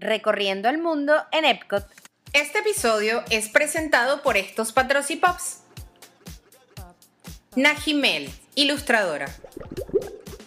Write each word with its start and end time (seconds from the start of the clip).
recorriendo 0.00 0.68
el 0.68 0.78
mundo 0.78 1.14
en 1.30 1.44
Epcot. 1.44 1.86
Este 2.32 2.60
episodio 2.60 3.22
es 3.30 3.48
presentado 3.48 4.22
por 4.22 4.36
estos 4.36 4.72
patrocipops. 4.72 5.58
Najimel, 7.56 8.30
ilustradora. 8.54 9.26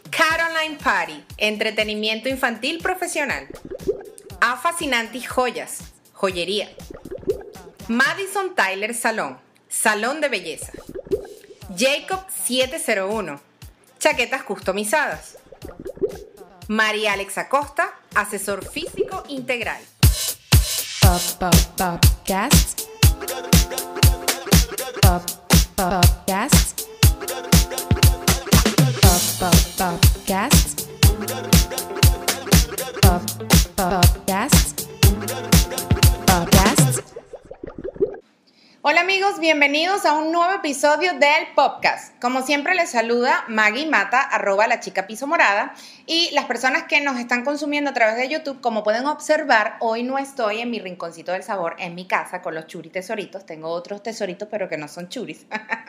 Caroline 0.10 0.78
Party, 0.78 1.24
entretenimiento 1.38 2.30
infantil 2.30 2.80
profesional. 2.80 3.48
A 4.42 4.62
Joyas, 5.28 5.80
joyería. 6.14 6.70
Madison 7.88 8.56
Tyler 8.56 8.94
Salón, 8.94 9.38
salón 9.68 10.22
de 10.22 10.30
belleza. 10.30 10.72
Jacob 11.78 12.26
701, 12.30 13.42
chaquetas 14.00 14.44
customizadas. 14.44 15.38
María 16.68 17.14
Alexa 17.14 17.50
Costa, 17.50 17.94
asesor 18.16 18.66
físico 18.66 19.24
integral. 19.28 19.82
Pop, 21.02 21.22
pop, 21.40 21.56
podcast. 21.78 22.82
Pop, 25.02 25.24
podcast. 25.76 26.82
Pop, 29.02 29.22
pop, 29.40 29.56
podcast. 29.78 30.88
Pop, 33.02 33.22
podcast. 33.74 33.74
Podcast. 33.76 34.73
Hola 38.86 39.00
amigos, 39.00 39.40
bienvenidos 39.40 40.06
a 40.06 40.12
un 40.12 40.34
nuevo 40.34 40.56
episodio 40.56 41.14
del 41.14 41.48
podcast. 41.56 42.20
Como 42.20 42.42
siempre 42.42 42.76
les 42.76 42.90
saluda 42.90 43.46
Maggie 43.48 43.86
Mata, 43.86 44.20
arroba 44.20 44.68
la 44.68 44.82
chica 44.82 45.08
piso 45.08 45.26
morada. 45.26 45.74
Y 46.06 46.32
las 46.34 46.44
personas 46.48 46.84
que 46.84 47.00
nos 47.00 47.18
están 47.18 47.46
consumiendo 47.46 47.92
a 47.92 47.94
través 47.94 48.18
de 48.18 48.28
YouTube, 48.28 48.60
como 48.60 48.84
pueden 48.84 49.06
observar, 49.06 49.78
hoy 49.80 50.04
no 50.04 50.18
estoy 50.18 50.60
en 50.60 50.70
mi 50.70 50.80
rinconcito 50.80 51.32
del 51.32 51.44
sabor 51.44 51.78
en 51.80 51.96
mi 51.96 52.08
casa 52.08 52.42
con 52.42 52.56
los 52.56 52.68
churi 52.68 52.90
tesoritos. 52.90 53.46
Tengo 53.46 53.70
otros 53.70 54.04
tesoritos, 54.04 54.50
pero 54.52 54.68
que 54.68 54.76
no 54.76 54.90
son 54.90 55.08
churis. 55.08 55.46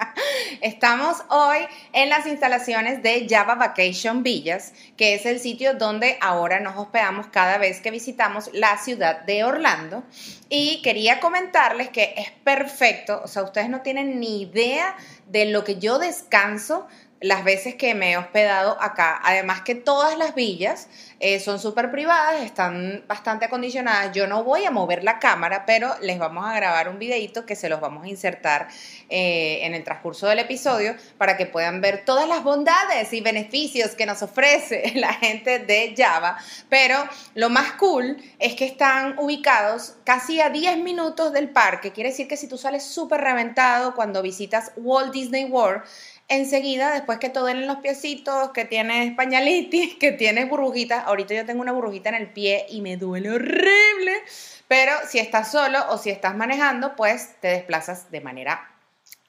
Estamos 0.61 1.19
hoy 1.31 1.59
en 1.93 2.09
las 2.09 2.27
instalaciones 2.27 3.03
de 3.03 3.27
Java 3.29 3.55
Vacation 3.55 4.23
Villas, 4.23 4.73
que 4.97 5.15
es 5.15 5.27
el 5.27 5.41
sitio 5.41 5.75
donde 5.75 6.19
ahora 6.21 6.61
nos 6.61 6.77
hospedamos 6.77 7.27
cada 7.29 7.59
vez 7.59 7.81
que 7.81 7.91
visitamos 7.91 8.51
la 8.53 8.79
ciudad 8.79 9.23
de 9.23 9.45
Orlando. 9.45 10.03
Y 10.49 10.83
quería 10.83 11.21
comentarles 11.21 11.89
que 11.89 12.15
es 12.17 12.31
perfecto, 12.31 13.21
o 13.25 13.29
sea, 13.29 13.43
ustedes 13.43 13.69
no 13.69 13.83
tienen 13.83 14.21
ni 14.21 14.43
idea 14.43 14.97
de 15.29 15.47
lo 15.47 15.65
que 15.65 15.77
yo 15.77 15.99
descanso 15.99 16.87
las 17.21 17.45
veces 17.45 17.75
que 17.75 17.95
me 17.95 18.13
he 18.13 18.17
hospedado 18.17 18.77
acá. 18.83 19.21
Además 19.23 19.63
que 19.63 19.75
todas 19.75 20.19
las 20.19 20.35
villas 20.35 20.89
eh, 21.21 21.41
son 21.41 21.59
súper 21.59 21.91
privadas, 21.91 22.43
están 22.43 23.03
bastante 23.09 23.47
acondicionadas. 23.47 24.13
Yo 24.15 24.27
no 24.27 24.45
voy 24.45 24.65
a 24.65 24.71
mover 24.71 25.05
la 25.05 25.19
cámara, 25.19 25.65
pero 25.65 25.95
les 26.01 26.19
vamos 26.19 26.45
a 26.47 26.55
grabar 26.55 26.89
un 26.89 26.99
videito 26.99 27.47
que 27.47 27.57
se 27.57 27.69
los 27.69 27.81
vamos 27.81 28.05
a 28.05 28.09
insertar 28.09 28.69
eh, 29.09 29.61
en 29.63 29.75
el 29.75 29.85
transcurso 29.85 30.27
del 30.27 30.41
episodio 30.41 30.95
para 31.17 31.37
que 31.37 31.47
puedan 31.47 31.81
ver 31.81 32.05
todas 32.05 32.29
las 32.29 32.43
bondades 32.43 33.13
y 33.13 33.21
beneficios 33.21 33.93
que 33.93 34.07
nos 34.07 34.23
ofrece 34.23 34.93
la 34.97 35.15
gente 35.15 35.61
de 35.61 35.95
Java. 35.97 36.37
Pero 36.69 36.97
lo 37.35 37.49
más 37.49 37.73
cool 37.73 38.23
es 38.39 38.55
que 38.55 38.67
están 38.67 39.19
ubicados 39.19 39.95
casi 40.05 40.41
a 40.41 40.51
10 40.51 40.79
minutos 40.79 41.33
del 41.33 41.49
parque. 41.49 41.93
Quiere 41.93 42.11
decir 42.11 42.29
que 42.29 42.37
si 42.37 42.49
tú 42.49 42.59
sales 42.59 42.85
súper 42.85 43.23
reventado 43.23 43.95
cuando 43.95 44.21
visitas 44.21 44.73
Walt 44.77 45.13
Disney 45.13 45.45
World, 45.45 45.83
enseguida, 46.29 46.93
después 46.93 47.19
que 47.19 47.29
te 47.29 47.41
duelen 47.41 47.67
los 47.67 47.79
piecitos, 47.79 48.51
que 48.51 48.65
tienes 48.65 49.15
pañalitis, 49.15 49.95
que 50.01 50.13
tienes 50.13 50.49
burbujitas, 50.49 51.05
ahorita 51.07 51.35
yo 51.35 51.47
tengo 51.47 51.63
una 51.63 51.73
burbujita 51.73 52.11
en 52.11 52.17
el 52.17 52.33
pie 52.33 52.67
y 52.69 52.81
me 52.81 52.97
duele 52.97 53.31
horrible, 53.31 54.23
pero 54.69 54.93
si 55.09 55.19
estás 55.19 55.51
solo 55.51 55.79
o 55.91 55.99
si 55.99 56.11
estás 56.11 56.37
manejando, 56.37 56.97
pues 56.97 57.41
te 57.41 57.49
desplazas 57.49 58.11
de 58.11 58.21
manera 58.21 58.74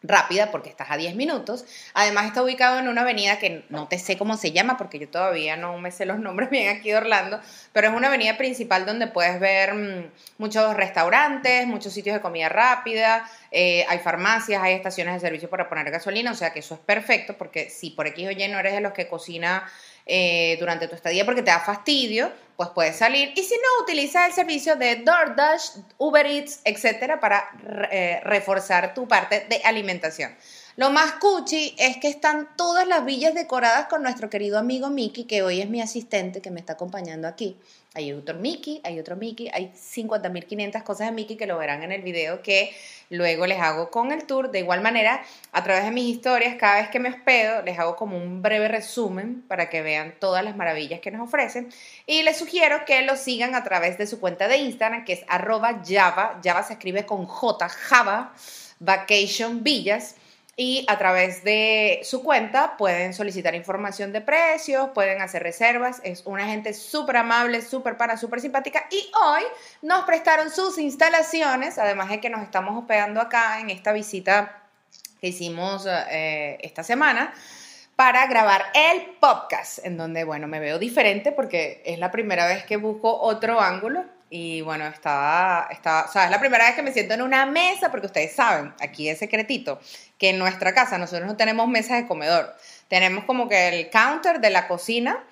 rápida 0.07 0.51
porque 0.51 0.69
estás 0.69 0.91
a 0.91 0.97
10 0.97 1.15
minutos. 1.15 1.65
Además 1.93 2.25
está 2.25 2.43
ubicado 2.43 2.79
en 2.79 2.87
una 2.87 3.01
avenida 3.01 3.39
que 3.39 3.63
no 3.69 3.87
te 3.87 3.99
sé 3.99 4.17
cómo 4.17 4.37
se 4.37 4.51
llama 4.51 4.77
porque 4.77 4.99
yo 4.99 5.09
todavía 5.09 5.57
no 5.57 5.77
me 5.77 5.91
sé 5.91 6.05
los 6.05 6.19
nombres 6.25 6.49
bien 6.49 6.75
aquí 6.75 6.89
de 6.89 6.97
Orlando, 6.97 7.39
pero 7.73 7.89
es 7.89 7.93
una 7.93 8.07
avenida 8.07 8.37
principal 8.37 8.85
donde 8.85 9.07
puedes 9.07 9.39
ver 9.39 9.73
mm, 9.73 10.11
muchos 10.37 10.75
restaurantes, 10.75 11.67
muchos 11.67 11.93
sitios 11.93 12.15
de 12.15 12.21
comida 12.21 12.49
rápida, 12.49 13.29
eh, 13.51 13.85
hay 13.87 13.99
farmacias, 13.99 14.61
hay 14.61 14.73
estaciones 14.73 15.15
de 15.15 15.19
servicio 15.19 15.49
para 15.49 15.69
poner 15.69 15.89
gasolina, 15.91 16.31
o 16.31 16.35
sea 16.35 16.51
que 16.51 16.59
eso 16.59 16.75
es 16.75 16.81
perfecto 16.81 17.37
porque 17.37 17.69
si 17.69 17.91
por 17.91 18.07
X 18.07 18.27
o 18.27 18.31
Y 18.31 18.47
no 18.47 18.59
eres 18.59 18.73
de 18.73 18.81
los 18.81 18.93
que 18.93 19.07
cocina 19.07 19.65
eh, 20.05 20.57
durante 20.59 20.87
tu 20.87 20.95
estadía 20.95 21.25
porque 21.25 21.41
te 21.41 21.51
da 21.51 21.59
fastidio, 21.59 22.31
pues 22.55 22.69
puedes 22.69 22.95
salir. 22.95 23.33
Y 23.35 23.43
si 23.43 23.55
no, 23.55 23.83
utiliza 23.83 24.25
el 24.25 24.33
servicio 24.33 24.75
de 24.75 24.97
DoorDash, 24.97 25.69
Uber 25.97 26.25
Eats, 26.25 26.61
etcétera, 26.63 27.19
para 27.19 27.49
eh, 27.91 28.19
reforzar 28.23 28.93
tu 28.93 29.07
parte 29.07 29.45
de 29.49 29.61
alimentación. 29.63 30.35
Lo 30.77 30.89
más 30.91 31.13
cuchi 31.13 31.73
es 31.77 31.97
que 31.97 32.09
están 32.09 32.49
todas 32.57 32.85
las 32.85 33.05
villas 33.05 33.33
decoradas 33.33 33.87
con 33.87 34.03
nuestro 34.03 34.29
querido 34.29 34.59
amigo 34.59 34.89
Mickey, 34.89 35.23
que 35.23 35.41
hoy 35.41 35.61
es 35.61 35.69
mi 35.69 35.81
asistente 35.81 36.41
que 36.41 36.51
me 36.51 36.59
está 36.59 36.73
acompañando 36.73 37.29
aquí. 37.29 37.57
Hay 37.93 38.11
otro 38.11 38.37
Mickey, 38.37 38.81
hay 38.83 38.99
otro 38.99 39.15
Mickey, 39.15 39.49
hay 39.53 39.71
50.500 39.73 40.83
cosas 40.83 41.07
de 41.07 41.13
Mickey 41.13 41.37
que 41.37 41.47
lo 41.47 41.57
verán 41.57 41.81
en 41.81 41.93
el 41.93 42.01
video 42.01 42.41
que 42.41 42.75
luego 43.09 43.45
les 43.47 43.59
hago 43.59 43.91
con 43.91 44.11
el 44.11 44.25
tour. 44.25 44.51
De 44.51 44.59
igual 44.59 44.81
manera, 44.81 45.23
a 45.51 45.63
través 45.63 45.83
de 45.85 45.91
mis 45.91 46.15
historias, 46.15 46.55
cada 46.55 46.81
vez 46.81 46.89
que 46.89 46.99
me 46.99 47.09
hospedo, 47.09 47.61
les 47.61 47.77
hago 47.79 47.95
como 47.95 48.17
un 48.17 48.41
breve 48.41 48.67
resumen 48.67 49.43
para 49.47 49.69
que 49.69 49.81
vean 49.81 50.15
todas 50.19 50.43
las 50.43 50.55
maravillas 50.55 50.99
que 50.99 51.11
nos 51.11 51.27
ofrecen. 51.27 51.69
Y 52.05 52.23
les 52.23 52.37
sugiero 52.37 52.85
que 52.85 53.01
lo 53.01 53.15
sigan 53.15 53.55
a 53.55 53.63
través 53.63 53.97
de 53.97 54.07
su 54.07 54.19
cuenta 54.19 54.47
de 54.47 54.57
Instagram, 54.57 55.05
que 55.05 55.13
es 55.13 55.23
arroba 55.27 55.81
Java. 55.85 56.39
Java 56.43 56.63
se 56.63 56.73
escribe 56.73 57.05
con 57.05 57.25
J, 57.25 57.69
Java, 57.69 58.33
Vacation 58.79 59.63
Villas 59.63 60.15
y 60.57 60.85
a 60.87 60.97
través 60.97 61.43
de 61.43 61.99
su 62.03 62.23
cuenta 62.23 62.77
pueden 62.77 63.13
solicitar 63.13 63.55
información 63.55 64.13
de 64.13 64.21
precios, 64.21 64.89
pueden 64.93 65.21
hacer 65.21 65.43
reservas. 65.43 65.99
Es 66.03 66.25
una 66.25 66.45
gente 66.45 66.73
súper 66.73 67.17
amable, 67.17 67.61
súper 67.61 67.97
para, 67.97 68.17
súper 68.17 68.39
simpática. 68.39 68.85
Y 68.89 69.11
hoy 69.21 69.43
nos 69.81 70.05
prestaron 70.05 70.49
sus 70.49 70.77
instalaciones, 70.77 71.77
además 71.77 72.09
de 72.09 72.21
que 72.21 72.29
nos 72.29 72.41
estamos 72.41 72.77
hospedando 72.77 73.19
acá 73.19 73.59
en 73.59 73.69
esta 73.69 73.91
visita 73.91 74.63
que 75.19 75.27
hicimos 75.27 75.87
eh, 75.87 76.57
esta 76.61 76.83
semana 76.83 77.33
para 77.97 78.25
grabar 78.27 78.65
el 78.73 79.01
podcast, 79.19 79.85
en 79.85 79.97
donde, 79.97 80.23
bueno, 80.23 80.47
me 80.47 80.59
veo 80.59 80.79
diferente 80.79 81.31
porque 81.31 81.81
es 81.85 81.99
la 81.99 82.11
primera 82.11 82.47
vez 82.47 82.63
que 82.65 82.77
busco 82.77 83.19
otro 83.19 83.59
ángulo 83.59 84.05
y 84.29 84.61
bueno, 84.61 84.87
estaba, 84.87 85.67
estaba, 85.69 86.05
o 86.05 86.11
sea, 86.11 86.25
es 86.25 86.31
la 86.31 86.39
primera 86.39 86.65
vez 86.65 86.75
que 86.75 86.81
me 86.81 86.91
siento 86.91 87.13
en 87.13 87.21
una 87.21 87.45
mesa, 87.45 87.91
porque 87.91 88.07
ustedes 88.07 88.33
saben, 88.33 88.73
aquí 88.81 89.07
es 89.07 89.19
secretito, 89.19 89.79
que 90.17 90.29
en 90.29 90.39
nuestra 90.39 90.73
casa 90.73 90.97
nosotros 90.97 91.27
no 91.27 91.37
tenemos 91.37 91.67
mesas 91.67 92.01
de 92.01 92.07
comedor. 92.07 92.55
Tenemos 92.87 93.25
como 93.25 93.47
que 93.47 93.67
el 93.67 93.89
counter 93.89 94.39
de 94.39 94.49
la 94.49 94.67
cocina 94.67 95.23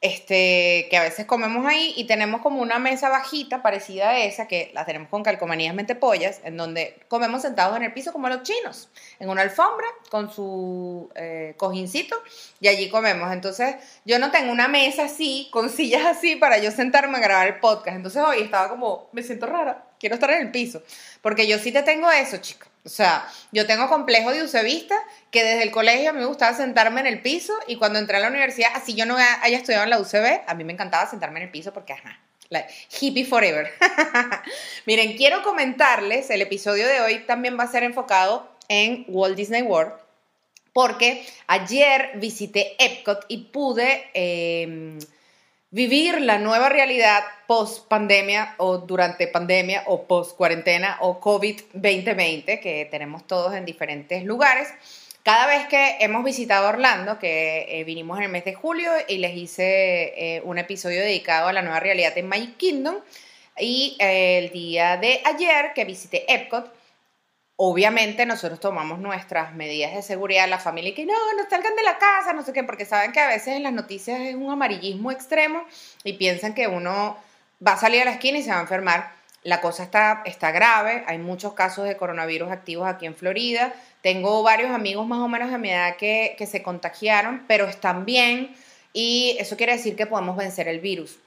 este, 0.00 0.86
que 0.90 0.96
a 0.96 1.02
veces 1.02 1.26
comemos 1.26 1.66
ahí 1.66 1.92
y 1.96 2.06
tenemos 2.06 2.40
como 2.40 2.62
una 2.62 2.78
mesa 2.78 3.08
bajita 3.08 3.62
parecida 3.62 4.10
a 4.10 4.18
esa, 4.20 4.46
que 4.46 4.70
la 4.72 4.84
tenemos 4.84 5.08
con 5.08 5.24
calcomanías 5.24 5.74
mentepollas, 5.74 6.40
en 6.44 6.56
donde 6.56 7.00
comemos 7.08 7.42
sentados 7.42 7.76
en 7.76 7.82
el 7.82 7.92
piso 7.92 8.12
como 8.12 8.28
los 8.28 8.44
chinos, 8.44 8.90
en 9.18 9.28
una 9.28 9.42
alfombra 9.42 9.86
con 10.08 10.32
su 10.32 11.10
eh, 11.16 11.54
cojincito 11.56 12.16
y 12.60 12.68
allí 12.68 12.88
comemos. 12.88 13.32
Entonces 13.32 13.74
yo 14.04 14.20
no 14.20 14.30
tengo 14.30 14.52
una 14.52 14.68
mesa 14.68 15.04
así, 15.04 15.48
con 15.50 15.68
sillas 15.68 16.06
así 16.06 16.36
para 16.36 16.58
yo 16.58 16.70
sentarme 16.70 17.18
a 17.18 17.20
grabar 17.20 17.48
el 17.48 17.58
podcast. 17.58 17.96
Entonces 17.96 18.22
hoy 18.22 18.42
estaba 18.42 18.68
como, 18.68 19.08
me 19.12 19.24
siento 19.24 19.46
rara, 19.46 19.84
quiero 19.98 20.14
estar 20.14 20.30
en 20.30 20.42
el 20.42 20.50
piso, 20.52 20.80
porque 21.22 21.48
yo 21.48 21.58
sí 21.58 21.72
te 21.72 21.82
tengo 21.82 22.08
eso, 22.08 22.36
chica. 22.36 22.67
O 22.84 22.88
sea, 22.88 23.28
yo 23.52 23.66
tengo 23.66 23.88
complejo 23.88 24.30
de 24.32 24.42
usevista 24.42 24.96
que 25.30 25.44
desde 25.44 25.62
el 25.62 25.70
colegio 25.70 26.12
me 26.14 26.24
gustaba 26.24 26.56
sentarme 26.56 27.00
en 27.00 27.06
el 27.06 27.20
piso 27.20 27.52
y 27.66 27.76
cuando 27.76 27.98
entré 27.98 28.16
a 28.16 28.20
la 28.20 28.28
universidad, 28.28 28.70
así 28.74 28.94
yo 28.94 29.04
no 29.04 29.16
haya 29.16 29.58
estudiado 29.58 29.84
en 29.84 29.90
la 29.90 29.98
UCB, 29.98 30.42
a 30.46 30.54
mí 30.54 30.64
me 30.64 30.72
encantaba 30.72 31.08
sentarme 31.08 31.40
en 31.40 31.46
el 31.46 31.50
piso 31.50 31.72
porque, 31.72 31.92
ajá, 31.92 32.18
hippie 33.00 33.24
forever. 33.24 33.70
Miren, 34.86 35.16
quiero 35.16 35.42
comentarles, 35.42 36.30
el 36.30 36.40
episodio 36.40 36.86
de 36.86 37.00
hoy 37.00 37.18
también 37.20 37.58
va 37.58 37.64
a 37.64 37.70
ser 37.70 37.82
enfocado 37.82 38.50
en 38.68 39.04
Walt 39.08 39.36
Disney 39.36 39.62
World 39.62 39.92
porque 40.72 41.26
ayer 41.46 42.12
visité 42.16 42.76
Epcot 42.78 43.24
y 43.28 43.38
pude... 43.48 44.10
Em, 44.14 44.98
vivir 45.70 46.20
la 46.20 46.38
nueva 46.38 46.68
realidad 46.68 47.24
post 47.46 47.88
pandemia 47.88 48.54
o 48.58 48.78
durante 48.78 49.28
pandemia 49.28 49.84
o 49.86 50.04
post 50.04 50.36
cuarentena 50.36 50.98
o 51.00 51.20
COVID 51.20 51.60
2020 51.74 52.60
que 52.60 52.88
tenemos 52.90 53.26
todos 53.26 53.54
en 53.54 53.64
diferentes 53.64 54.24
lugares. 54.24 54.68
Cada 55.22 55.46
vez 55.46 55.66
que 55.66 55.96
hemos 56.00 56.24
visitado 56.24 56.68
Orlando, 56.68 57.18
que 57.18 57.66
eh, 57.68 57.84
vinimos 57.84 58.16
en 58.18 58.24
el 58.24 58.30
mes 58.30 58.44
de 58.44 58.54
julio 58.54 58.90
y 59.08 59.18
les 59.18 59.36
hice 59.36 60.36
eh, 60.36 60.40
un 60.44 60.56
episodio 60.56 61.00
dedicado 61.00 61.48
a 61.48 61.52
la 61.52 61.60
nueva 61.60 61.80
realidad 61.80 62.16
en 62.16 62.28
Magic 62.28 62.56
Kingdom, 62.56 62.96
y 63.60 63.96
eh, 63.98 64.38
el 64.38 64.50
día 64.50 64.96
de 64.96 65.20
ayer 65.24 65.72
que 65.74 65.84
visité 65.84 66.32
Epcot, 66.32 66.72
Obviamente 67.60 68.24
nosotros 68.24 68.60
tomamos 68.60 69.00
nuestras 69.00 69.52
medidas 69.52 69.92
de 69.92 70.02
seguridad, 70.02 70.48
la 70.48 70.60
familia 70.60 70.94
que 70.94 71.04
no, 71.04 71.12
no 71.12 71.50
salgan 71.50 71.74
de 71.74 71.82
la 71.82 71.98
casa, 71.98 72.32
no 72.32 72.44
sé 72.44 72.52
qué, 72.52 72.62
porque 72.62 72.84
saben 72.84 73.10
que 73.10 73.18
a 73.18 73.26
veces 73.26 73.56
en 73.56 73.64
las 73.64 73.72
noticias 73.72 74.20
es 74.20 74.36
un 74.36 74.48
amarillismo 74.48 75.10
extremo 75.10 75.64
y 76.04 76.12
piensan 76.12 76.54
que 76.54 76.68
uno 76.68 77.16
va 77.66 77.72
a 77.72 77.76
salir 77.76 78.02
a 78.02 78.04
la 78.04 78.12
esquina 78.12 78.38
y 78.38 78.44
se 78.44 78.50
va 78.50 78.58
a 78.58 78.60
enfermar. 78.60 79.10
La 79.42 79.60
cosa 79.60 79.82
está, 79.82 80.22
está 80.24 80.52
grave, 80.52 81.02
hay 81.08 81.18
muchos 81.18 81.54
casos 81.54 81.84
de 81.88 81.96
coronavirus 81.96 82.52
activos 82.52 82.86
aquí 82.86 83.06
en 83.06 83.16
Florida. 83.16 83.74
Tengo 84.02 84.44
varios 84.44 84.70
amigos 84.70 85.04
más 85.08 85.18
o 85.18 85.26
menos 85.26 85.50
de 85.50 85.58
mi 85.58 85.70
edad 85.70 85.96
que, 85.96 86.36
que 86.38 86.46
se 86.46 86.62
contagiaron, 86.62 87.44
pero 87.48 87.66
están 87.66 88.04
bien 88.04 88.54
y 88.92 89.36
eso 89.40 89.56
quiere 89.56 89.72
decir 89.72 89.96
que 89.96 90.06
podemos 90.06 90.36
vencer 90.36 90.68
el 90.68 90.78
virus. 90.78 91.18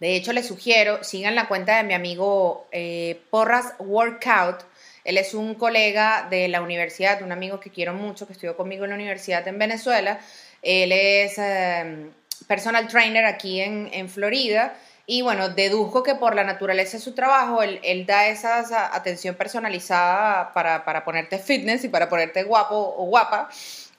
De 0.00 0.16
hecho, 0.16 0.32
les 0.32 0.48
sugiero, 0.48 1.04
sigan 1.04 1.36
la 1.36 1.46
cuenta 1.46 1.76
de 1.76 1.84
mi 1.84 1.94
amigo 1.94 2.66
eh, 2.72 3.20
Porras 3.30 3.74
Workout. 3.78 4.64
Él 5.04 5.18
es 5.18 5.34
un 5.34 5.54
colega 5.54 6.26
de 6.30 6.48
la 6.48 6.62
universidad, 6.62 7.22
un 7.22 7.30
amigo 7.30 7.60
que 7.60 7.70
quiero 7.70 7.92
mucho, 7.94 8.26
que 8.26 8.32
estudió 8.32 8.56
conmigo 8.56 8.84
en 8.84 8.90
la 8.90 8.96
universidad 8.96 9.46
en 9.46 9.58
Venezuela. 9.58 10.18
Él 10.62 10.92
es 10.92 11.34
eh, 11.38 12.10
personal 12.48 12.88
trainer 12.88 13.26
aquí 13.26 13.60
en, 13.60 13.90
en 13.92 14.08
Florida. 14.08 14.74
Y 15.06 15.20
bueno, 15.20 15.50
deduzco 15.50 16.02
que 16.02 16.14
por 16.14 16.34
la 16.34 16.44
naturaleza 16.44 16.96
de 16.96 17.02
su 17.02 17.12
trabajo, 17.12 17.62
él, 17.62 18.06
da 18.06 18.28
esa, 18.28 18.60
esa 18.60 18.94
atención 18.94 19.34
personalizada 19.34 20.52
para, 20.54 20.84
para 20.84 21.04
ponerte 21.04 21.38
fitness 21.38 21.84
y 21.84 21.88
para 21.88 22.08
ponerte 22.08 22.42
guapo 22.42 22.94
o 22.96 23.04
guapa 23.04 23.50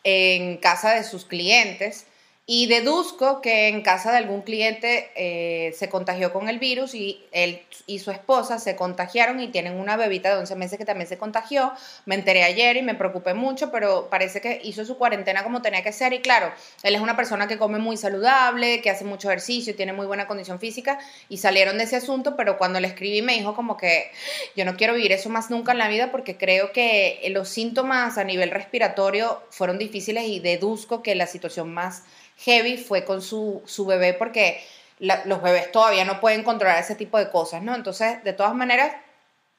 en 0.03 0.57
casa 0.57 0.95
de 0.95 1.03
sus 1.03 1.25
clientes. 1.25 2.07
Y 2.47 2.67
deduzco 2.67 3.41
que 3.41 3.69
en 3.69 3.81
casa 3.81 4.11
de 4.11 4.19
algún 4.19 4.43
cliente 4.43 5.09
eh, 5.15 5.73
se 5.73 5.89
contagió 5.89 6.31
con 6.31 6.47
el 6.47 6.59
virus 6.59 6.93
y 6.93 7.25
él 7.31 7.63
y 7.87 7.97
su 7.97 8.11
esposa 8.11 8.59
se 8.59 8.75
contagiaron 8.75 9.39
y 9.39 9.47
tienen 9.47 9.73
una 9.79 9.97
bebita 9.97 10.29
de 10.29 10.35
11 10.35 10.55
meses 10.55 10.77
que 10.77 10.85
también 10.85 11.09
se 11.09 11.17
contagió. 11.17 11.73
Me 12.05 12.13
enteré 12.13 12.43
ayer 12.43 12.77
y 12.77 12.83
me 12.83 12.93
preocupé 12.93 13.33
mucho, 13.33 13.71
pero 13.71 14.09
parece 14.11 14.41
que 14.41 14.61
hizo 14.63 14.85
su 14.85 14.95
cuarentena 14.95 15.43
como 15.43 15.63
tenía 15.63 15.81
que 15.81 15.91
ser. 15.91 16.13
Y 16.13 16.19
claro, 16.19 16.51
él 16.83 16.93
es 16.93 17.01
una 17.01 17.15
persona 17.15 17.47
que 17.47 17.57
come 17.57 17.79
muy 17.79 17.97
saludable, 17.97 18.79
que 18.79 18.91
hace 18.91 19.05
mucho 19.05 19.27
ejercicio, 19.29 19.75
tiene 19.75 19.93
muy 19.93 20.05
buena 20.05 20.27
condición 20.27 20.59
física 20.59 20.99
y 21.29 21.37
salieron 21.37 21.79
de 21.79 21.85
ese 21.85 21.95
asunto, 21.95 22.35
pero 22.35 22.59
cuando 22.59 22.79
le 22.79 22.87
escribí 22.87 23.23
me 23.23 23.33
dijo 23.33 23.55
como 23.55 23.75
que 23.75 24.11
yo 24.55 24.65
no 24.65 24.77
quiero 24.77 24.93
vivir 24.93 25.13
eso 25.13 25.29
más 25.29 25.49
nunca 25.49 25.71
en 25.71 25.79
la 25.79 25.87
vida 25.87 26.11
porque 26.11 26.37
creo 26.37 26.71
que 26.71 27.25
los 27.31 27.49
síntomas 27.49 28.19
a 28.19 28.23
nivel 28.23 28.51
respiratorio 28.51 29.41
fueron 29.49 29.79
difíciles 29.79 30.25
y 30.25 30.39
deduzco 30.39 31.01
que 31.01 31.15
la 31.15 31.25
situación 31.25 31.73
más 31.73 32.03
heavy 32.37 32.77
fue 32.77 33.05
con 33.05 33.21
su, 33.21 33.61
su 33.65 33.85
bebé 33.85 34.13
porque 34.13 34.63
los 34.99 35.41
bebés 35.41 35.71
todavía 35.71 36.05
no 36.05 36.19
pueden 36.19 36.43
controlar 36.43 36.79
ese 36.79 36.95
tipo 36.95 37.17
de 37.17 37.29
cosas, 37.29 37.61
¿no? 37.61 37.75
Entonces, 37.75 38.23
de 38.23 38.33
todas 38.33 38.55
maneras, 38.55 38.93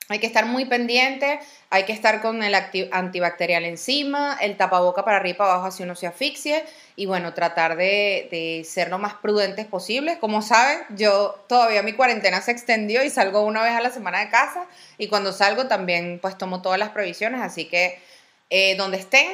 hay 0.09 0.21
que 0.21 0.27
estar 0.27 0.47
muy 0.47 0.67
pendiente, 0.67 1.41
hay 1.69 1.85
que 1.85 1.93
estar 1.93 2.23
con 2.23 2.43
el 2.43 2.55
antibacterial 2.93 3.65
encima, 3.65 4.39
el 4.41 4.57
tapaboca 4.57 5.05
para 5.05 5.17
arriba 5.17 5.35
y 5.35 5.39
para 5.39 5.53
abajo 5.53 5.67
así 5.67 5.83
uno 5.83 5.97
se 5.97 6.07
asfixie 6.07 6.65
y 6.95 7.07
bueno, 7.07 7.35
tratar 7.35 7.77
de, 7.77 8.29
de 8.31 8.65
ser 8.65 8.89
lo 8.89 8.99
más 8.99 9.15
prudentes 9.15 9.67
posible. 9.67 10.19
Como 10.21 10.43
saben, 10.43 10.79
yo 10.91 11.45
todavía 11.49 11.83
mi 11.83 11.93
cuarentena 11.93 12.41
se 12.41 12.53
extendió 12.53 13.03
y 13.03 13.11
salgo 13.11 13.41
una 13.41 13.63
vez 13.63 13.73
a 13.73 13.81
la 13.81 13.91
semana 13.91 14.21
de 14.21 14.31
casa 14.31 14.67
y 14.97 15.09
cuando 15.09 15.33
salgo 15.33 15.67
también 15.67 16.21
pues 16.23 16.39
tomo 16.39 16.63
todas 16.63 16.79
las 16.79 16.91
previsiones, 16.91 17.43
así 17.43 17.65
que 17.65 17.99
eh, 18.49 18.77
donde 18.77 18.99
estén, 18.99 19.27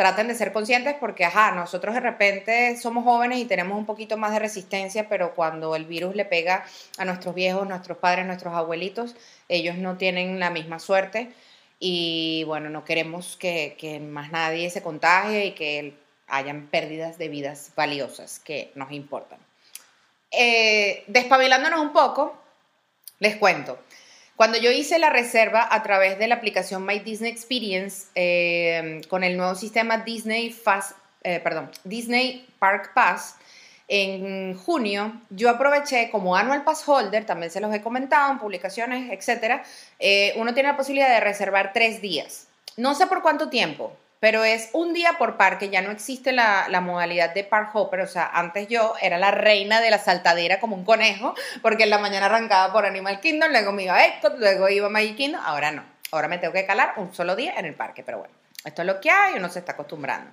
traten 0.00 0.28
de 0.28 0.34
ser 0.34 0.50
conscientes 0.54 0.94
porque, 0.98 1.26
ajá, 1.26 1.52
nosotros 1.52 1.94
de 1.94 2.00
repente 2.00 2.74
somos 2.78 3.04
jóvenes 3.04 3.38
y 3.38 3.44
tenemos 3.44 3.76
un 3.76 3.84
poquito 3.84 4.16
más 4.16 4.32
de 4.32 4.38
resistencia, 4.38 5.10
pero 5.10 5.34
cuando 5.34 5.76
el 5.76 5.84
virus 5.84 6.16
le 6.16 6.24
pega 6.24 6.64
a 6.96 7.04
nuestros 7.04 7.34
viejos, 7.34 7.68
nuestros 7.68 7.98
padres, 7.98 8.24
nuestros 8.24 8.54
abuelitos, 8.54 9.14
ellos 9.50 9.76
no 9.76 9.98
tienen 9.98 10.40
la 10.40 10.48
misma 10.48 10.78
suerte 10.78 11.28
y 11.78 12.44
bueno, 12.44 12.70
no 12.70 12.82
queremos 12.82 13.36
que, 13.36 14.00
más 14.02 14.32
nadie 14.32 14.70
se 14.70 14.82
contagie 14.82 15.44
y 15.44 15.52
que 15.52 15.92
hayan 16.28 16.68
pérdidas 16.68 17.18
de 17.18 17.28
vidas 17.28 17.72
valiosas 17.76 18.38
que 18.38 18.72
nos 18.76 18.92
importan. 18.92 19.38
Eh, 20.30 21.04
despabilándonos 21.08 21.78
un 21.78 21.92
poco, 21.92 22.42
les 23.18 23.36
cuento. 23.36 23.78
Cuando 24.40 24.56
yo 24.56 24.70
hice 24.70 24.98
la 24.98 25.10
reserva 25.10 25.68
a 25.70 25.82
través 25.82 26.18
de 26.18 26.26
la 26.26 26.36
aplicación 26.36 26.86
My 26.86 27.00
Disney 27.00 27.30
Experience 27.30 28.06
eh, 28.14 29.02
con 29.10 29.22
el 29.22 29.36
nuevo 29.36 29.54
sistema 29.54 29.98
Disney 29.98 30.50
Fast, 30.50 30.96
eh, 31.22 31.40
perdón, 31.40 31.70
Disney 31.84 32.48
Park 32.58 32.92
Pass, 32.94 33.36
en 33.86 34.56
junio 34.56 35.12
yo 35.28 35.50
aproveché 35.50 36.08
como 36.10 36.36
Annual 36.36 36.64
Pass 36.64 36.88
Holder, 36.88 37.26
también 37.26 37.52
se 37.52 37.60
los 37.60 37.74
he 37.74 37.82
comentado 37.82 38.32
en 38.32 38.38
publicaciones, 38.38 39.12
etcétera, 39.12 39.62
eh, 39.98 40.32
uno 40.36 40.54
tiene 40.54 40.70
la 40.70 40.76
posibilidad 40.78 41.10
de 41.10 41.20
reservar 41.20 41.74
tres 41.74 42.00
días. 42.00 42.46
No 42.78 42.94
sé 42.94 43.06
por 43.08 43.20
cuánto 43.20 43.50
tiempo, 43.50 43.94
pero 44.20 44.44
es 44.44 44.68
un 44.74 44.92
día 44.92 45.14
por 45.18 45.36
parque, 45.36 45.70
ya 45.70 45.80
no 45.80 45.90
existe 45.90 46.30
la, 46.32 46.66
la 46.68 46.80
modalidad 46.80 47.34
de 47.34 47.42
Park 47.42 47.70
Hopper, 47.74 48.00
o 48.00 48.06
sea, 48.06 48.30
antes 48.32 48.68
yo 48.68 48.94
era 49.00 49.18
la 49.18 49.30
reina 49.30 49.80
de 49.80 49.90
la 49.90 49.98
saltadera 49.98 50.60
como 50.60 50.76
un 50.76 50.84
conejo, 50.84 51.34
porque 51.62 51.84
en 51.84 51.90
la 51.90 51.98
mañana 51.98 52.26
arrancaba 52.26 52.72
por 52.72 52.84
Animal 52.84 53.20
Kingdom, 53.20 53.50
luego 53.50 53.72
me 53.72 53.84
iba 53.84 53.96
a 53.96 54.28
luego 54.38 54.68
iba 54.68 54.86
a 54.86 54.90
Magic 54.90 55.16
Kingdom, 55.16 55.40
ahora 55.42 55.72
no, 55.72 55.84
ahora 56.12 56.28
me 56.28 56.38
tengo 56.38 56.52
que 56.52 56.66
calar 56.66 56.92
un 56.96 57.14
solo 57.14 57.34
día 57.34 57.54
en 57.56 57.64
el 57.64 57.74
parque, 57.74 58.02
pero 58.04 58.18
bueno, 58.18 58.34
esto 58.64 58.82
es 58.82 58.86
lo 58.86 59.00
que 59.00 59.10
hay, 59.10 59.34
uno 59.34 59.48
se 59.48 59.60
está 59.60 59.72
acostumbrando. 59.72 60.30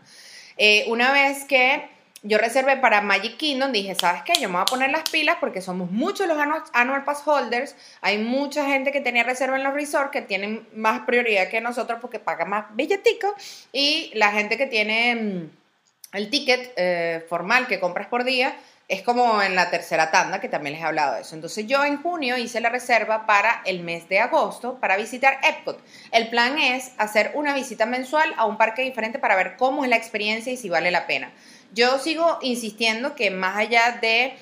Eh, 0.58 0.86
una 0.90 1.14
vez 1.14 1.46
que 1.46 1.97
yo 2.24 2.38
reservé 2.38 2.78
para 2.78 3.02
Magic 3.02 3.38
Kingdom, 3.38 3.72
dije, 3.72 3.96
¿sabes 3.96 4.24
qué? 4.24 4.34
Yo 4.40 4.50
me 4.50 4.56
voy 4.56 4.64
a 4.64 4.66
poner 4.66 4.90
las 4.90 5.10
pilas 5.10 5.38
porque 5.40 5.62
somos 5.62 5.92
muchos 5.92 6.28
los 6.28 6.38
annual, 6.74 7.04
Pass 7.04 7.22
holders. 7.26 7.76
Hay 8.02 8.18
mucha 8.18 8.66
gente 8.66 8.92
que 8.92 9.02
tenía 9.02 9.24
reserva 9.24 9.58
en 9.58 9.64
los 9.64 9.74
resorts 9.74 10.12
que 10.12 10.22
tienen 10.22 10.68
más 10.74 11.02
prioridad 11.02 11.50
que 11.50 11.62
nosotros 11.62 12.00
porque 12.02 12.20
pagan 12.20 12.50
más 12.50 12.66
billetico. 12.76 13.34
Y 13.72 14.12
la 14.16 14.32
gente 14.32 14.58
que 14.58 14.66
tiene 14.66 15.16
mm, 15.16 15.50
el 16.14 16.30
ticket 16.30 16.74
eh, 16.76 17.26
formal 17.30 17.68
que 17.68 17.80
compras 17.80 18.08
por 18.08 18.24
día 18.24 18.56
es 18.88 19.02
como 19.02 19.42
en 19.42 19.54
la 19.56 19.70
tercera 19.70 20.12
tanda, 20.12 20.40
que 20.40 20.48
también 20.48 20.74
les 20.74 20.82
he 20.82 20.86
hablado 20.86 21.16
de 21.16 21.22
eso. 21.22 21.36
Entonces 21.36 21.68
yo 21.68 21.84
en 21.84 22.02
junio 22.02 22.38
hice 22.38 22.62
la 22.62 22.70
reserva 22.70 23.26
para 23.26 23.62
el 23.66 23.82
mes 23.82 24.08
de 24.08 24.20
agosto 24.20 24.80
para 24.80 24.96
visitar 24.96 25.40
Epcot. 25.44 25.84
El 26.12 26.30
plan 26.30 26.58
es 26.58 26.94
hacer 26.98 27.32
una 27.36 27.54
visita 27.54 27.86
mensual 27.86 28.34
a 28.38 28.46
un 28.46 28.58
parque 28.58 28.84
diferente 28.84 29.20
para 29.20 29.36
ver 29.36 29.58
cómo 29.58 29.84
es 29.84 29.90
la 29.90 29.98
experiencia 29.98 30.54
y 30.54 30.58
si 30.58 30.70
vale 30.70 30.90
la 30.90 31.06
pena. 31.06 31.32
Yo 31.74 32.00
sigo 32.00 32.40
insistiendo 32.42 33.16
que 33.16 33.32
más 33.32 33.58
allá 33.58 34.00
de 34.02 34.38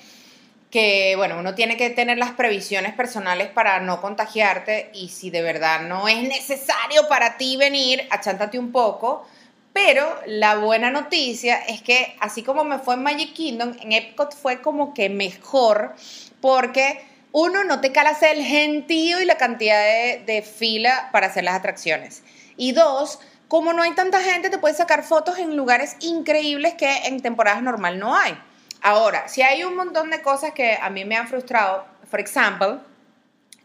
que, 0.70 1.14
bueno, 1.16 1.38
uno 1.38 1.54
tiene 1.54 1.76
que 1.76 1.90
tener 1.90 2.18
las 2.18 2.32
previsiones 2.32 2.94
personales 2.94 3.48
para 3.48 3.80
no 3.80 4.00
contagiarte 4.00 4.90
y 4.92 5.08
si 5.08 5.30
de 5.30 5.42
verdad 5.42 5.82
no 5.82 6.08
es 6.08 6.22
necesario 6.22 7.08
para 7.08 7.36
ti 7.36 7.56
venir, 7.56 8.06
achántate 8.10 8.58
un 8.58 8.72
poco. 8.72 9.26
Pero 9.72 10.06
la 10.26 10.56
buena 10.56 10.90
noticia 10.90 11.56
es 11.56 11.82
que 11.82 12.16
así 12.20 12.42
como 12.42 12.64
me 12.64 12.78
fue 12.78 12.94
en 12.94 13.02
Magic 13.02 13.34
Kingdom, 13.34 13.74
en 13.80 13.92
Epcot 13.92 14.34
fue 14.34 14.62
como 14.62 14.94
que 14.94 15.10
mejor 15.10 15.94
porque 16.40 17.04
uno 17.32 17.62
no 17.64 17.80
te 17.80 17.92
calas 17.92 18.22
el 18.22 18.42
gentío 18.42 19.20
y 19.20 19.26
la 19.26 19.36
cantidad 19.36 19.82
de, 19.82 20.22
de 20.24 20.42
fila 20.42 21.10
para 21.12 21.26
hacer 21.26 21.44
las 21.44 21.56
atracciones. 21.56 22.22
Y 22.56 22.72
dos, 22.72 23.18
como 23.48 23.72
no 23.72 23.82
hay 23.82 23.92
tanta 23.94 24.20
gente, 24.20 24.50
te 24.50 24.58
puedes 24.58 24.76
sacar 24.76 25.02
fotos 25.04 25.38
en 25.38 25.56
lugares 25.56 25.96
increíbles 26.00 26.74
que 26.74 26.90
en 27.06 27.20
temporadas 27.20 27.62
normal 27.62 27.98
no 27.98 28.16
hay. 28.16 28.36
Ahora, 28.82 29.28
si 29.28 29.42
hay 29.42 29.64
un 29.64 29.76
montón 29.76 30.10
de 30.10 30.22
cosas 30.22 30.52
que 30.52 30.78
a 30.80 30.90
mí 30.90 31.04
me 31.04 31.16
han 31.16 31.28
frustrado, 31.28 31.84
por 32.10 32.20
ejemplo, 32.20 32.80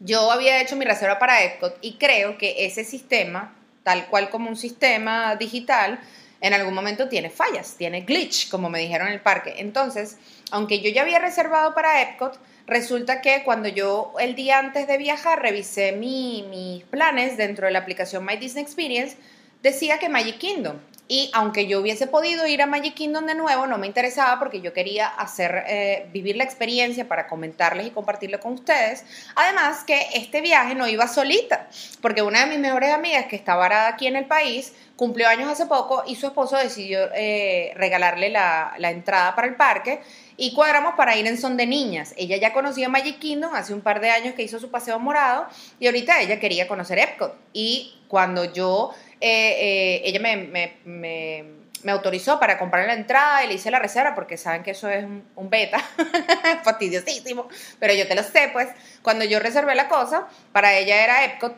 yo 0.00 0.32
había 0.32 0.60
hecho 0.60 0.76
mi 0.76 0.84
reserva 0.84 1.18
para 1.18 1.42
Epcot 1.44 1.78
y 1.80 1.94
creo 1.94 2.38
que 2.38 2.64
ese 2.66 2.84
sistema, 2.84 3.54
tal 3.84 4.06
cual 4.06 4.30
como 4.30 4.48
un 4.48 4.56
sistema 4.56 5.36
digital, 5.36 6.00
en 6.40 6.54
algún 6.54 6.74
momento 6.74 7.08
tiene 7.08 7.30
fallas, 7.30 7.76
tiene 7.78 8.00
glitch, 8.00 8.48
como 8.50 8.68
me 8.68 8.80
dijeron 8.80 9.06
en 9.06 9.12
el 9.14 9.20
parque. 9.20 9.54
Entonces, 9.58 10.16
aunque 10.50 10.80
yo 10.80 10.90
ya 10.90 11.02
había 11.02 11.20
reservado 11.20 11.72
para 11.72 12.02
Epcot, 12.02 12.36
resulta 12.66 13.20
que 13.20 13.44
cuando 13.44 13.68
yo 13.68 14.12
el 14.18 14.34
día 14.34 14.58
antes 14.58 14.88
de 14.88 14.98
viajar 14.98 15.40
revisé 15.40 15.92
mi- 15.92 16.44
mis 16.50 16.82
planes 16.84 17.36
dentro 17.36 17.66
de 17.66 17.72
la 17.72 17.78
aplicación 17.78 18.24
My 18.24 18.36
Disney 18.36 18.64
Experience, 18.64 19.16
decía 19.62 19.98
que 19.98 20.08
Magic 20.08 20.38
Kingdom. 20.38 20.78
Y 21.08 21.30
aunque 21.34 21.66
yo 21.66 21.80
hubiese 21.80 22.06
podido 22.06 22.46
ir 22.46 22.62
a 22.62 22.66
Magic 22.66 22.94
Kingdom 22.94 23.26
de 23.26 23.34
nuevo, 23.34 23.66
no 23.66 23.76
me 23.76 23.86
interesaba 23.86 24.38
porque 24.38 24.62
yo 24.62 24.72
quería 24.72 25.08
hacer, 25.08 25.64
eh, 25.66 26.06
vivir 26.10 26.36
la 26.36 26.44
experiencia 26.44 27.06
para 27.06 27.26
comentarles 27.26 27.86
y 27.86 27.90
compartirlo 27.90 28.40
con 28.40 28.54
ustedes. 28.54 29.04
Además 29.34 29.84
que 29.84 30.06
este 30.14 30.40
viaje 30.40 30.74
no 30.74 30.88
iba 30.88 31.06
solita, 31.08 31.68
porque 32.00 32.22
una 32.22 32.40
de 32.40 32.46
mis 32.46 32.60
mejores 32.60 32.94
amigas 32.94 33.26
que 33.26 33.36
está 33.36 33.56
varada 33.56 33.88
aquí 33.88 34.06
en 34.06 34.16
el 34.16 34.24
país 34.24 34.72
cumplió 34.96 35.28
años 35.28 35.50
hace 35.50 35.66
poco 35.66 36.02
y 36.06 36.16
su 36.16 36.26
esposo 36.26 36.56
decidió 36.56 37.10
eh, 37.14 37.72
regalarle 37.76 38.30
la, 38.30 38.72
la 38.78 38.90
entrada 38.90 39.34
para 39.34 39.48
el 39.48 39.56
parque 39.56 40.00
y 40.44 40.52
cuadramos 40.54 40.94
para 40.96 41.14
ir 41.16 41.24
en 41.28 41.38
son 41.40 41.56
de 41.56 41.66
niñas. 41.66 42.14
Ella 42.16 42.36
ya 42.36 42.52
conocía 42.52 42.88
Magic 42.88 43.20
Kingdom 43.20 43.54
hace 43.54 43.72
un 43.74 43.80
par 43.80 44.00
de 44.00 44.10
años 44.10 44.34
que 44.34 44.42
hizo 44.42 44.58
su 44.58 44.72
paseo 44.72 44.98
morado 44.98 45.46
y 45.78 45.86
ahorita 45.86 46.20
ella 46.20 46.40
quería 46.40 46.66
conocer 46.66 46.98
Epcot. 46.98 47.32
Y 47.52 47.96
cuando 48.08 48.52
yo, 48.52 48.92
eh, 49.20 50.00
eh, 50.00 50.02
ella 50.04 50.18
me, 50.18 50.74
me- 50.84 51.62
autorizó 51.92 52.40
para 52.40 52.58
comprar 52.58 52.88
la 52.88 52.94
entrada 52.94 53.44
y 53.44 53.48
le 53.48 53.54
hice 53.54 53.70
la 53.70 53.78
reserva 53.78 54.16
porque 54.16 54.36
saben 54.36 54.64
que 54.64 54.72
eso 54.72 54.88
es 54.90 55.04
un, 55.04 55.22
un 55.36 55.48
beta, 55.48 55.78
fastidiosísimo, 56.64 57.48
pero 57.78 57.94
yo 57.94 58.06
te 58.08 58.14
lo 58.16 58.22
sé, 58.24 58.50
pues 58.52 58.68
cuando 59.02 59.24
yo 59.24 59.38
reservé 59.38 59.74
la 59.76 59.88
cosa, 59.88 60.26
para 60.52 60.74
ella 60.76 61.04
era 61.04 61.24
Epcot 61.24 61.54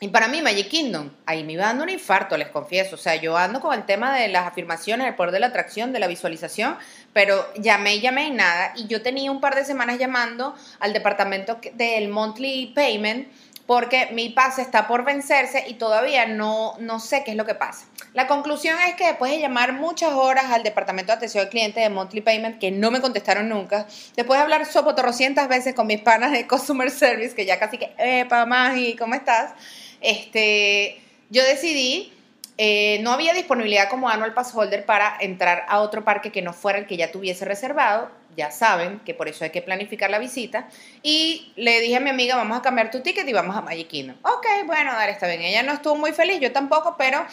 Y 0.00 0.08
para 0.08 0.28
mí, 0.28 0.40
Magic 0.42 0.68
Kingdom, 0.68 1.10
ahí 1.26 1.42
me 1.42 1.54
iba 1.54 1.64
dando 1.64 1.82
un 1.82 1.90
infarto, 1.90 2.36
les 2.36 2.48
confieso. 2.48 2.94
O 2.94 2.98
sea, 2.98 3.16
yo 3.16 3.36
ando 3.36 3.60
con 3.60 3.74
el 3.74 3.84
tema 3.84 4.14
de 4.14 4.28
las 4.28 4.46
afirmaciones, 4.46 5.08
el 5.08 5.16
poder 5.16 5.32
de 5.32 5.40
la 5.40 5.48
atracción, 5.48 5.92
de 5.92 5.98
la 5.98 6.06
visualización, 6.06 6.76
pero 7.12 7.44
llamé 7.56 7.96
y 7.96 8.00
llamé 8.00 8.28
y 8.28 8.30
nada. 8.30 8.72
Y 8.76 8.86
yo 8.86 9.02
tenía 9.02 9.32
un 9.32 9.40
par 9.40 9.56
de 9.56 9.64
semanas 9.64 9.98
llamando 9.98 10.54
al 10.78 10.92
departamento 10.92 11.58
del 11.74 12.08
monthly 12.08 12.72
payment 12.74 13.28
porque 13.68 14.08
mi 14.12 14.30
pase 14.30 14.62
está 14.62 14.88
por 14.88 15.04
vencerse 15.04 15.62
y 15.68 15.74
todavía 15.74 16.24
no, 16.24 16.74
no 16.78 17.00
sé 17.00 17.22
qué 17.22 17.32
es 17.32 17.36
lo 17.36 17.44
que 17.44 17.54
pasa. 17.54 17.84
La 18.14 18.26
conclusión 18.26 18.78
es 18.88 18.94
que 18.94 19.06
después 19.08 19.30
de 19.30 19.40
llamar 19.40 19.74
muchas 19.74 20.14
horas 20.14 20.46
al 20.46 20.62
departamento 20.62 21.12
de 21.12 21.18
atención 21.18 21.44
al 21.44 21.50
cliente 21.50 21.80
de 21.80 21.90
Monthly 21.90 22.22
Payment, 22.22 22.58
que 22.58 22.70
no 22.70 22.90
me 22.90 23.02
contestaron 23.02 23.46
nunca, 23.50 23.86
después 24.16 24.38
de 24.38 24.42
hablar 24.42 24.64
sopotorrocientas 24.64 25.48
veces 25.48 25.74
con 25.74 25.86
mis 25.86 26.00
panas 26.00 26.32
de 26.32 26.46
Customer 26.46 26.90
Service, 26.90 27.34
que 27.34 27.44
ya 27.44 27.58
casi 27.58 27.76
que, 27.76 27.92
epa, 27.98 28.46
Magi, 28.46 28.96
¿cómo 28.96 29.14
estás? 29.14 29.52
Este, 30.00 31.00
yo 31.30 31.44
decidí, 31.44 32.12
eh, 32.56 32.98
no 33.02 33.12
había 33.12 33.34
disponibilidad 33.34 33.88
como 33.88 34.08
annual 34.08 34.34
pass 34.34 34.54
holder 34.54 34.84
para 34.84 35.16
entrar 35.20 35.64
a 35.68 35.80
otro 35.80 36.04
parque 36.04 36.32
que 36.32 36.42
no 36.42 36.52
fuera 36.52 36.78
el 36.78 36.86
que 36.86 36.96
ya 36.96 37.12
tuviese 37.12 37.44
reservado. 37.44 38.10
Ya 38.36 38.50
saben 38.50 39.00
que 39.00 39.14
por 39.14 39.28
eso 39.28 39.44
hay 39.44 39.50
que 39.50 39.62
planificar 39.62 40.10
la 40.10 40.18
visita. 40.18 40.68
Y 41.02 41.52
le 41.56 41.80
dije 41.80 41.96
a 41.96 42.00
mi 42.00 42.10
amiga, 42.10 42.36
vamos 42.36 42.58
a 42.58 42.62
cambiar 42.62 42.90
tu 42.90 43.00
ticket 43.00 43.28
y 43.28 43.32
vamos 43.32 43.56
a 43.56 43.62
Magic 43.62 43.88
Kingdom. 43.88 44.16
Ok, 44.22 44.46
bueno, 44.66 44.92
dale, 44.92 45.12
está 45.12 45.26
bien. 45.26 45.42
Ella 45.42 45.62
no 45.62 45.72
estuvo 45.72 45.96
muy 45.96 46.12
feliz, 46.12 46.38
yo 46.40 46.52
tampoco, 46.52 46.96
pero 46.96 47.24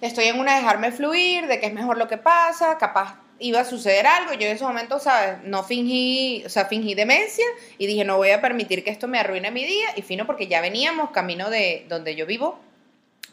estoy 0.00 0.26
en 0.26 0.38
una 0.38 0.54
de 0.54 0.60
dejarme 0.60 0.92
fluir, 0.92 1.46
de 1.46 1.58
que 1.58 1.66
es 1.66 1.72
mejor 1.72 1.98
lo 1.98 2.06
que 2.06 2.16
pasa, 2.16 2.78
capaz 2.78 3.21
iba 3.42 3.60
a 3.60 3.64
suceder 3.64 4.06
algo. 4.06 4.32
Yo 4.32 4.46
en 4.46 4.56
ese 4.56 4.64
momento, 4.64 4.98
¿sabes? 4.98 5.38
No 5.44 5.64
fingí, 5.64 6.42
o 6.46 6.48
sea, 6.48 6.66
fingí 6.66 6.94
demencia 6.94 7.44
y 7.76 7.86
dije, 7.86 8.04
no 8.04 8.16
voy 8.16 8.30
a 8.30 8.40
permitir 8.40 8.82
que 8.84 8.90
esto 8.90 9.08
me 9.08 9.18
arruine 9.18 9.50
mi 9.50 9.64
día. 9.64 9.88
Y 9.96 10.02
fino 10.02 10.26
porque 10.26 10.46
ya 10.46 10.60
veníamos 10.60 11.10
camino 11.10 11.50
de 11.50 11.84
donde 11.88 12.14
yo 12.14 12.26
vivo 12.26 12.58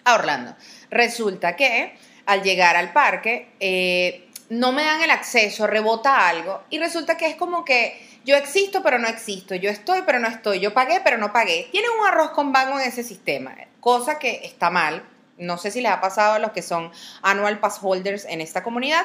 a 0.04 0.16
Orlando. 0.16 0.56
Resulta 0.90 1.56
que 1.56 1.94
al 2.26 2.44
llegar 2.44 2.76
al 2.76 2.94
parque 2.94 3.50
eh, 3.60 4.30
no 4.50 4.72
me 4.72 4.84
dan 4.84 5.02
el 5.02 5.12
acceso, 5.12 5.68
rebota 5.68 6.28
algo 6.28 6.64
y 6.70 6.80
resulta 6.80 7.18
que 7.18 7.28
es 7.28 7.36
como 7.36 7.64
que 7.64 8.00
yo 8.26 8.36
existo 8.36 8.84
pero 8.84 9.00
no 9.00 9.08
existo, 9.08 9.56
yo 9.56 9.70
estoy 9.70 10.02
pero 10.06 10.20
no 10.20 10.28
estoy, 10.28 10.60
yo 10.60 10.74
pagué 10.74 11.02
pero 11.04 11.18
no 11.18 11.32
pagué. 11.32 11.68
Tiene 11.72 11.88
un 11.90 12.06
arroz 12.06 12.32
con 12.32 12.52
vago 12.52 12.80
en 12.80 12.88
ese 12.88 13.04
sistema, 13.04 13.56
cosa 13.80 14.20
que 14.20 14.42
está 14.44 14.70
mal. 14.70 15.04
No 15.38 15.58
sé 15.58 15.72
si 15.72 15.80
les 15.82 15.92
ha 15.92 16.02
pasado 16.02 16.34
a 16.34 16.40
los 16.40 16.52
que 16.52 16.62
son 16.62 16.92
annual 17.22 17.60
pass 17.60 17.80
holders 17.82 18.26
en 18.26 18.42
esta 18.42 18.62
comunidad, 18.62 19.04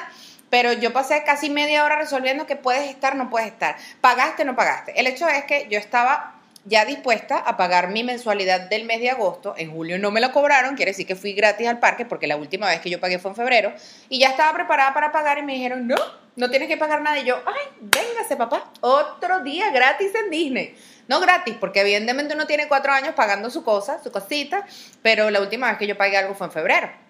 pero 0.55 0.71
yo 0.71 0.93
pasé 0.93 1.21
casi 1.25 1.49
media 1.49 1.83
hora 1.83 1.97
resolviendo 1.97 2.47
que 2.47 2.55
puedes 2.55 2.89
estar, 2.89 3.17
no 3.17 3.29
puedes 3.29 3.49
estar. 3.49 3.75
Pagaste, 3.99 4.45
no 4.45 4.55
pagaste. 4.55 4.97
El 4.97 5.05
hecho 5.05 5.27
es 5.27 5.43
que 5.43 5.67
yo 5.69 5.77
estaba 5.77 6.35
ya 6.63 6.85
dispuesta 6.85 7.39
a 7.39 7.57
pagar 7.57 7.89
mi 7.89 8.05
mensualidad 8.05 8.69
del 8.69 8.85
mes 8.85 9.01
de 9.01 9.09
agosto. 9.09 9.53
En 9.57 9.73
julio 9.73 9.99
no 9.99 10.11
me 10.11 10.21
lo 10.21 10.31
cobraron, 10.31 10.77
quiere 10.77 10.91
decir 10.91 11.05
que 11.05 11.17
fui 11.17 11.33
gratis 11.33 11.67
al 11.67 11.79
parque 11.79 12.05
porque 12.05 12.25
la 12.25 12.37
última 12.37 12.67
vez 12.67 12.79
que 12.79 12.89
yo 12.89 13.01
pagué 13.01 13.19
fue 13.19 13.31
en 13.31 13.35
febrero. 13.35 13.73
Y 14.07 14.19
ya 14.19 14.29
estaba 14.29 14.53
preparada 14.53 14.93
para 14.93 15.11
pagar 15.11 15.39
y 15.39 15.41
me 15.41 15.55
dijeron, 15.55 15.87
no, 15.87 15.97
no 16.37 16.49
tienes 16.49 16.69
que 16.69 16.77
pagar 16.77 17.01
nada. 17.01 17.19
Y 17.19 17.25
yo, 17.25 17.35
ay, 17.45 17.75
véngase 17.81 18.37
papá, 18.37 18.71
otro 18.79 19.41
día 19.41 19.71
gratis 19.71 20.15
en 20.15 20.29
Disney. 20.29 20.73
No 21.09 21.19
gratis, 21.19 21.57
porque 21.59 21.81
evidentemente 21.81 22.33
uno 22.33 22.47
tiene 22.47 22.69
cuatro 22.69 22.93
años 22.93 23.13
pagando 23.13 23.49
su 23.49 23.65
cosa, 23.65 24.01
su 24.01 24.09
cosita, 24.09 24.65
pero 25.01 25.29
la 25.31 25.41
última 25.41 25.67
vez 25.67 25.77
que 25.77 25.85
yo 25.85 25.97
pagué 25.97 26.15
algo 26.15 26.33
fue 26.33 26.47
en 26.47 26.53
febrero. 26.53 27.04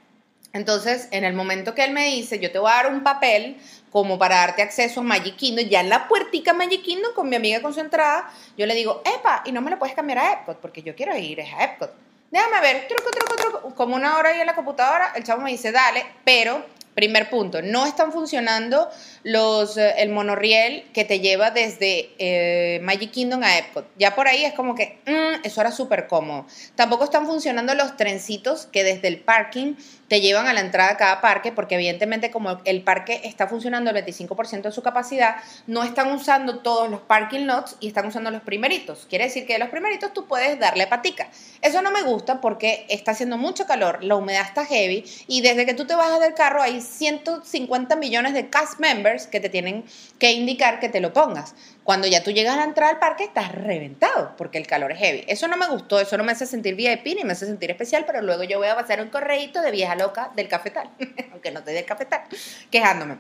Entonces, 0.56 1.10
en 1.12 1.26
el 1.26 1.34
momento 1.34 1.76
que 1.76 1.84
él 1.84 1.92
me 1.92 2.06
dice, 2.06 2.40
yo 2.40 2.50
te 2.50 2.60
voy 2.60 2.72
a 2.72 2.76
dar 2.76 2.88
un 2.88 3.04
papel 3.04 3.58
como 3.92 4.18
para 4.18 4.38
darte 4.38 4.62
acceso 4.62 5.02
a 5.02 5.04
Magic 5.04 5.36
Kingdom, 5.36 5.66
ya 5.66 5.82
en 5.82 5.90
la 5.90 6.08
puertica 6.08 6.54
Magic 6.54 6.82
Kingdom 6.82 7.14
con 7.14 7.28
mi 7.28 7.36
amiga 7.36 7.62
concentrada, 7.62 8.32
yo 8.58 8.66
le 8.66 8.74
digo, 8.74 9.02
epa, 9.04 9.42
y 9.44 9.52
no 9.52 9.60
me 9.60 9.70
lo 9.70 9.78
puedes 9.78 9.94
cambiar 9.94 10.20
a 10.20 10.32
Epcot, 10.32 10.62
porque 10.62 10.82
yo 10.82 10.96
quiero 10.96 11.14
ir 11.18 11.42
a 11.42 11.64
Epcot. 11.66 11.92
Déjame 12.32 12.62
ver, 12.62 12.88
truco, 12.88 13.12
truco, 13.12 13.36
truco, 13.36 13.76
como 13.76 13.98
una 13.98 14.18
hora 14.18 14.30
ahí 14.30 14.40
en 14.40 14.46
la 14.46 14.56
computadora, 14.56 15.12
el 15.16 15.26
chavo 15.26 15.42
me 15.42 15.52
dice, 15.52 15.74
dale, 15.74 16.06
pero, 16.24 16.66
primer 16.96 17.30
punto, 17.30 17.62
no 17.62 17.86
están 17.86 18.12
funcionando 18.12 18.90
los, 19.24 19.78
eh, 19.78 19.96
el 19.98 20.10
monorriel 20.10 20.86
que 20.94 21.04
te 21.04 21.20
lleva 21.20 21.52
desde 21.52 22.10
eh, 22.18 22.80
Magic 22.82 23.12
Kingdom 23.12 23.44
a 23.44 23.58
Epcot. 23.58 23.86
Ya 23.98 24.16
por 24.16 24.28
ahí 24.28 24.46
es 24.46 24.54
como 24.54 24.76
que, 24.76 25.00
mm, 25.06 25.46
eso 25.46 25.62
era 25.62 25.72
súper 25.72 26.08
cómodo. 26.08 26.46
Tampoco 26.76 27.04
están 27.04 27.26
funcionando 27.26 27.76
los 27.76 27.98
trencitos 27.98 28.68
que 28.68 28.84
desde 28.84 29.10
el 29.10 29.20
parking 29.20 29.76
te 30.08 30.22
llevan 30.22 30.48
a 30.48 30.54
la 30.54 30.62
entrada 30.62 30.92
a 30.92 30.98
cada 30.98 31.22
parque, 31.22 31.52
porque 31.52 31.76
evidentemente 31.76 32.32
como 32.32 32.62
el 32.64 32.84
parque 32.84 33.22
está 33.24 33.48
funcionando 33.48 33.90
el 33.90 33.96
25% 33.98 34.62
de 34.62 34.72
su 34.72 34.82
capacidad, 34.82 35.38
no 35.68 35.84
están 35.84 36.12
usando 36.12 36.60
todos 36.60 36.90
los 36.90 37.02
parking 37.02 37.46
lots 37.46 37.76
y 37.80 37.88
están 37.88 38.06
usando 38.06 38.32
los 38.32 38.44
primeritos. 38.44 39.06
Quiere 39.10 39.26
decir 39.26 39.46
que 39.46 39.54
de 39.54 39.60
los 39.60 39.70
primeritos 39.70 40.14
tú 40.14 40.28
puedes 40.28 40.60
darle 40.60 40.88
patica. 40.88 41.28
Eso 41.62 41.82
no 41.82 41.92
me 41.92 42.04
gusta 42.04 42.40
porque 42.40 42.86
está 42.90 43.12
haciendo 43.12 43.38
mucho 43.38 43.66
calor, 43.66 44.04
la 44.04 44.16
humedad 44.16 44.46
está 44.46 44.66
heavy 44.66 45.04
y 45.28 45.42
desde 45.42 45.66
que 45.66 45.74
tú 45.74 45.86
te 45.86 45.96
bajas 45.96 46.20
del 46.20 46.34
carro 46.36 46.62
hay 46.62 46.82
150 46.86 47.96
millones 47.96 48.34
de 48.34 48.50
cast 48.50 48.80
members 48.80 49.28
que 49.28 49.40
te 49.40 49.50
tienen 49.50 49.86
que 50.20 50.32
indicar 50.32 50.80
que 50.80 50.90
te 50.90 51.02
lo 51.02 51.14
pongas. 51.14 51.56
Cuando 51.84 52.08
ya 52.08 52.24
tú 52.24 52.32
llegas 52.32 52.56
a 52.56 52.58
la 52.58 52.64
entrada 52.64 52.92
al 52.92 53.00
parque 53.00 53.26
estás 53.26 53.52
reventado 53.52 54.34
porque 54.38 54.58
el 54.58 54.68
calor 54.68 54.92
es 54.92 55.00
heavy. 55.00 55.26
Eso 55.28 55.48
no 55.48 55.58
me 55.58 55.68
gustó, 55.68 56.00
eso 56.00 56.18
no 56.18 56.24
me 56.24 56.32
hace 56.32 56.46
sentir 56.46 56.76
VIP 56.76 57.16
ni 57.16 57.24
me 57.24 57.34
hace 57.34 57.46
sentir 57.46 57.72
especial, 57.72 58.06
pero 58.06 58.22
luego 58.22 58.44
yo 58.44 58.58
voy 58.58 58.68
a 58.68 58.76
pasar 58.76 59.02
un 59.02 59.10
correíto 59.10 59.62
de 59.62 59.72
vieja 59.72 59.96
loca 59.96 60.32
del 60.36 60.48
cafetal, 60.48 60.90
aunque 61.32 61.52
no 61.52 61.60
estoy 61.60 61.74
del 61.74 61.86
cafetal, 61.86 62.22
quejándome. 62.72 63.18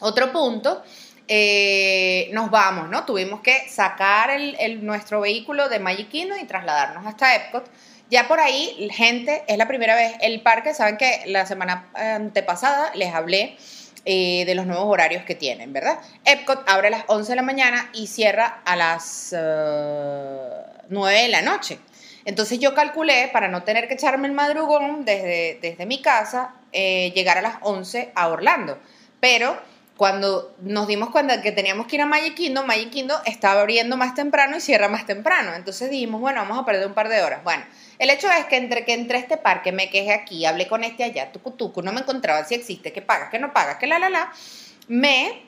Otro 0.00 0.32
punto, 0.32 0.82
eh, 1.26 2.28
nos 2.32 2.50
vamos, 2.50 2.90
¿no? 2.90 3.04
Tuvimos 3.04 3.40
que 3.40 3.68
sacar 3.68 4.30
el, 4.30 4.84
nuestro 4.84 5.20
vehículo 5.20 5.68
de 5.68 5.78
Magic 5.78 6.08
y 6.12 6.44
trasladarnos 6.46 7.06
hasta 7.06 7.34
Epcot. 7.34 7.64
Ya 8.10 8.28
por 8.28 8.38
ahí, 8.38 8.88
gente, 8.92 9.44
es 9.48 9.56
la 9.56 9.66
primera 9.66 9.94
vez 9.96 10.12
el 10.20 10.42
parque, 10.42 10.74
saben 10.74 10.98
que 10.98 11.22
la 11.26 11.46
semana 11.46 11.88
antepasada 11.94 12.94
les 12.94 13.14
hablé 13.14 13.56
eh, 14.04 14.44
de 14.44 14.54
los 14.54 14.66
nuevos 14.66 14.84
horarios 14.86 15.24
que 15.24 15.34
tienen, 15.34 15.72
¿verdad? 15.72 15.98
Epcot 16.26 16.62
abre 16.68 16.88
a 16.88 16.90
las 16.90 17.04
11 17.06 17.32
de 17.32 17.36
la 17.36 17.42
mañana 17.42 17.90
y 17.94 18.06
cierra 18.06 18.60
a 18.66 18.76
las 18.76 19.34
eh, 19.36 20.48
9 20.90 21.22
de 21.22 21.28
la 21.28 21.40
noche. 21.40 21.78
Entonces 22.26 22.58
yo 22.58 22.74
calculé, 22.74 23.30
para 23.32 23.48
no 23.48 23.62
tener 23.62 23.88
que 23.88 23.94
echarme 23.94 24.28
el 24.28 24.34
madrugón 24.34 25.06
desde, 25.06 25.58
desde 25.62 25.86
mi 25.86 26.02
casa, 26.02 26.54
eh, 26.72 27.12
llegar 27.14 27.38
a 27.38 27.42
las 27.42 27.56
11 27.62 28.12
a 28.14 28.28
Orlando. 28.28 28.78
Pero 29.20 29.58
cuando 29.96 30.54
nos 30.60 30.88
dimos 30.88 31.10
cuenta 31.10 31.40
que 31.40 31.52
teníamos 31.52 31.86
que 31.86 31.96
ir 31.96 32.02
a 32.02 32.06
Magic 32.06 32.34
Kingdom, 32.34 32.66
estaba 33.26 33.60
abriendo 33.60 33.96
más 33.96 34.14
temprano 34.14 34.56
y 34.56 34.60
cierra 34.60 34.88
más 34.88 35.06
temprano. 35.06 35.54
Entonces 35.54 35.88
dijimos, 35.88 36.20
bueno, 36.20 36.40
vamos 36.40 36.58
a 36.58 36.64
perder 36.64 36.86
un 36.86 36.94
par 36.94 37.08
de 37.08 37.22
horas. 37.22 37.44
Bueno, 37.44 37.64
el 37.98 38.10
hecho 38.10 38.28
es 38.30 38.46
que 38.46 38.56
entre 38.56 38.84
que 38.84 38.92
entré 38.92 39.18
a 39.18 39.20
este 39.20 39.36
parque, 39.36 39.70
me 39.70 39.90
quejé 39.90 40.12
aquí, 40.12 40.44
hablé 40.46 40.66
con 40.66 40.82
este 40.82 41.04
allá, 41.04 41.30
tucu 41.30 41.52
tucu, 41.52 41.82
no 41.82 41.92
me 41.92 42.00
encontraba 42.00 42.44
si 42.44 42.54
existe, 42.54 42.92
que 42.92 43.02
pagas, 43.02 43.30
que 43.30 43.38
no 43.38 43.52
pagas, 43.52 43.76
que 43.76 43.86
la 43.86 44.00
la 44.00 44.10
la, 44.10 44.32
me 44.88 45.44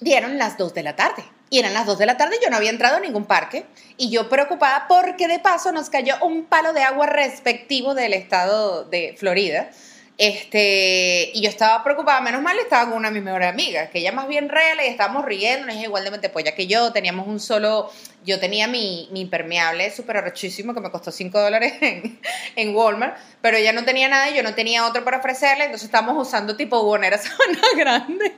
dieron 0.00 0.38
las 0.38 0.56
2 0.56 0.72
de 0.72 0.82
la 0.82 0.96
tarde. 0.96 1.24
Y 1.50 1.58
eran 1.58 1.74
las 1.74 1.86
2 1.86 1.98
de 1.98 2.06
la 2.06 2.16
tarde, 2.16 2.36
yo 2.42 2.48
no 2.48 2.56
había 2.56 2.70
entrado 2.70 2.96
a 2.96 3.00
ningún 3.00 3.26
parque. 3.26 3.66
Y 3.98 4.10
yo 4.10 4.30
preocupada 4.30 4.86
porque 4.88 5.28
de 5.28 5.38
paso 5.38 5.70
nos 5.70 5.90
cayó 5.90 6.16
un 6.22 6.46
palo 6.46 6.72
de 6.72 6.82
agua 6.82 7.06
respectivo 7.06 7.94
del 7.94 8.14
estado 8.14 8.84
de 8.84 9.14
Florida. 9.18 9.70
Este, 10.16 11.32
y 11.34 11.42
yo 11.42 11.48
estaba 11.48 11.82
preocupada, 11.82 12.20
menos 12.20 12.40
mal 12.40 12.56
estaba 12.60 12.88
con 12.88 12.98
una 12.98 13.08
de 13.08 13.14
mis 13.14 13.24
mejores 13.24 13.48
amigas, 13.48 13.90
que 13.90 13.98
ella 13.98 14.12
más 14.12 14.28
bien 14.28 14.48
rela 14.48 14.84
y 14.84 14.88
estábamos 14.88 15.24
riendo, 15.24 15.66
es 15.72 15.82
igual 15.82 16.04
de 16.04 16.12
mentepolla 16.12 16.54
que 16.54 16.68
yo, 16.68 16.92
teníamos 16.92 17.26
un 17.26 17.40
solo, 17.40 17.90
yo 18.24 18.38
tenía 18.38 18.68
mi, 18.68 19.08
mi 19.10 19.22
impermeable 19.22 19.90
súper 19.90 20.18
arrechísimo 20.18 20.72
que 20.72 20.80
me 20.80 20.92
costó 20.92 21.10
5 21.10 21.40
dólares 21.40 21.74
en, 21.80 22.20
en 22.54 22.76
Walmart, 22.76 23.16
pero 23.40 23.56
ella 23.56 23.72
no 23.72 23.84
tenía 23.84 24.08
nada 24.08 24.30
y 24.30 24.36
yo 24.36 24.44
no 24.44 24.54
tenía 24.54 24.86
otro 24.86 25.02
para 25.02 25.18
ofrecerle, 25.18 25.64
entonces 25.64 25.86
estábamos 25.86 26.28
usando 26.28 26.56
tipo 26.56 26.80
bonera 26.84 27.18
sábana 27.18 27.60
grande, 27.76 28.34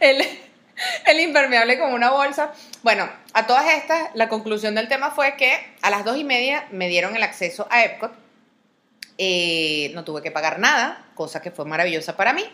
el, 0.00 0.22
el 1.06 1.20
impermeable 1.20 1.78
como 1.78 1.94
una 1.94 2.10
bolsa. 2.10 2.52
Bueno, 2.82 3.08
a 3.32 3.46
todas 3.46 3.72
estas, 3.72 4.10
la 4.12 4.28
conclusión 4.28 4.74
del 4.74 4.88
tema 4.88 5.10
fue 5.10 5.36
que 5.36 5.54
a 5.80 5.88
las 5.88 6.04
dos 6.04 6.18
y 6.18 6.24
media 6.24 6.66
me 6.70 6.88
dieron 6.88 7.16
el 7.16 7.22
acceso 7.22 7.66
a 7.70 7.82
Epcot. 7.82 8.23
Eh, 9.16 9.92
no 9.94 10.04
tuve 10.04 10.22
que 10.22 10.30
pagar 10.30 10.58
nada, 10.58 11.06
cosa 11.14 11.40
que 11.40 11.50
fue 11.50 11.64
maravillosa 11.64 12.16
para 12.16 12.32
mí. 12.32 12.44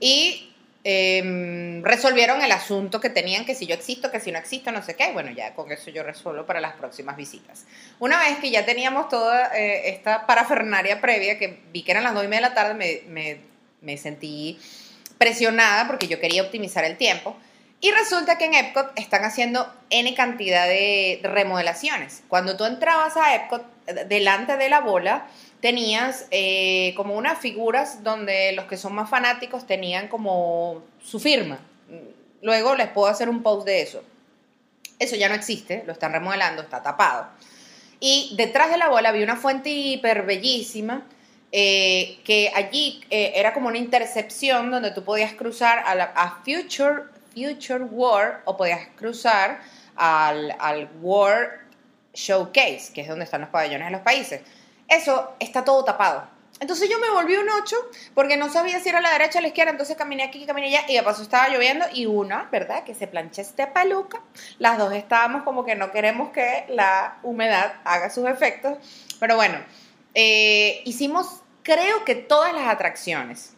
Y 0.00 0.52
eh, 0.82 1.80
resolvieron 1.82 2.42
el 2.42 2.50
asunto 2.52 3.00
que 3.00 3.10
tenían, 3.10 3.44
que 3.44 3.54
si 3.54 3.66
yo 3.66 3.74
existo, 3.74 4.10
que 4.10 4.18
si 4.18 4.32
no 4.32 4.38
existo, 4.38 4.72
no 4.72 4.82
sé 4.82 4.96
qué. 4.96 5.12
Bueno, 5.12 5.30
ya 5.30 5.54
con 5.54 5.70
eso 5.70 5.90
yo 5.90 6.02
resuelvo 6.02 6.46
para 6.46 6.60
las 6.60 6.72
próximas 6.74 7.16
visitas. 7.16 7.66
Una 7.98 8.18
vez 8.18 8.38
que 8.38 8.50
ya 8.50 8.64
teníamos 8.64 9.08
toda 9.08 9.56
eh, 9.56 9.90
esta 9.90 10.26
parafernaria 10.26 11.00
previa, 11.00 11.38
que 11.38 11.60
vi 11.72 11.82
que 11.82 11.92
eran 11.92 12.04
las 12.04 12.14
dos 12.14 12.24
y 12.24 12.28
media 12.28 12.48
de 12.48 12.48
la 12.48 12.54
tarde, 12.54 12.74
me, 12.74 13.02
me, 13.08 13.40
me 13.82 13.96
sentí 13.96 14.58
presionada 15.18 15.86
porque 15.86 16.08
yo 16.08 16.18
quería 16.18 16.42
optimizar 16.42 16.84
el 16.84 16.96
tiempo. 16.96 17.36
Y 17.82 17.92
resulta 17.92 18.36
que 18.36 18.44
en 18.46 18.54
Epcot 18.54 18.92
están 18.96 19.24
haciendo 19.24 19.72
N 19.88 20.14
cantidad 20.14 20.66
de 20.66 21.20
remodelaciones. 21.22 22.22
Cuando 22.28 22.56
tú 22.56 22.64
entrabas 22.64 23.16
a 23.16 23.34
Epcot, 23.34 23.64
eh, 23.86 24.04
delante 24.06 24.56
de 24.56 24.68
la 24.68 24.80
bola, 24.80 25.26
tenías 25.60 26.26
eh, 26.30 26.94
como 26.96 27.14
unas 27.16 27.38
figuras 27.38 28.02
donde 28.02 28.52
los 28.52 28.64
que 28.66 28.76
son 28.76 28.94
más 28.94 29.10
fanáticos 29.10 29.66
tenían 29.66 30.08
como 30.08 30.82
su 31.02 31.20
firma. 31.20 31.58
Luego 32.42 32.74
les 32.74 32.88
puedo 32.88 33.08
hacer 33.08 33.28
un 33.28 33.42
post 33.42 33.66
de 33.66 33.82
eso. 33.82 34.02
Eso 34.98 35.16
ya 35.16 35.28
no 35.28 35.34
existe, 35.34 35.82
lo 35.86 35.92
están 35.92 36.12
remodelando, 36.12 36.62
está 36.62 36.82
tapado. 36.82 37.26
Y 38.00 38.34
detrás 38.36 38.70
de 38.70 38.78
la 38.78 38.88
bola 38.88 39.10
había 39.10 39.24
una 39.24 39.36
fuente 39.36 39.70
hiper 39.70 40.22
bellísima. 40.22 41.02
eh, 41.52 42.20
que 42.24 42.52
allí 42.54 43.00
eh, 43.10 43.32
era 43.34 43.52
como 43.52 43.66
una 43.68 43.76
intercepción 43.78 44.70
donde 44.70 44.92
tú 44.92 45.02
podías 45.02 45.32
cruzar 45.34 45.82
a, 45.84 45.94
la- 45.96 46.12
Future, 46.44 47.02
Future 47.34 47.84
o 48.44 48.56
podías 48.56 48.86
cruzar 48.96 49.60
al, 49.96 50.54
al 50.60 50.88
Showcase, 52.14 52.92
que 52.94 53.00
es 53.00 53.08
donde 53.08 53.24
están 53.24 53.40
los 53.40 53.50
pabellones 53.50 53.88
de 53.88 53.92
los 53.92 54.00
países. 54.02 54.42
Eso 54.90 55.32
está 55.38 55.64
todo 55.64 55.84
tapado. 55.84 56.28
Entonces 56.60 56.90
yo 56.90 56.98
me 56.98 57.08
volví 57.08 57.36
un 57.36 57.48
8 57.48 57.76
porque 58.14 58.36
no 58.36 58.50
sabía 58.50 58.80
si 58.80 58.90
era 58.90 59.00
la 59.00 59.10
derecha 59.12 59.38
o 59.38 59.42
la 59.42 59.48
izquierda, 59.48 59.70
entonces 59.70 59.96
caminé 59.96 60.24
aquí, 60.24 60.44
caminé 60.44 60.66
allá 60.66 60.84
y 60.88 60.94
de 60.94 61.02
paso 61.02 61.22
estaba 61.22 61.48
lloviendo 61.48 61.86
y 61.94 62.04
una, 62.04 62.50
¿verdad? 62.52 62.84
Que 62.84 62.94
se 62.94 63.06
plancha 63.06 63.40
este 63.40 63.66
peluca. 63.66 64.20
Las 64.58 64.76
dos 64.76 64.92
estábamos 64.92 65.44
como 65.44 65.64
que 65.64 65.74
no 65.74 65.90
queremos 65.90 66.30
que 66.30 66.66
la 66.68 67.16
humedad 67.22 67.76
haga 67.84 68.10
sus 68.10 68.28
efectos. 68.28 68.76
Pero 69.18 69.36
bueno, 69.36 69.58
eh, 70.12 70.82
hicimos 70.84 71.40
creo 71.62 72.04
que 72.04 72.14
todas 72.14 72.52
las 72.52 72.68
atracciones. 72.68 73.54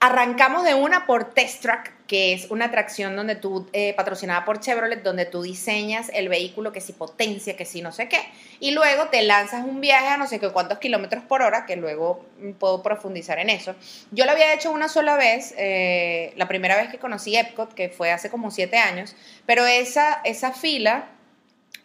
Arrancamos 0.00 0.64
de 0.64 0.74
una 0.74 1.06
por 1.06 1.32
Test 1.32 1.62
Track, 1.62 1.92
que 2.10 2.32
es 2.32 2.50
una 2.50 2.64
atracción 2.64 3.14
donde 3.14 3.36
tú, 3.36 3.68
eh, 3.72 3.94
patrocinada 3.94 4.44
por 4.44 4.58
Chevrolet, 4.58 5.00
donde 5.04 5.26
tú 5.26 5.42
diseñas 5.42 6.10
el 6.12 6.28
vehículo 6.28 6.72
que 6.72 6.80
si 6.80 6.92
potencia, 6.92 7.56
que 7.56 7.64
si 7.64 7.82
no 7.82 7.92
sé 7.92 8.08
qué, 8.08 8.18
y 8.58 8.72
luego 8.72 9.06
te 9.10 9.22
lanzas 9.22 9.64
un 9.64 9.80
viaje 9.80 10.08
a 10.08 10.16
no 10.16 10.26
sé 10.26 10.40
qué 10.40 10.50
cuántos 10.50 10.80
kilómetros 10.80 11.22
por 11.22 11.40
hora, 11.40 11.66
que 11.66 11.76
luego 11.76 12.26
puedo 12.58 12.82
profundizar 12.82 13.38
en 13.38 13.48
eso. 13.48 13.76
Yo 14.10 14.24
lo 14.24 14.32
había 14.32 14.52
hecho 14.52 14.72
una 14.72 14.88
sola 14.88 15.14
vez, 15.14 15.54
eh, 15.56 16.32
la 16.34 16.48
primera 16.48 16.76
vez 16.76 16.90
que 16.90 16.98
conocí 16.98 17.36
Epcot, 17.36 17.74
que 17.74 17.90
fue 17.90 18.10
hace 18.10 18.28
como 18.28 18.50
siete 18.50 18.76
años, 18.76 19.14
pero 19.46 19.64
esa, 19.64 20.20
esa 20.24 20.50
fila 20.50 21.10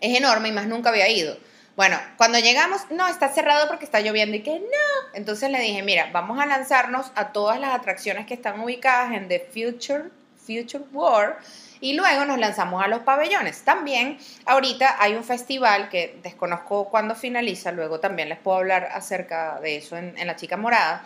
es 0.01 0.17
enorme 0.17 0.47
y 0.47 0.53
más 0.53 0.65
nunca 0.65 0.89
había 0.89 1.07
ido. 1.07 1.37
Bueno, 1.75 1.97
cuando 2.15 2.39
llegamos, 2.39 2.89
no, 2.89 3.05
está 3.07 3.27
cerrado 3.29 3.67
porque 3.67 3.83
está 3.83 3.99
lloviendo 3.99 4.37
y 4.37 4.41
que 4.43 4.59
no. 4.59 5.09
Entonces 5.13 5.49
le 5.51 5.59
dije, 5.59 5.83
mira, 5.83 6.09
vamos 6.13 6.39
a 6.39 6.45
lanzarnos 6.45 7.11
a 7.15 7.33
todas 7.33 7.59
las 7.59 7.75
atracciones 7.75 8.25
que 8.25 8.33
están 8.33 8.59
ubicadas 8.61 9.13
en 9.13 9.27
The 9.27 9.39
Future, 9.53 10.05
Future 10.37 10.85
War 10.93 11.39
y 11.81 11.93
luego 11.93 12.23
nos 12.23 12.39
lanzamos 12.39 12.81
a 12.81 12.87
los 12.87 13.01
pabellones. 13.01 13.63
También 13.63 14.17
ahorita 14.45 14.95
hay 14.99 15.15
un 15.15 15.23
festival 15.25 15.89
que 15.89 16.17
desconozco 16.23 16.89
cuándo 16.89 17.13
finaliza, 17.13 17.73
luego 17.73 17.99
también 17.99 18.29
les 18.29 18.39
puedo 18.39 18.57
hablar 18.57 18.85
acerca 18.93 19.59
de 19.59 19.75
eso 19.77 19.97
en, 19.97 20.17
en 20.17 20.27
La 20.27 20.35
Chica 20.37 20.55
Morada. 20.57 21.03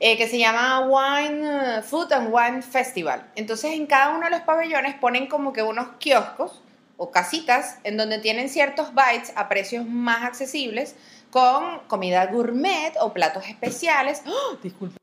eh, 0.00 0.16
que 0.16 0.28
se 0.28 0.38
llama 0.38 0.80
Wine, 0.80 1.78
eh, 1.78 1.82
Food 1.82 2.12
and 2.12 2.28
Wine 2.32 2.62
Festival. 2.62 3.24
Entonces 3.34 3.72
en 3.72 3.86
cada 3.86 4.10
uno 4.10 4.26
de 4.26 4.30
los 4.30 4.42
pabellones 4.42 4.94
ponen 4.94 5.26
como 5.26 5.52
que 5.52 5.62
unos 5.62 5.88
kioscos 5.98 6.62
o 6.98 7.10
casitas 7.10 7.78
en 7.84 7.96
donde 7.96 8.18
tienen 8.18 8.50
ciertos 8.50 8.90
bites 8.94 9.32
a 9.36 9.48
precios 9.48 9.86
más 9.86 10.24
accesibles 10.24 10.96
con 11.30 11.80
comida 11.86 12.26
gourmet 12.26 12.92
o 13.00 13.14
platos 13.14 13.46
especiales. 13.46 14.22
¡Oh! 14.26 14.56
Disculpa. 14.62 14.96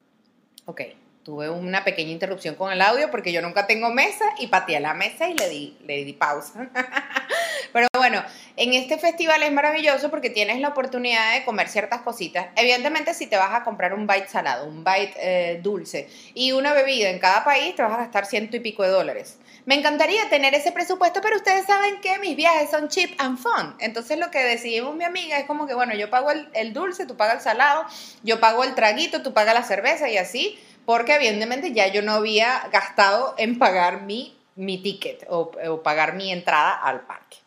Ok, 0.65 0.81
tuve 1.23 1.49
una 1.49 1.83
pequeña 1.83 2.11
interrupción 2.11 2.55
con 2.55 2.71
el 2.71 2.81
audio 2.81 3.09
porque 3.09 3.31
yo 3.31 3.41
nunca 3.41 3.65
tengo 3.65 3.89
mesa 3.91 4.25
y 4.39 4.47
pateé 4.47 4.79
la 4.79 4.93
mesa 4.93 5.29
y 5.29 5.33
le 5.33 5.49
di, 5.49 5.77
le 5.85 6.03
di 6.03 6.13
pausa. 6.13 6.69
Pero 7.73 7.87
bueno, 7.97 8.23
en 8.57 8.73
este 8.73 8.97
festival 8.97 9.43
es 9.43 9.51
maravilloso 9.51 10.09
porque 10.09 10.29
tienes 10.29 10.59
la 10.59 10.69
oportunidad 10.69 11.33
de 11.33 11.43
comer 11.43 11.67
ciertas 11.67 12.01
cositas. 12.01 12.47
Evidentemente, 12.55 13.13
si 13.13 13.27
te 13.27 13.37
vas 13.37 13.53
a 13.53 13.63
comprar 13.63 13.93
un 13.93 14.07
bite 14.07 14.27
salado, 14.27 14.67
un 14.67 14.83
bite 14.83 15.13
eh, 15.17 15.59
dulce 15.61 16.07
y 16.33 16.51
una 16.51 16.73
bebida 16.73 17.09
en 17.09 17.19
cada 17.19 17.43
país, 17.43 17.75
te 17.75 17.81
vas 17.81 17.93
a 17.93 17.97
gastar 17.97 18.25
ciento 18.25 18.57
y 18.57 18.59
pico 18.59 18.83
de 18.83 18.89
dólares. 18.89 19.39
Me 19.65 19.73
encantaría 19.73 20.29
tener 20.29 20.53
ese 20.53 20.71
presupuesto, 20.71 21.21
pero 21.21 21.37
ustedes 21.37 21.65
saben 21.65 21.99
que 21.99 22.19
mis 22.19 22.35
viajes 22.35 22.69
son 22.69 22.87
cheap 22.87 23.19
and 23.19 23.39
fun. 23.39 23.75
Entonces 23.79 24.19
lo 24.19 24.29
que 24.29 24.39
decidimos 24.39 24.95
mi 24.95 25.03
amiga 25.03 25.39
es 25.39 25.45
como 25.45 25.65
que, 25.65 25.73
bueno, 25.73 25.95
yo 25.95 26.09
pago 26.11 26.29
el, 26.31 26.73
dulce, 26.73 27.07
tú 27.07 27.17
pagas 27.17 27.37
el 27.37 27.41
salado, 27.41 27.85
yo 28.21 28.39
pago 28.39 28.63
el 28.63 28.75
traguito, 28.75 29.23
tú 29.23 29.33
pagas 29.33 29.55
la 29.55 29.63
cerveza 29.63 30.07
y 30.07 30.17
así, 30.17 30.59
porque 30.85 31.15
evidentemente 31.15 31.73
ya 31.73 31.87
yo 31.87 32.03
no 32.03 32.11
había 32.13 32.69
gastado 32.71 33.33
en 33.39 33.57
pagar 33.57 34.03
mi, 34.03 34.37
mi 34.55 34.77
ticket 34.77 35.25
o, 35.29 35.51
o 35.67 35.81
pagar 35.81 36.13
mi 36.13 36.31
entrada 36.31 36.71
al 36.71 37.01
parque. 37.01 37.37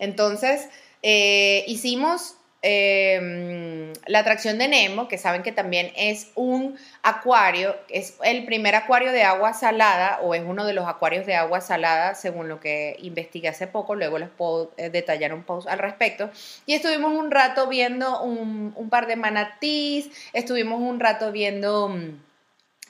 Entonces, 0.00 0.68
eh, 1.02 1.64
hicimos 1.68 2.37
eh, 2.62 3.92
la 4.06 4.18
atracción 4.18 4.58
de 4.58 4.68
Nemo, 4.68 5.06
que 5.06 5.16
saben 5.18 5.42
que 5.42 5.52
también 5.52 5.92
es 5.96 6.30
un 6.34 6.76
acuario, 7.02 7.76
es 7.88 8.16
el 8.24 8.44
primer 8.46 8.74
acuario 8.74 9.12
de 9.12 9.22
agua 9.22 9.52
salada 9.52 10.18
o 10.22 10.34
es 10.34 10.42
uno 10.44 10.64
de 10.64 10.72
los 10.72 10.88
acuarios 10.88 11.24
de 11.24 11.36
agua 11.36 11.60
salada, 11.60 12.14
según 12.14 12.48
lo 12.48 12.58
que 12.58 12.96
investigué 13.00 13.48
hace 13.48 13.66
poco, 13.66 13.94
luego 13.94 14.18
les 14.18 14.28
puedo 14.28 14.72
eh, 14.76 14.90
detallar 14.90 15.32
un 15.34 15.44
post 15.44 15.68
al 15.68 15.78
respecto. 15.78 16.30
Y 16.66 16.74
estuvimos 16.74 17.12
un 17.12 17.30
rato 17.30 17.68
viendo 17.68 18.22
un, 18.22 18.72
un 18.74 18.90
par 18.90 19.06
de 19.06 19.16
manatís, 19.16 20.10
estuvimos 20.32 20.80
un 20.80 21.00
rato 21.00 21.30
viendo... 21.32 21.94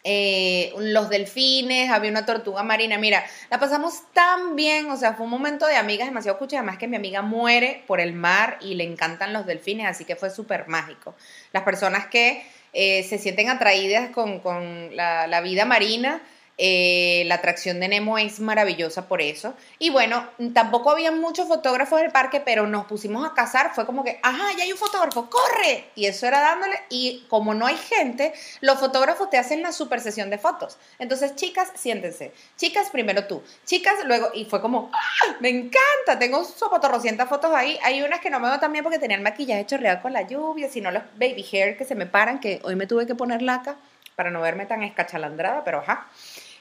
eh, 0.05 0.73
los 0.79 1.09
delfines, 1.09 1.91
había 1.91 2.11
una 2.11 2.27
tortuga 2.27 2.63
marina. 2.63 2.99
Mira, 2.99 3.25
la 3.51 3.59
pasamos 3.59 4.03
tan 4.13 4.57
bien, 4.57 4.91
o 4.91 4.97
sea, 4.97 5.15
fue 5.15 5.25
un 5.25 5.31
momento 5.31 5.67
de 5.67 5.77
amigas 5.77 6.09
demasiado 6.09 6.39
cucho. 6.39 6.57
Además, 6.57 6.79
que 6.79 6.89
mi 6.89 6.97
amiga 6.97 7.23
muere 7.23 7.85
por 7.87 8.01
el 8.01 8.13
mar 8.13 8.59
y 8.61 8.75
le 8.75 8.85
encantan 8.85 9.33
los 9.33 9.47
delfines, 9.47 9.87
así 9.87 10.05
que 10.05 10.17
fue 10.17 10.31
súper 10.31 10.69
mágico. 10.69 11.15
Las 11.53 11.63
personas 11.63 12.07
que 12.07 12.45
eh, 12.73 13.03
se 13.03 13.19
sienten 13.19 13.49
atraídas 13.51 14.11
con, 14.11 14.41
con 14.41 14.95
la 14.97 15.41
vida 15.43 15.65
marina. 15.65 16.23
Eh, 16.61 17.23
la 17.27 17.37
atracción 17.37 17.79
de 17.79 17.87
Nemo 17.87 18.19
es 18.19 18.41
maravillosa 18.41 19.07
por 19.07 19.23
eso. 19.23 19.55
Y 19.79 19.91
bueno, 19.91 20.29
tampoco 20.53 20.91
había 20.91 21.13
muchos 21.13 21.47
fotógrafos 21.47 22.01
del 22.01 22.11
parque, 22.11 22.41
pero 22.41 22.67
nos 22.67 22.87
pusimos 22.87 23.25
a 23.25 23.33
cazar. 23.33 23.73
Fue 23.75 23.87
como 23.87 24.03
que, 24.03 24.19
ajá, 24.23 24.53
ya 24.57 24.65
hay 24.65 24.73
un 24.73 24.79
fotógrafo, 24.79 25.31
corre. 25.31 25.85
Y 25.95 26.07
eso 26.07 26.27
era 26.27 26.41
dándole. 26.41 26.79
Y 26.91 27.25
como 27.29 27.55
no 27.55 27.67
hay 27.67 27.77
gente, 27.77 28.35
los 28.61 28.81
fotógrafos 28.81 29.31
te 29.31 29.39
hacen 29.39 29.63
la 29.63 29.71
super 29.71 30.01
sesión 30.01 30.31
de 30.31 30.39
fotos. 30.39 30.79
Entonces, 30.99 31.37
chicas, 31.37 31.71
siéntense. 31.77 32.33
Chicas, 32.57 32.91
primero 32.91 33.27
tú. 33.27 33.43
Chicas, 33.65 33.95
luego. 34.05 34.31
Y 34.35 34.45
fue 34.45 34.61
como, 34.61 34.91
¡ah! 34.93 35.37
Me 35.39 35.51
encanta. 35.51 36.19
Tengo 36.19 36.45
sopotorrocientas 36.45 37.29
fotos 37.29 37.53
ahí. 37.55 37.79
Hay 37.85 38.03
unas 38.03 38.19
que 38.21 38.31
no 38.31 38.41
me 38.41 38.49
veo 38.49 38.59
también 38.59 38.83
porque 38.83 38.99
tenía 38.99 39.17
el 39.17 39.23
maquillaje 39.23 39.65
chorreado 39.65 40.03
con 40.03 40.13
la 40.13 40.23
lluvia, 40.23 40.69
sino 40.69 40.91
los 40.91 41.05
baby 41.15 41.47
hair 41.53 41.77
que 41.77 41.85
se 41.85 41.95
me 41.95 42.07
paran, 42.07 42.41
que 42.41 42.61
hoy 42.65 42.75
me 42.75 42.89
tuve 42.89 43.07
que 43.07 43.15
poner 43.15 43.43
laca 43.43 43.77
para 44.19 44.33
no 44.33 44.41
verme 44.41 44.67
tan 44.67 44.83
escachalandrada, 44.83 45.63
pero 45.63 45.79
ajá. 45.79 46.09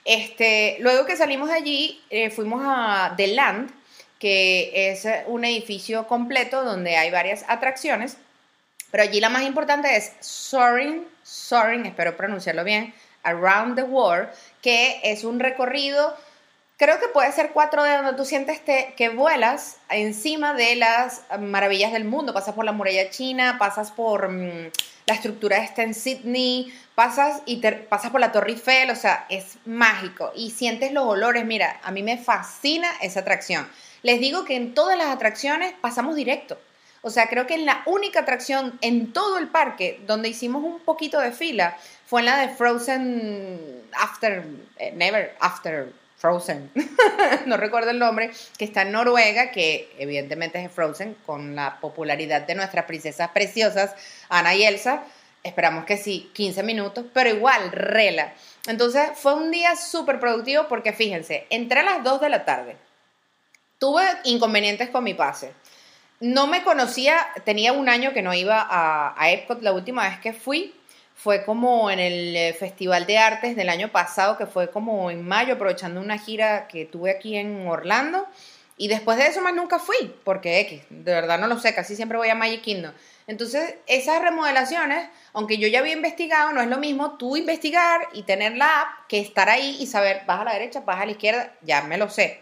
Este, 0.08 0.78
luego 0.80 1.06
que 1.06 1.18
salimos 1.18 1.50
de 1.50 1.56
allí, 1.56 2.02
eh, 2.10 2.30
fuimos 2.30 2.62
a 2.66 3.14
The 3.18 3.28
Land, 3.28 3.72
que 4.20 4.90
es 4.90 5.04
eh, 5.04 5.26
un 5.28 5.44
edificio 5.44 6.08
completo 6.08 6.64
donde 6.64 6.96
hay 6.96 7.12
varias 7.12 7.44
atracciones, 7.50 8.16
pero 8.90 9.04
allí 9.04 9.20
la 9.20 9.28
más 9.28 9.44
importante 9.44 9.98
es 9.98 10.14
Soaring, 10.22 11.06
Soaring, 11.24 11.86
espero 11.86 12.16
pronunciarlo 12.16 12.64
bien, 12.64 12.94
Around 13.24 13.76
the 13.76 13.84
World, 13.84 14.30
que 14.62 15.02
es 15.04 15.26
un 15.26 15.42
recorrido, 15.42 16.16
creo 16.78 17.02
que 17.02 17.10
puede 17.10 17.30
ser 17.34 17.52
4D, 17.54 17.98
donde 17.98 18.14
tú 18.14 18.24
sientes 18.24 18.64
te- 18.64 18.94
que 18.96 19.10
vuelas 19.10 19.76
encima 19.90 20.54
de 20.54 20.78
las 20.78 21.24
maravillas 21.38 21.92
del 21.92 22.06
mundo, 22.06 22.34
pasas 22.34 22.56
por 22.56 22.64
la 22.64 22.72
muralla 22.72 23.10
china, 23.10 23.58
pasas 23.60 23.92
por 23.92 24.30
mm, 24.30 24.72
la 25.08 25.14
estructura 25.14 25.58
esta 25.60 25.84
en 25.84 25.94
Sydney, 25.94 26.74
pasas 26.94 27.42
y 27.46 27.62
te- 27.62 27.72
pasas 27.72 28.12
por 28.12 28.20
la 28.20 28.34
Torre 28.34 28.52
Eiffel, 28.52 28.90
o 28.92 28.96
sea, 28.96 29.26
es 29.30 29.58
mágico 29.66 30.34
y 30.36 30.52
sientes 30.52 30.92
los 30.92 31.06
olores. 31.06 31.46
Mira, 31.46 31.80
a 31.82 31.92
mí 31.92 32.04
me 32.04 32.18
fascina 32.18 32.90
esa 33.02 33.22
atracción. 33.22 33.68
Les 34.04 34.20
digo 34.20 34.44
que 34.44 34.56
en 34.58 34.74
todas 34.74 34.98
las 34.98 35.08
atracciones 35.08 35.74
pasamos 35.80 36.16
directo. 36.16 36.60
O 37.04 37.10
sea, 37.10 37.30
creo 37.30 37.48
que 37.48 37.54
en 37.54 37.66
la 37.66 37.84
única 37.86 38.20
atracción 38.22 38.78
en 38.82 39.14
todo 39.14 39.38
el 39.38 39.48
parque 39.48 40.02
donde 40.06 40.28
hicimos 40.28 40.62
un 40.64 40.80
poquito 40.82 41.22
de 41.22 41.32
fila 41.32 41.78
fue 42.06 42.20
en 42.22 42.26
la 42.26 42.38
de 42.40 42.50
Frozen 42.50 43.84
After, 43.94 44.44
eh, 44.78 44.92
Never 44.94 45.36
After 45.40 45.94
Frozen, 46.18 46.72
no 47.46 47.58
recuerdo 47.58 47.92
el 47.92 48.00
nombre, 48.00 48.32
que 48.58 48.66
está 48.66 48.82
en 48.82 48.92
Noruega, 48.92 49.52
que 49.52 49.94
evidentemente 50.00 50.64
es 50.64 50.72
Frozen, 50.72 51.16
con 51.26 51.56
la 51.56 51.80
popularidad 51.80 52.42
de 52.42 52.56
nuestras 52.56 52.86
princesas 52.86 53.30
preciosas, 53.30 53.94
Ana 54.28 54.56
y 54.56 54.64
Elsa. 54.64 55.04
Esperamos 55.44 55.86
que 55.86 55.96
sí, 55.96 56.32
15 56.34 56.64
minutos, 56.64 57.06
pero 57.14 57.30
igual, 57.30 57.72
rela. 57.72 58.34
Entonces 58.66 59.12
fue 59.16 59.36
un 59.36 59.52
día 59.52 59.76
súper 59.76 60.20
productivo 60.20 60.68
porque 60.68 60.92
fíjense, 60.92 61.46
entré 61.52 61.82
a 61.82 61.84
las 61.84 62.04
2 62.04 62.20
de 62.20 62.30
la 62.30 62.46
tarde, 62.46 62.78
tuve 63.78 64.04
inconvenientes 64.24 64.90
con 64.90 65.04
mi 65.04 65.14
pase. 65.14 65.54
No 66.20 66.48
me 66.48 66.64
conocía, 66.64 67.28
tenía 67.46 67.74
un 67.74 67.90
año 67.90 68.12
que 68.12 68.24
no 68.24 68.34
iba 68.34 68.60
a, 68.60 69.14
a 69.16 69.32
Epcot, 69.32 69.62
la 69.62 69.72
última 69.72 70.10
vez 70.10 70.18
que 70.18 70.34
fui 70.34 70.74
fue 71.18 71.44
como 71.44 71.90
en 71.90 72.00
el 72.00 72.36
eh, 72.36 72.54
Festival 72.54 73.06
de 73.08 73.18
Artes 73.18 73.56
del 73.56 73.70
año 73.70 73.92
pasado, 73.92 74.38
que 74.38 74.46
fue 74.46 74.70
como 74.70 75.10
en 75.12 75.28
mayo, 75.28 75.56
aprovechando 75.56 76.00
una 76.00 76.18
gira 76.20 76.68
que 76.68 76.86
tuve 76.86 77.12
aquí 77.12 77.36
en 77.36 77.68
Orlando. 77.68 78.26
Y 78.80 78.88
después 78.88 79.18
de 79.18 79.26
eso 79.26 79.42
más 79.42 79.56
nunca 79.56 79.80
fui, 79.80 80.16
porque 80.24 80.60
X, 80.60 80.84
de 80.92 81.12
verdad 81.12 81.40
no 81.40 81.48
lo 81.48 81.58
sé, 81.60 81.74
casi 81.74 81.96
siempre 81.96 82.20
voy 82.20 82.30
a 82.30 82.36
Magic 82.36 82.62
Kingdom. 82.62 82.92
Entonces, 83.26 83.74
esas 83.88 84.22
remodelaciones, 84.22 85.10
aunque 85.34 85.58
yo 85.58 85.68
ya 85.68 85.80
había 85.80 85.94
investigado, 85.94 86.54
no 86.54 86.62
es 86.62 86.68
lo 86.68 86.78
mismo 86.78 87.18
tú 87.18 87.36
investigar 87.36 88.02
y 88.14 88.22
tener 88.22 88.56
la 88.56 88.82
app 88.82 89.08
que 89.10 89.20
estar 89.20 89.50
ahí 89.50 89.78
y 89.80 89.88
saber, 89.88 90.22
vas 90.28 90.42
a 90.42 90.44
la 90.44 90.54
derecha, 90.54 90.82
vas 90.82 91.02
a 91.02 91.06
la 91.06 91.12
izquierda, 91.12 91.56
ya 91.64 91.82
me 91.82 91.98
lo 91.98 92.08
sé. 92.12 92.40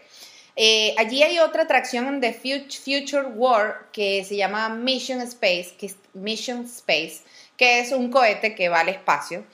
Eh, 0.54 0.94
allí 0.98 1.22
hay 1.22 1.38
otra 1.38 1.62
atracción 1.62 2.20
de 2.20 2.34
Fut- 2.34 2.70
Future 2.78 3.28
War 3.28 3.88
que 3.92 4.22
se 4.24 4.36
llama 4.36 4.68
Mission 4.68 5.22
Space, 5.22 5.74
que 5.78 5.90
Mission 6.14 6.64
Space, 6.64 7.22
que 7.56 7.80
es 7.80 7.92
un 7.92 8.10
cohete 8.10 8.54
que 8.54 8.68
va 8.68 8.80
al 8.80 8.88
espacio. 8.88 9.44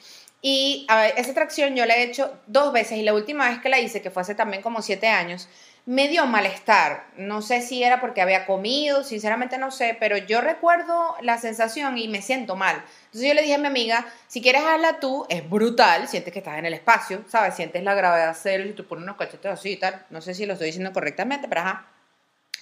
Y 0.40 0.86
a 0.88 1.06
esa 1.06 1.30
atracción 1.30 1.76
yo 1.76 1.86
la 1.86 1.96
he 1.96 2.02
hecho 2.02 2.36
dos 2.48 2.72
veces 2.72 2.98
y 2.98 3.02
la 3.02 3.14
última 3.14 3.48
vez 3.48 3.60
que 3.60 3.68
la 3.68 3.78
hice, 3.78 4.02
que 4.02 4.10
fue 4.10 4.22
hace 4.22 4.34
también 4.34 4.60
como 4.60 4.82
siete 4.82 5.06
años, 5.06 5.48
me 5.86 6.08
dio 6.08 6.26
malestar. 6.26 7.06
No 7.16 7.42
sé 7.42 7.60
si 7.60 7.82
era 7.82 8.00
porque 8.00 8.22
había 8.22 8.46
comido, 8.46 9.04
sinceramente 9.04 9.58
no 9.58 9.70
sé, 9.70 9.96
pero 9.98 10.16
yo 10.16 10.40
recuerdo 10.40 11.16
la 11.22 11.38
sensación 11.38 11.98
y 11.98 12.08
me 12.08 12.22
siento 12.22 12.56
mal. 12.56 12.84
Entonces 13.06 13.28
yo 13.28 13.34
le 13.34 13.42
dije 13.42 13.54
a 13.54 13.58
mi 13.58 13.66
amiga, 13.66 14.06
si 14.26 14.42
quieres 14.42 14.62
hazla 14.62 15.00
tú, 15.00 15.26
es 15.28 15.48
brutal, 15.48 16.08
sientes 16.08 16.32
que 16.32 16.40
estás 16.40 16.58
en 16.58 16.66
el 16.66 16.74
espacio, 16.74 17.24
¿sabes? 17.28 17.54
Sientes 17.54 17.82
la 17.82 17.94
gravedad 17.94 18.36
cero 18.40 18.64
y 18.66 18.72
tú 18.72 18.86
pones 18.86 19.04
unos 19.04 19.16
cachetes 19.16 19.52
así 19.52 19.70
y 19.70 19.76
tal. 19.76 20.06
No 20.10 20.20
sé 20.20 20.34
si 20.34 20.46
lo 20.46 20.54
estoy 20.54 20.66
diciendo 20.66 20.92
correctamente, 20.92 21.48
pero 21.48 21.62
ajá. 21.62 21.91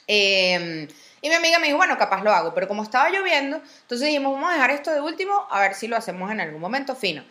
Eh, 0.07 0.89
y 1.23 1.29
mi 1.29 1.35
amiga 1.35 1.59
me 1.59 1.67
dijo, 1.67 1.77
bueno, 1.77 1.99
capaz 1.99 2.23
lo 2.23 2.33
hago, 2.33 2.55
pero 2.55 2.67
como 2.67 2.83
estaba 2.83 3.11
lloviendo, 3.11 3.61
entonces 3.83 4.07
dijimos, 4.07 4.33
vamos 4.33 4.51
a 4.51 4.55
dejar 4.55 4.71
esto 4.71 4.91
de 4.91 5.01
último, 5.01 5.47
a 5.51 5.61
ver 5.61 5.75
si 5.75 5.87
lo 5.87 5.97
hacemos 5.97 6.31
en 6.31 6.41
algún 6.41 6.61
momento 6.61 6.97
fino. 6.97 7.23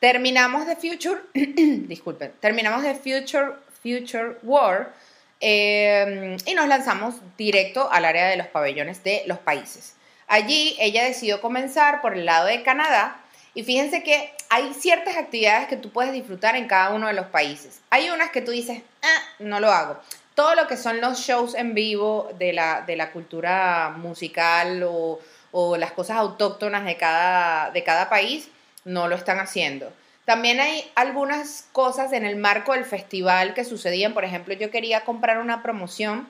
Terminamos 0.00 0.66
de 0.66 0.76
Future, 0.76 1.20
disculpen, 1.34 2.32
terminamos 2.40 2.82
de 2.82 2.94
Future, 2.94 3.52
Future 3.82 4.38
War 4.42 4.94
eh, 5.40 6.36
y 6.46 6.54
nos 6.54 6.68
lanzamos 6.68 7.16
directo 7.36 7.90
al 7.92 8.06
área 8.06 8.28
de 8.28 8.36
los 8.36 8.46
pabellones 8.46 9.04
de 9.04 9.24
los 9.26 9.38
países. 9.38 9.94
Allí 10.26 10.74
ella 10.80 11.04
decidió 11.04 11.42
comenzar 11.42 12.00
por 12.00 12.14
el 12.14 12.24
lado 12.24 12.46
de 12.46 12.62
Canadá 12.62 13.20
y 13.52 13.62
fíjense 13.62 14.02
que 14.02 14.32
hay 14.48 14.72
ciertas 14.72 15.16
actividades 15.16 15.68
que 15.68 15.76
tú 15.76 15.90
puedes 15.90 16.12
disfrutar 16.14 16.56
en 16.56 16.66
cada 16.66 16.90
uno 16.90 17.08
de 17.08 17.12
los 17.12 17.26
países. 17.26 17.80
Hay 17.90 18.08
unas 18.08 18.30
que 18.30 18.40
tú 18.40 18.52
dices, 18.52 18.82
ah, 19.02 19.22
no 19.38 19.60
lo 19.60 19.70
hago. 19.70 20.00
Todo 20.34 20.54
lo 20.54 20.66
que 20.66 20.76
son 20.76 21.00
los 21.00 21.18
shows 21.20 21.54
en 21.54 21.74
vivo 21.74 22.28
de 22.38 22.52
la, 22.52 22.82
de 22.82 22.96
la 22.96 23.12
cultura 23.12 23.94
musical 23.96 24.82
o, 24.82 25.20
o 25.52 25.76
las 25.76 25.92
cosas 25.92 26.16
autóctonas 26.16 26.84
de 26.84 26.96
cada, 26.96 27.70
de 27.70 27.84
cada 27.84 28.08
país, 28.08 28.48
no 28.84 29.06
lo 29.06 29.14
están 29.14 29.38
haciendo. 29.38 29.92
También 30.24 30.58
hay 30.58 30.90
algunas 30.94 31.68
cosas 31.72 32.12
en 32.12 32.24
el 32.24 32.36
marco 32.36 32.72
del 32.72 32.84
festival 32.84 33.54
que 33.54 33.64
sucedían. 33.64 34.14
Por 34.14 34.24
ejemplo, 34.24 34.54
yo 34.54 34.70
quería 34.70 35.04
comprar 35.04 35.38
una 35.38 35.62
promoción, 35.62 36.28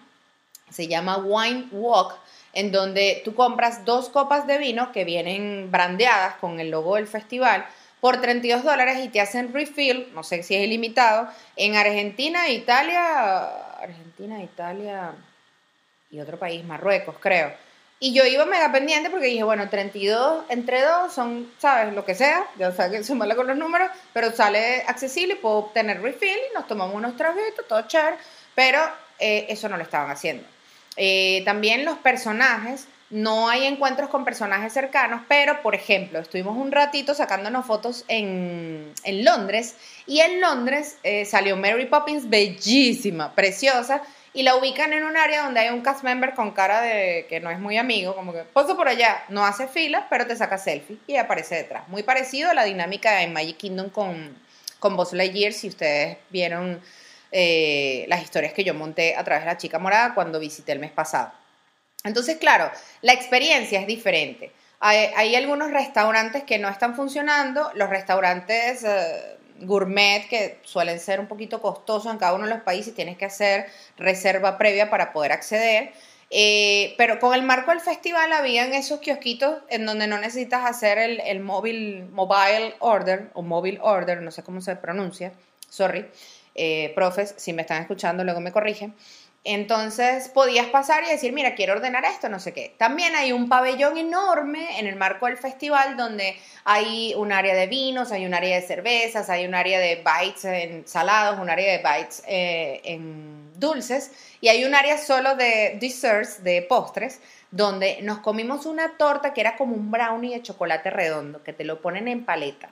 se 0.68 0.88
llama 0.88 1.16
Wine 1.16 1.68
Walk, 1.70 2.16
en 2.52 2.72
donde 2.72 3.22
tú 3.24 3.34
compras 3.34 3.84
dos 3.84 4.08
copas 4.08 4.46
de 4.46 4.58
vino 4.58 4.92
que 4.92 5.04
vienen 5.04 5.70
brandeadas 5.70 6.34
con 6.36 6.60
el 6.60 6.70
logo 6.70 6.96
del 6.96 7.06
festival 7.06 7.66
por 8.00 8.20
32 8.20 8.64
dólares 8.64 8.98
y 9.02 9.08
te 9.08 9.20
hacen 9.22 9.54
refill, 9.54 10.12
no 10.12 10.22
sé 10.22 10.42
si 10.42 10.54
es 10.54 10.64
ilimitado, 10.64 11.26
en 11.56 11.74
Argentina, 11.74 12.50
Italia, 12.50 13.48
Argentina, 13.84 14.42
Italia 14.42 15.12
y 16.10 16.20
otro 16.20 16.38
país, 16.38 16.64
Marruecos, 16.64 17.16
creo. 17.20 17.52
Y 18.00 18.12
yo 18.12 18.26
iba 18.26 18.44
mega 18.44 18.70
pendiente 18.70 19.08
porque 19.08 19.26
dije, 19.26 19.44
bueno, 19.44 19.68
32 19.68 20.44
entre 20.48 20.82
dos 20.82 21.12
son, 21.12 21.50
¿sabes? 21.58 21.94
Lo 21.94 22.04
que 22.04 22.14
sea, 22.14 22.46
ya 22.58 22.72
sabes 22.72 22.98
que 22.98 23.04
sumarle 23.04 23.36
con 23.36 23.46
los 23.46 23.56
números, 23.56 23.90
pero 24.12 24.30
sale 24.32 24.82
accesible 24.86 25.36
puedo 25.36 25.56
obtener 25.56 26.02
refill 26.02 26.28
y 26.28 26.54
nos 26.54 26.66
tomamos 26.66 26.94
unos 26.94 27.16
traguitos, 27.16 27.66
todo 27.66 27.82
chévere, 27.82 28.16
pero 28.54 28.80
eh, 29.18 29.46
eso 29.48 29.68
no 29.68 29.76
lo 29.76 29.84
estaban 29.84 30.10
haciendo. 30.10 30.44
Eh, 30.96 31.42
también 31.44 31.84
los 31.84 31.98
personajes, 31.98 32.86
no 33.10 33.48
hay 33.48 33.66
encuentros 33.66 34.10
con 34.10 34.24
personajes 34.24 34.72
cercanos, 34.72 35.22
pero 35.28 35.62
por 35.62 35.74
ejemplo, 35.74 36.18
estuvimos 36.18 36.56
un 36.56 36.72
ratito 36.72 37.14
sacándonos 37.14 37.66
fotos 37.66 38.04
en, 38.08 38.92
en 39.04 39.24
Londres 39.24 39.76
y 40.06 40.20
en 40.20 40.40
Londres 40.40 40.96
eh, 41.02 41.24
salió 41.24 41.56
Mary 41.56 41.86
Poppins 41.86 42.28
bellísima, 42.28 43.34
preciosa, 43.34 44.02
y 44.32 44.42
la 44.42 44.56
ubican 44.56 44.92
en 44.92 45.04
un 45.04 45.16
área 45.16 45.44
donde 45.44 45.60
hay 45.60 45.70
un 45.70 45.80
cast 45.80 46.02
member 46.02 46.34
con 46.34 46.50
cara 46.50 46.80
de 46.80 47.26
que 47.28 47.38
no 47.38 47.50
es 47.50 47.60
muy 47.60 47.78
amigo, 47.78 48.16
como 48.16 48.32
que 48.32 48.42
paso 48.42 48.76
por 48.76 48.88
allá, 48.88 49.22
no 49.28 49.46
hace 49.46 49.68
fila, 49.68 50.08
pero 50.10 50.26
te 50.26 50.34
saca 50.34 50.58
selfie 50.58 50.98
y 51.06 51.16
aparece 51.16 51.54
detrás. 51.54 51.88
Muy 51.88 52.02
parecido 52.02 52.50
a 52.50 52.54
la 52.54 52.64
dinámica 52.64 53.12
de 53.12 53.28
Magic 53.28 53.58
Kingdom 53.58 53.90
con, 53.90 54.36
con 54.80 54.96
Buzz 54.96 55.12
Lightyear, 55.12 55.52
si 55.52 55.68
ustedes 55.68 56.18
vieron 56.30 56.80
eh, 57.30 58.06
las 58.08 58.22
historias 58.24 58.52
que 58.52 58.64
yo 58.64 58.74
monté 58.74 59.14
a 59.14 59.22
través 59.22 59.44
de 59.44 59.50
la 59.50 59.56
chica 59.56 59.78
morada 59.78 60.14
cuando 60.14 60.40
visité 60.40 60.72
el 60.72 60.80
mes 60.80 60.90
pasado. 60.90 61.32
Entonces, 62.04 62.36
claro, 62.36 62.70
la 63.00 63.14
experiencia 63.14 63.80
es 63.80 63.86
diferente. 63.86 64.52
Hay, 64.78 65.34
algunos 65.34 65.70
restaurantes 65.70 66.42
que 66.44 66.58
no 66.58 66.68
están 66.68 66.94
funcionando, 66.94 67.70
los 67.74 67.88
restaurantes 67.88 68.84
eh, 68.84 69.38
gourmet 69.60 70.28
que 70.28 70.58
suelen 70.62 71.00
ser 71.00 71.20
un 71.20 71.26
poquito 71.26 71.62
costosos 71.62 72.12
en 72.12 72.18
cada 72.18 72.34
uno 72.34 72.44
de 72.44 72.50
los 72.52 72.62
países, 72.62 72.94
tienes 72.94 73.16
que 73.16 73.24
hacer 73.24 73.66
reserva 73.96 74.58
previa 74.58 74.90
para 74.90 75.14
poder 75.14 75.32
acceder. 75.32 75.92
Eh, 76.28 76.94
pero 76.98 77.18
con 77.18 77.32
el 77.34 77.42
marco 77.42 77.70
del 77.70 77.80
festival 77.80 78.32
habían 78.34 78.74
esos 78.74 79.00
kiosquitos 79.00 79.62
en 79.70 79.86
donde 79.86 80.06
no 80.06 80.18
necesitas 80.18 80.66
hacer 80.66 80.98
el, 80.98 81.40
mobile 81.40 82.74
order 82.80 83.30
o 83.32 83.40
mobile 83.40 83.78
order, 83.80 84.20
no 84.20 84.30
sé 84.30 84.42
cómo 84.42 84.60
se 84.60 84.76
pronuncia, 84.76 85.32
sorry, 85.70 86.06
eh, 86.54 86.92
profes, 86.94 87.34
si 87.38 87.54
me 87.54 87.62
están 87.62 87.80
escuchando 87.80 88.24
luego 88.24 88.40
me 88.40 88.52
corrigen. 88.52 88.94
Entonces 89.46 90.30
podías 90.30 90.68
pasar 90.68 91.04
y 91.04 91.10
decir, 91.10 91.34
mira, 91.34 91.54
quiero 91.54 91.74
ordenar 91.74 92.06
esto, 92.06 92.30
no 92.30 92.40
sé 92.40 92.54
qué. 92.54 92.74
También 92.78 93.14
hay 93.14 93.30
un 93.30 93.50
pabellón 93.50 93.98
enorme 93.98 94.78
en 94.78 94.86
el 94.86 94.96
marco 94.96 95.26
del 95.26 95.36
festival 95.36 95.98
donde 95.98 96.34
hay 96.64 97.12
un 97.14 97.30
área 97.30 97.54
de 97.54 97.66
vinos, 97.66 98.10
hay 98.10 98.24
un 98.24 98.32
área 98.32 98.58
de 98.58 98.66
cervezas, 98.66 99.28
hay 99.28 99.46
un 99.46 99.54
área 99.54 99.78
de 99.78 99.96
bites 99.96 100.46
en 100.46 100.88
salados, 100.88 101.38
un 101.38 101.50
área 101.50 101.72
de 101.72 101.78
bites 101.78 102.22
eh, 102.26 102.80
en 102.84 103.52
dulces 103.60 104.12
y 104.40 104.48
hay 104.48 104.64
un 104.64 104.74
área 104.74 104.96
solo 104.96 105.36
de 105.36 105.76
desserts, 105.78 106.42
de 106.42 106.62
postres, 106.62 107.20
donde 107.50 107.98
nos 108.00 108.20
comimos 108.20 108.64
una 108.64 108.96
torta 108.96 109.34
que 109.34 109.42
era 109.42 109.58
como 109.58 109.76
un 109.76 109.90
brownie 109.90 110.34
de 110.34 110.42
chocolate 110.42 110.88
redondo, 110.88 111.42
que 111.42 111.52
te 111.52 111.64
lo 111.64 111.82
ponen 111.82 112.08
en 112.08 112.24
paleta. 112.24 112.70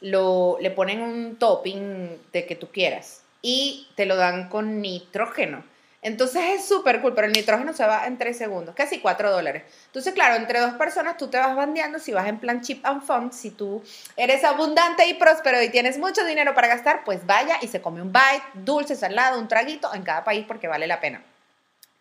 Lo, 0.00 0.56
le 0.60 0.70
ponen 0.70 1.00
un 1.00 1.36
topping 1.36 2.16
de 2.32 2.46
que 2.46 2.54
tú 2.54 2.68
quieras 2.68 3.22
y 3.40 3.88
te 3.96 4.06
lo 4.06 4.14
dan 4.14 4.48
con 4.48 4.80
nitrógeno. 4.80 5.71
Entonces 6.02 6.42
es 6.54 6.66
súper 6.66 7.00
cool, 7.00 7.14
pero 7.14 7.28
el 7.28 7.32
nitrógeno 7.32 7.72
se 7.72 7.86
va 7.86 8.06
en 8.06 8.18
3 8.18 8.36
segundos, 8.36 8.74
casi 8.74 8.98
4 8.98 9.30
dólares. 9.30 9.62
Entonces, 9.86 10.12
claro, 10.12 10.34
entre 10.34 10.58
dos 10.58 10.74
personas 10.74 11.16
tú 11.16 11.28
te 11.28 11.38
vas 11.38 11.54
bandeando 11.54 12.00
si 12.00 12.12
vas 12.12 12.26
en 12.26 12.38
plan 12.38 12.60
chip 12.60 12.84
and 12.84 13.02
fun. 13.02 13.32
Si 13.32 13.50
tú 13.50 13.82
eres 14.16 14.42
abundante 14.42 15.06
y 15.06 15.14
próspero 15.14 15.62
y 15.62 15.70
tienes 15.70 15.98
mucho 15.98 16.24
dinero 16.24 16.54
para 16.54 16.66
gastar, 16.66 17.04
pues 17.04 17.24
vaya 17.24 17.56
y 17.62 17.68
se 17.68 17.80
come 17.80 18.02
un 18.02 18.12
bite, 18.12 18.42
dulce, 18.54 18.96
salado, 18.96 19.38
un 19.38 19.46
traguito 19.46 19.94
en 19.94 20.02
cada 20.02 20.24
país 20.24 20.44
porque 20.46 20.66
vale 20.66 20.88
la 20.88 21.00
pena. 21.00 21.22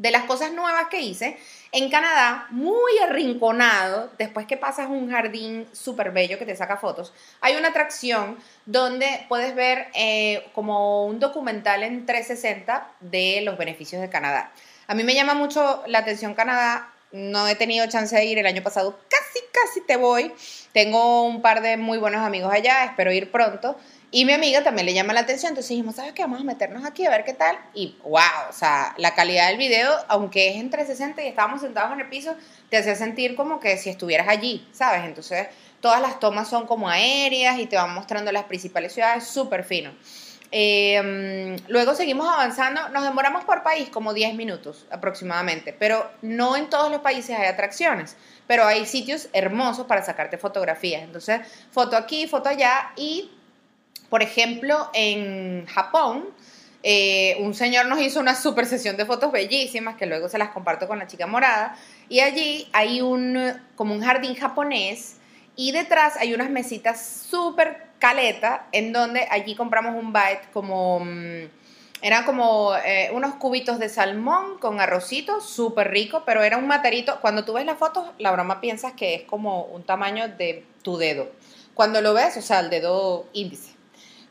De 0.02 0.10
las 0.10 0.24
cosas 0.24 0.52
nuevas 0.52 0.88
que 0.90 1.00
hice, 1.00 1.38
en 1.72 1.92
Canadá, 1.92 2.48
muy 2.50 2.98
arrinconado, 3.08 4.10
después 4.18 4.48
que 4.48 4.58
pasas 4.58 4.90
un 4.90 5.12
jardín 5.12 5.68
súper 5.74 6.10
bello 6.10 6.40
que 6.40 6.46
te 6.48 6.56
saca 6.56 6.78
fotos, 6.78 7.14
hay 7.40 7.56
una 7.56 7.68
atracción 7.68 8.36
donde 8.66 9.28
puedes 9.30 9.54
ver 9.54 9.90
eh, 9.94 10.44
como 10.56 11.06
un 11.06 11.20
documental 11.20 11.84
en 11.84 12.08
360 12.08 12.90
de 13.00 13.42
los 13.44 13.60
beneficios 13.60 14.02
de 14.02 14.10
Canadá. 14.10 14.52
A 14.88 14.96
mí 14.96 15.04
me 15.04 15.14
llama 15.14 15.36
mucho 15.36 15.84
la 15.86 16.00
atención 16.00 16.34
Canadá, 16.34 16.92
no 17.12 17.48
he 17.48 17.54
tenido 17.54 17.86
chance 17.86 18.16
de 18.16 18.26
ir 18.26 18.40
el 18.40 18.48
año 18.48 18.64
pasado, 18.64 18.98
casi, 19.08 19.46
casi 19.52 19.82
te 19.82 19.98
voy. 19.98 20.34
Tengo 20.74 21.26
un 21.26 21.44
par 21.44 21.62
de 21.62 21.78
muy 21.78 22.00
buenos 22.00 22.26
amigos 22.26 22.52
allá, 22.52 22.86
espero 22.86 23.12
ir 23.12 23.30
pronto. 23.30 23.78
Y 24.14 24.26
mi 24.26 24.34
amiga 24.34 24.62
también 24.62 24.86
le 24.86 24.94
llama 24.94 25.14
la 25.14 25.22
atención, 25.22 25.52
entonces 25.52 25.70
dijimos, 25.70 25.96
¿sabes 25.96 26.12
qué? 26.12 26.24
Vamos 26.24 26.42
a 26.42 26.44
meternos 26.44 26.84
aquí 26.84 27.06
a 27.06 27.10
ver 27.10 27.24
qué 27.24 27.34
tal. 27.34 27.58
Y 27.74 27.96
wow, 28.04 28.50
o 28.50 28.54
sea, 28.54 28.94
la 28.98 29.16
calidad 29.16 29.48
del 29.48 29.58
video, 29.58 29.90
aunque 30.10 30.50
es 30.50 30.58
en 30.58 30.70
360 30.70 31.24
y 31.24 31.28
estábamos 31.28 31.62
sentados 31.62 31.94
en 31.94 32.02
el 32.02 32.10
piso, 32.10 32.36
te 32.70 32.76
hacía 32.76 32.96
sentir 32.96 33.38
como 33.38 33.62
que 33.62 33.78
si 33.78 33.90
estuvieras 33.90 34.28
allí, 34.28 34.68
¿sabes? 34.74 35.06
Entonces, 35.06 35.48
todas 35.80 36.02
las 36.02 36.20
tomas 36.20 36.50
son 36.50 36.68
como 36.68 36.90
aéreas 36.90 37.58
y 37.58 37.68
te 37.68 37.78
van 37.78 37.94
mostrando 37.94 38.34
las 38.34 38.44
principales 38.44 38.92
ciudades, 38.92 39.26
súper 39.26 39.64
fino. 39.64 39.94
Eh, 40.54 41.56
luego 41.70 41.96
seguimos 41.96 42.28
avanzando, 42.28 42.90
nos 42.90 43.04
demoramos 43.04 43.46
por 43.46 43.64
país 43.64 43.90
como 43.90 44.14
10 44.14 44.36
minutos 44.36 44.86
aproximadamente, 44.92 45.72
pero 45.72 46.12
no 46.22 46.58
en 46.58 46.70
todos 46.70 46.92
los 46.92 47.00
países 47.00 47.40
hay 47.40 47.48
atracciones, 47.48 48.18
pero 48.48 48.66
hay 48.66 48.86
sitios 48.86 49.30
hermosos 49.32 49.88
para 49.88 50.04
sacarte 50.04 50.38
fotografías. 50.38 51.04
Entonces, 51.04 51.40
foto 51.72 51.96
aquí, 51.96 52.28
foto 52.28 52.50
allá 52.50 52.92
y, 52.98 53.32
por 54.12 54.22
ejemplo, 54.22 54.90
en 54.94 55.66
Japón, 55.68 56.26
eh, 56.84 57.38
un 57.40 57.54
señor 57.54 57.86
nos 57.86 58.02
hizo 58.02 58.20
una 58.20 58.36
super 58.36 58.66
sesión 58.66 58.98
de 58.98 59.06
fotos 59.06 59.32
bellísimas 59.32 59.96
que 59.96 60.06
luego 60.06 60.28
se 60.28 60.38
las 60.38 60.50
comparto 60.50 60.86
con 60.86 61.00
la 61.00 61.08
chica 61.08 61.28
morada 61.28 61.78
y 62.10 62.20
allí 62.20 62.68
hay 62.74 63.00
un 63.00 63.54
como 63.78 63.94
un 63.94 64.02
jardín 64.02 64.36
japonés 64.36 65.16
y 65.56 65.72
detrás 65.72 66.18
hay 66.18 66.34
unas 66.34 66.50
mesitas 66.50 67.26
súper 67.30 67.88
caleta 68.00 68.68
en 68.74 68.92
donde 68.92 69.26
allí 69.32 69.56
compramos 69.56 69.96
un 69.96 70.12
bite 70.12 70.42
como 70.52 71.00
mm, 71.00 71.46
eran 72.02 72.26
como 72.26 72.76
eh, 72.84 73.12
unos 73.14 73.36
cubitos 73.36 73.80
de 73.80 73.88
salmón 73.88 74.58
con 74.60 74.82
arrocito 74.82 75.40
súper 75.40 75.90
rico 75.90 76.24
pero 76.26 76.44
era 76.44 76.58
un 76.58 76.68
materito. 76.68 77.20
Cuando 77.22 77.46
tú 77.46 77.54
ves 77.54 77.66
las 77.66 77.78
fotos 77.78 78.10
la 78.18 78.32
broma 78.32 78.60
piensas 78.60 78.92
que 78.92 79.16
es 79.16 79.22
como 79.22 79.64
un 79.68 79.84
tamaño 79.84 80.28
de 80.28 80.66
tu 80.82 80.98
dedo. 80.98 81.30
Cuando 81.76 82.02
lo 82.02 82.14
ves 82.14 82.36
o 82.36 82.42
sea 82.42 82.60
el 82.60 82.70
dedo 82.70 83.26
índice 83.32 83.81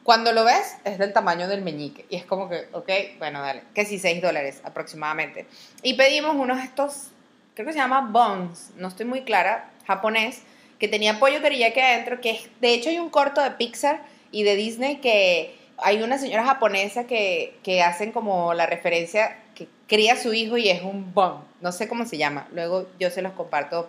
Cuando 0.02 0.32
lo 0.32 0.44
ves, 0.44 0.76
es 0.84 0.98
del 0.98 1.12
tamaño 1.12 1.48
del 1.48 1.62
meñique. 1.62 2.06
Y 2.08 2.16
es 2.16 2.24
como 2.24 2.48
que, 2.48 2.68
ok, 2.72 2.90
bueno, 3.18 3.40
dale. 3.42 3.62
Que 3.74 3.84
sí, 3.84 3.98
6 3.98 4.22
dólares 4.22 4.60
aproximadamente. 4.64 5.46
Y 5.82 5.94
pedimos 5.94 6.36
unos 6.36 6.58
de 6.58 6.64
estos, 6.64 7.08
creo 7.54 7.66
que 7.66 7.72
se 7.72 7.78
llama 7.78 8.08
buns, 8.10 8.70
no 8.76 8.88
estoy 8.88 9.06
muy 9.06 9.22
clara, 9.22 9.70
japonés, 9.86 10.42
que 10.78 10.88
tenía 10.88 11.18
pollo 11.18 11.42
teriyaki 11.42 11.80
adentro, 11.80 12.20
que 12.20 12.30
es, 12.30 12.48
de 12.60 12.72
hecho 12.72 12.88
hay 12.88 12.98
un 12.98 13.10
corto 13.10 13.42
de 13.42 13.50
Pixar 13.52 14.02
y 14.32 14.44
de 14.44 14.56
Disney 14.56 14.96
que 14.96 15.54
hay 15.76 16.02
una 16.02 16.18
señora 16.18 16.44
japonesa 16.44 17.06
que, 17.06 17.58
que 17.62 17.82
hacen 17.82 18.12
como 18.12 18.54
la 18.54 18.66
referencia 18.66 19.38
que 19.54 19.68
cría 19.86 20.14
a 20.14 20.16
su 20.16 20.32
hijo 20.32 20.56
y 20.56 20.70
es 20.70 20.82
un 20.82 21.12
bun. 21.12 21.44
No 21.60 21.72
sé 21.72 21.88
cómo 21.88 22.06
se 22.06 22.16
llama. 22.16 22.48
Luego 22.52 22.86
yo 22.98 23.10
se 23.10 23.22
los 23.22 23.32
comparto 23.32 23.88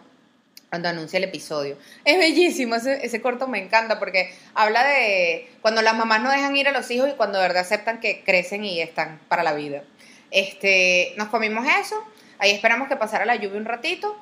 cuando 0.72 0.88
anuncia 0.88 1.18
el 1.18 1.26
episodio. 1.26 1.78
Es 2.06 2.18
bellísimo, 2.18 2.76
ese, 2.76 3.22
corto 3.22 3.46
me 3.46 3.62
encanta 3.62 4.00
porque 4.00 4.34
habla 4.54 4.86
de 4.86 5.50
cuando 5.62 5.82
las 5.82 5.98
mamás 5.98 6.22
no 6.22 6.32
dejan 6.32 6.56
ir 6.56 6.70
a 6.70 6.72
los 6.72 6.90
hijos 6.92 7.10
y 7.10 7.18
cuando 7.18 7.40
de 7.40 7.44
verdad 7.44 7.64
aceptan 7.64 8.00
que 8.00 8.24
crecen 8.24 8.64
y 8.64 8.80
están 8.80 9.20
para 9.28 9.44
la 9.44 9.54
vida. 9.54 9.84
Este, 10.32 11.14
nos 11.18 11.28
comimos 11.28 11.68
eso, 11.68 12.02
ahí 12.40 12.52
esperamos 12.52 12.88
que 12.88 12.96
pasara 12.96 13.26
la 13.26 13.36
lluvia 13.36 13.58
un 13.58 13.66
ratito. 13.66 14.16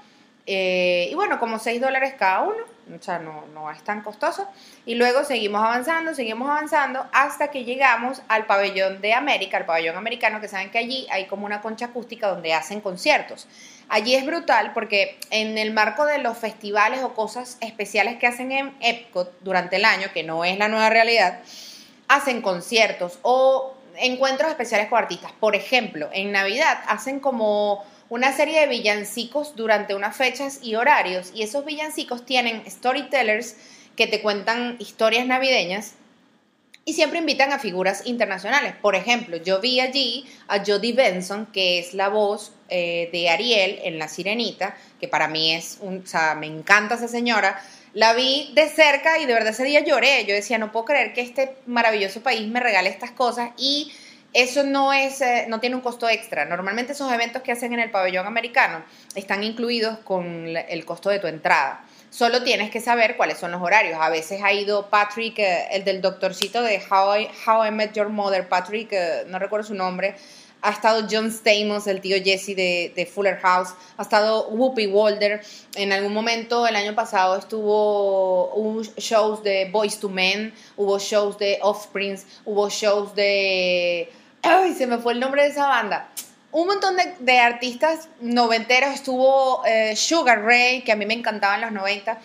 Eh, 0.51 1.09
y 1.12 1.13
bueno, 1.13 1.38
como 1.38 1.59
6 1.59 1.79
dólares 1.79 2.15
cada 2.17 2.41
uno, 2.41 2.57
o 2.91 3.03
sea, 3.03 3.19
no, 3.19 3.45
no 3.53 3.69
es 3.69 3.83
tan 3.83 4.01
costoso. 4.01 4.47
Y 4.83 4.95
luego 4.95 5.23
seguimos 5.23 5.62
avanzando, 5.62 6.15
seguimos 6.15 6.49
avanzando 6.49 7.05
hasta 7.13 7.51
que 7.51 7.65
llegamos 7.65 8.23
al 8.27 8.47
pabellón 8.47 8.99
de 8.99 9.13
América, 9.13 9.57
al 9.57 9.67
pabellón 9.67 9.95
americano, 9.95 10.41
que 10.41 10.47
saben 10.47 10.71
que 10.71 10.79
allí 10.79 11.05
hay 11.12 11.27
como 11.27 11.45
una 11.45 11.62
concha 11.62 11.85
acústica 11.85 12.29
donde 12.29 12.55
hacen 12.55 12.81
conciertos. 12.81 13.47
Allí 13.89 14.15
es 14.15 14.25
brutal 14.25 14.73
porque 14.73 15.19
en 15.29 15.59
el 15.59 15.71
marco 15.71 16.07
de 16.07 16.17
los 16.17 16.35
festivales 16.35 17.03
o 17.03 17.13
cosas 17.13 17.59
especiales 17.62 18.17
que 18.17 18.25
hacen 18.25 18.51
en 18.51 18.73
Epcot 18.79 19.31
durante 19.41 19.75
el 19.75 19.85
año, 19.85 20.07
que 20.12 20.23
no 20.23 20.45
es 20.45 20.57
la 20.57 20.67
nueva 20.67 20.89
realidad, 20.89 21.41
hacen 22.07 22.41
conciertos 22.41 23.19
o 23.21 23.75
encuentros 23.97 24.49
especiales 24.49 24.88
con 24.88 24.97
artistas. 24.97 25.31
Por 25.39 25.55
ejemplo, 25.55 26.09
en 26.12 26.31
Navidad 26.31 26.79
hacen 26.88 27.19
como 27.19 27.85
una 28.10 28.36
serie 28.36 28.60
de 28.60 28.67
villancicos 28.67 29.56
durante 29.56 29.95
unas 29.95 30.15
fechas 30.15 30.60
y 30.63 30.76
horarios 30.76 31.32
y 31.34 31.43
esos 31.43 31.65
villancicos 31.65 32.26
tienen 32.26 32.63
storytellers 32.69 33.56
que 33.95 34.08
te 34.08 34.22
cuentan 34.22 34.78
historias 34.80 35.26
navideñas 35.28 35.93
y 36.86 36.93
siempre 36.93 37.19
invitan 37.19 37.54
a 37.54 37.60
figuras 37.60 38.08
internacionales. 38.08 38.74
Por 38.82 38.95
ejemplo, 38.95 39.38
yo 39.38 39.60
vi 39.60 39.80
allí 39.80 40.26
a 40.48 40.63
Jodie 40.65 40.93
Benson, 40.93 41.45
que 41.48 41.78
es 41.78 41.93
la 41.93 42.10
voz 42.10 42.54
eh, 42.67 43.10
de 43.12 43.30
Ariel 43.30 43.80
en 43.84 44.00
La 44.00 44.08
Sirenita, 44.08 44.76
que 45.00 45.08
para 45.08 45.28
mí 45.28 45.54
es 45.54 45.78
un, 45.82 46.00
o 46.00 46.08
sea, 46.08 46.34
me 46.34 46.48
encanta 46.48 46.95
esa 46.95 47.08
señora. 47.08 47.62
La 47.93 48.13
vi 48.13 48.52
de 48.56 48.69
cerca 48.69 49.19
y 49.19 49.28
de 49.28 49.34
verdad 49.34 49.52
ese 49.52 49.65
día 49.65 49.82
lloré. 49.82 50.26
Yo 50.26 50.34
decía, 50.34 50.58
no 50.58 50.72
puedo 50.72 50.86
creer 50.86 51.13
que 51.13 51.22
este 51.22 51.58
maravilloso 51.67 52.22
país 52.22 52.48
me 52.48 52.60
regale 52.60 52.89
estas 52.89 53.12
cosas 53.12 53.52
y 53.58 53.91
eso 54.34 54.63
no 54.63 54.94
es, 54.94 55.22
eh, 55.22 55.46
no 55.48 55.60
tiene 55.60 55.76
un 55.76 55.82
costo 55.82 56.08
extra. 56.08 56.46
Normalmente 56.46 56.94
esos 56.94 57.12
eventos 57.12 57.42
que 57.42 57.52
hacen 57.52 57.74
en 57.74 57.80
el 57.80 57.92
pabellón 57.92 58.28
americano 58.28 58.84
están 59.15 59.44
incluidos 59.44 60.00
con 60.00 60.48
el 60.48 60.86
costo 60.86 61.10
de 61.10 61.20
tu 61.20 61.28
entrada. 61.28 61.84
Solo 62.12 62.44
tienes 62.44 62.72
que 62.72 62.82
saber 62.82 63.18
cuáles 63.18 63.38
son 63.38 63.52
los 63.52 63.62
horarios. 63.62 64.00
A 64.02 64.10
veces 64.10 64.42
ha 64.44 64.52
ido 64.52 64.89
Patrick, 64.89 65.39
eh, 65.39 65.68
el 65.72 65.84
del 65.84 66.02
doctorcito 66.02 66.62
de 66.62 66.82
How 66.89 67.15
I, 67.18 67.30
How 67.46 67.65
I 67.65 67.72
Met 67.72 67.94
Your 67.94 68.10
Mother, 68.10 68.48
Patrick, 68.48 68.89
eh, 68.92 69.24
no 69.28 69.39
recuerdo 69.39 69.68
su 69.68 69.76
nombre. 69.76 70.15
Ha 70.62 70.72
estado 70.72 71.08
John 71.10 71.32
Stamos, 71.32 71.88
el 71.88 72.02
tío 72.02 72.18
Jesse 72.22 72.56
de, 72.56 73.10
Fuller 73.12 73.38
House. 73.38 73.70
Ha 73.98 74.02
estado 74.02 74.50
Whoopi 74.50 74.88
Walder. 74.88 75.42
En 75.76 75.94
algún 75.94 76.13
momento, 76.13 76.68
el 76.68 76.76
año 76.76 76.94
pasado, 76.96 77.38
estuvo 77.38 78.52
shows 78.98 79.42
de 79.42 79.70
Boys 79.72 80.00
to 80.00 80.10
Men, 80.10 80.54
hubo 80.76 81.00
shows 81.00 81.38
de 81.38 81.60
Offsprings, 81.62 82.26
hubo 82.46 82.70
shows 82.70 83.15
de... 83.15 84.12
¡Ay! 84.41 84.73
Se 84.73 84.88
me 84.88 84.97
fue 84.97 85.13
el 85.13 85.19
nombre 85.19 85.43
de 85.43 85.49
esa 85.49 85.67
banda. 85.67 86.10
Un 86.52 86.67
montón 86.67 86.97
de, 87.19 87.39
artistas 87.39 88.10
noventeros. 88.21 88.89
Estuvo 88.89 89.63
eh, 89.65 89.95
Sugar 89.95 90.43
Ray, 90.43 90.82
que 90.82 90.91
a 90.91 90.95
mí 90.95 91.06
me 91.06 91.13
encantaba 91.13 91.56
en 91.56 91.62
los 91.62 91.71
90. 91.71 92.17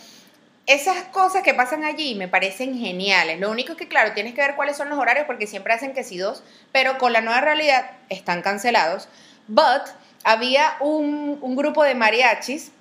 Esas 0.67 0.97
cosas 1.13 1.43
que 1.43 1.53
pasan 1.53 1.85
allí 1.85 2.15
me 2.15 2.27
parecen 2.27 2.79
geniales. 2.79 3.39
Lo 3.39 3.51
único 3.51 3.73
es 3.73 3.79
que, 3.79 3.89
claro, 3.89 4.15
tienes 4.15 4.35
que 4.35 4.41
ver 4.41 4.57
cuáles 4.57 4.79
son 4.79 4.89
los 4.89 4.99
horarios 4.99 5.27
porque 5.27 5.47
siempre 5.47 5.75
hacen 5.75 5.93
que 5.93 6.05
sí 6.05 6.17
dos, 6.17 6.43
pero 6.73 6.97
con 6.97 7.13
la 7.13 7.21
nueva 7.21 7.43
realidad 7.43 7.91
están 8.09 8.41
cancelados. 8.41 9.09
But 9.47 9.83
había 10.23 10.77
un, 10.81 11.39
un 11.43 11.55
grupo 11.55 11.85
de 11.85 11.95
mariachis 11.95 12.73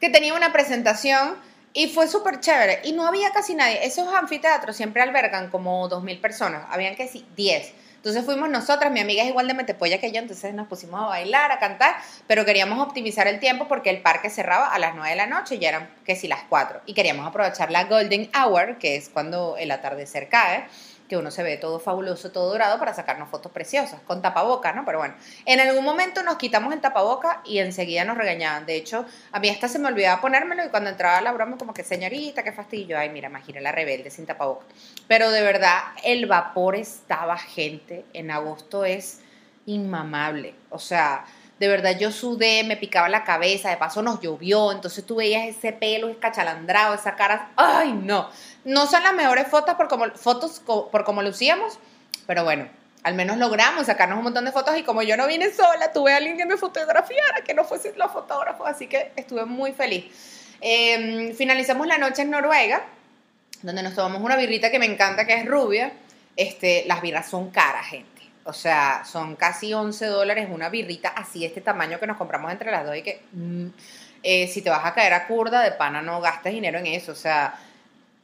que 0.00 0.08
tenía 0.08 0.32
una 0.32 0.54
presentación 0.54 1.36
y 1.74 1.88
fue 1.88 2.08
súper 2.08 2.40
chévere. 2.40 2.80
Y 2.84 2.92
no 2.92 3.06
había 3.06 3.30
casi 3.30 3.54
nadie. 3.54 3.84
Esos 3.84 4.12
anfiteatros 4.12 4.74
siempre 4.74 5.02
albergan 5.02 5.50
como 5.50 5.88
2.000 5.90 6.20
personas. 6.20 6.64
Habían 6.70 6.96
que 6.96 7.08
sí, 7.08 7.26
10. 7.36 7.81
Entonces 8.02 8.24
fuimos 8.24 8.50
nosotras, 8.50 8.90
mi 8.90 8.98
amiga 8.98 9.22
es 9.22 9.28
igual 9.28 9.46
de 9.46 9.54
metepolla 9.54 9.98
que 9.98 10.10
yo, 10.10 10.18
entonces 10.18 10.52
nos 10.54 10.66
pusimos 10.66 11.00
a 11.00 11.06
bailar, 11.06 11.52
a 11.52 11.60
cantar, 11.60 11.94
pero 12.26 12.44
queríamos 12.44 12.84
optimizar 12.84 13.28
el 13.28 13.38
tiempo 13.38 13.68
porque 13.68 13.90
el 13.90 14.02
parque 14.02 14.28
cerraba 14.28 14.66
a 14.66 14.80
las 14.80 14.96
9 14.96 15.10
de 15.10 15.14
la 15.14 15.28
noche 15.28 15.54
y 15.54 15.58
ya 15.60 15.68
eran 15.68 15.88
que 16.04 16.16
si 16.16 16.26
las 16.26 16.40
4. 16.48 16.80
Y 16.86 16.94
queríamos 16.94 17.24
aprovechar 17.24 17.70
la 17.70 17.84
Golden 17.84 18.28
Hour, 18.34 18.78
que 18.78 18.96
es 18.96 19.08
cuando 19.08 19.56
el 19.56 19.70
atardecer 19.70 20.28
cae, 20.28 20.64
que 21.12 21.18
uno 21.18 21.30
se 21.30 21.42
ve 21.42 21.58
todo 21.58 21.78
fabuloso, 21.78 22.32
todo 22.32 22.48
dorado 22.48 22.78
para 22.78 22.94
sacarnos 22.94 23.28
fotos 23.28 23.52
preciosas, 23.52 24.00
con 24.06 24.22
tapaboca, 24.22 24.72
¿no? 24.72 24.86
Pero 24.86 24.96
bueno, 24.96 25.14
en 25.44 25.60
algún 25.60 25.84
momento 25.84 26.22
nos 26.22 26.38
quitamos 26.38 26.72
el 26.72 26.80
tapaboca 26.80 27.42
y 27.44 27.58
enseguida 27.58 28.06
nos 28.06 28.16
regañaban. 28.16 28.64
De 28.64 28.76
hecho, 28.76 29.04
a 29.30 29.38
mí 29.38 29.50
hasta 29.50 29.68
se 29.68 29.78
me 29.78 29.88
olvidaba 29.88 30.22
ponérmelo 30.22 30.64
y 30.64 30.70
cuando 30.70 30.88
entraba 30.88 31.20
la 31.20 31.32
broma 31.32 31.58
como 31.58 31.74
que, 31.74 31.84
señorita, 31.84 32.42
qué 32.42 32.52
fastidio. 32.52 32.98
Ay, 32.98 33.10
mira, 33.10 33.28
imagina 33.28 33.60
la 33.60 33.72
rebelde 33.72 34.10
sin 34.10 34.24
tapaboca. 34.24 34.64
Pero 35.06 35.30
de 35.30 35.42
verdad, 35.42 35.80
el 36.02 36.24
vapor 36.24 36.76
estaba 36.76 37.36
gente. 37.36 38.06
En 38.14 38.30
agosto 38.30 38.86
es 38.86 39.20
inmamable. 39.66 40.54
O 40.70 40.78
sea, 40.78 41.26
de 41.62 41.68
verdad 41.68 41.96
yo 41.96 42.10
sudé, 42.10 42.64
me 42.64 42.76
picaba 42.76 43.08
la 43.08 43.22
cabeza, 43.22 43.70
de 43.70 43.76
paso 43.76 44.02
nos 44.02 44.20
llovió, 44.20 44.72
entonces 44.72 45.06
tú 45.06 45.14
veías 45.14 45.46
ese 45.46 45.72
pelo 45.72 46.08
escachalandrado, 46.08 46.92
esa 46.92 47.14
cara, 47.14 47.52
ay 47.54 47.92
no, 47.92 48.28
no 48.64 48.88
son 48.88 49.04
las 49.04 49.14
mejores 49.14 49.46
fotos 49.46 49.76
por 49.76 49.86
como, 49.86 50.10
fotos 50.10 50.60
por 50.66 51.04
como 51.04 51.22
lucíamos, 51.22 51.78
pero 52.26 52.42
bueno, 52.42 52.68
al 53.04 53.14
menos 53.14 53.36
logramos 53.36 53.86
sacarnos 53.86 54.18
un 54.18 54.24
montón 54.24 54.44
de 54.44 54.50
fotos 54.50 54.76
y 54.76 54.82
como 54.82 55.04
yo 55.04 55.16
no 55.16 55.28
vine 55.28 55.52
sola, 55.52 55.92
tuve 55.92 56.12
a 56.12 56.16
alguien 56.16 56.36
que 56.36 56.46
me 56.46 56.56
fotografiara, 56.56 57.44
que 57.46 57.54
no 57.54 57.62
fuese 57.62 57.94
los 57.94 58.10
fotógrafos, 58.10 58.66
así 58.68 58.88
que 58.88 59.12
estuve 59.14 59.44
muy 59.44 59.70
feliz. 59.70 60.06
Eh, 60.60 61.32
finalizamos 61.38 61.86
la 61.86 61.96
noche 61.96 62.22
en 62.22 62.30
Noruega, 62.30 62.82
donde 63.62 63.84
nos 63.84 63.94
tomamos 63.94 64.20
una 64.20 64.34
birrita 64.34 64.72
que 64.72 64.80
me 64.80 64.86
encanta, 64.86 65.28
que 65.28 65.34
es 65.34 65.46
rubia. 65.46 65.92
Este, 66.34 66.82
las 66.88 67.00
birras 67.02 67.30
son 67.30 67.50
caras, 67.50 67.86
gente. 67.86 68.11
O 68.44 68.52
sea, 68.52 69.04
son 69.04 69.36
casi 69.36 69.72
11 69.72 70.06
dólares 70.06 70.48
una 70.50 70.68
birrita 70.68 71.08
así 71.10 71.44
este 71.44 71.60
tamaño 71.60 72.00
que 72.00 72.06
nos 72.06 72.16
compramos 72.16 72.50
entre 72.52 72.70
las 72.70 72.84
dos 72.84 72.96
y 72.96 73.02
que 73.02 73.22
mm, 73.32 73.66
eh, 74.24 74.48
si 74.48 74.62
te 74.62 74.70
vas 74.70 74.84
a 74.84 74.94
caer 74.94 75.12
a 75.14 75.26
curda 75.26 75.62
de 75.62 75.72
pana 75.72 76.02
no 76.02 76.20
gastes 76.20 76.52
dinero 76.52 76.78
en 76.78 76.86
eso. 76.86 77.12
O 77.12 77.16
sea, 77.16 77.54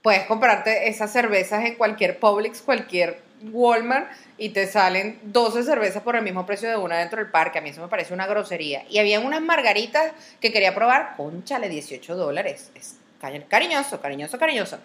puedes 0.02 0.24
comprarte 0.26 0.88
esas 0.88 1.12
cervezas 1.12 1.64
en 1.64 1.74
cualquier 1.76 2.18
Publix, 2.18 2.62
cualquier 2.62 3.20
Walmart 3.52 4.10
y 4.36 4.48
te 4.50 4.66
salen 4.66 5.20
12 5.22 5.62
cervezas 5.62 6.02
por 6.02 6.16
el 6.16 6.22
mismo 6.22 6.44
precio 6.46 6.68
de 6.68 6.76
una 6.76 6.98
dentro 6.98 7.20
del 7.20 7.30
parque. 7.30 7.58
A 7.58 7.62
mí 7.62 7.70
eso 7.70 7.80
me 7.82 7.88
parece 7.88 8.12
una 8.14 8.26
grosería. 8.26 8.84
Y 8.88 8.98
había 8.98 9.20
unas 9.20 9.40
margaritas 9.40 10.12
que 10.40 10.52
quería 10.52 10.74
probar, 10.74 11.14
conchale, 11.16 11.68
18 11.68 12.16
dólares. 12.16 12.70
Es 12.74 12.96
cari- 13.20 13.46
cariñoso, 13.48 14.00
cariñoso, 14.00 14.38
cariñoso. 14.38 14.78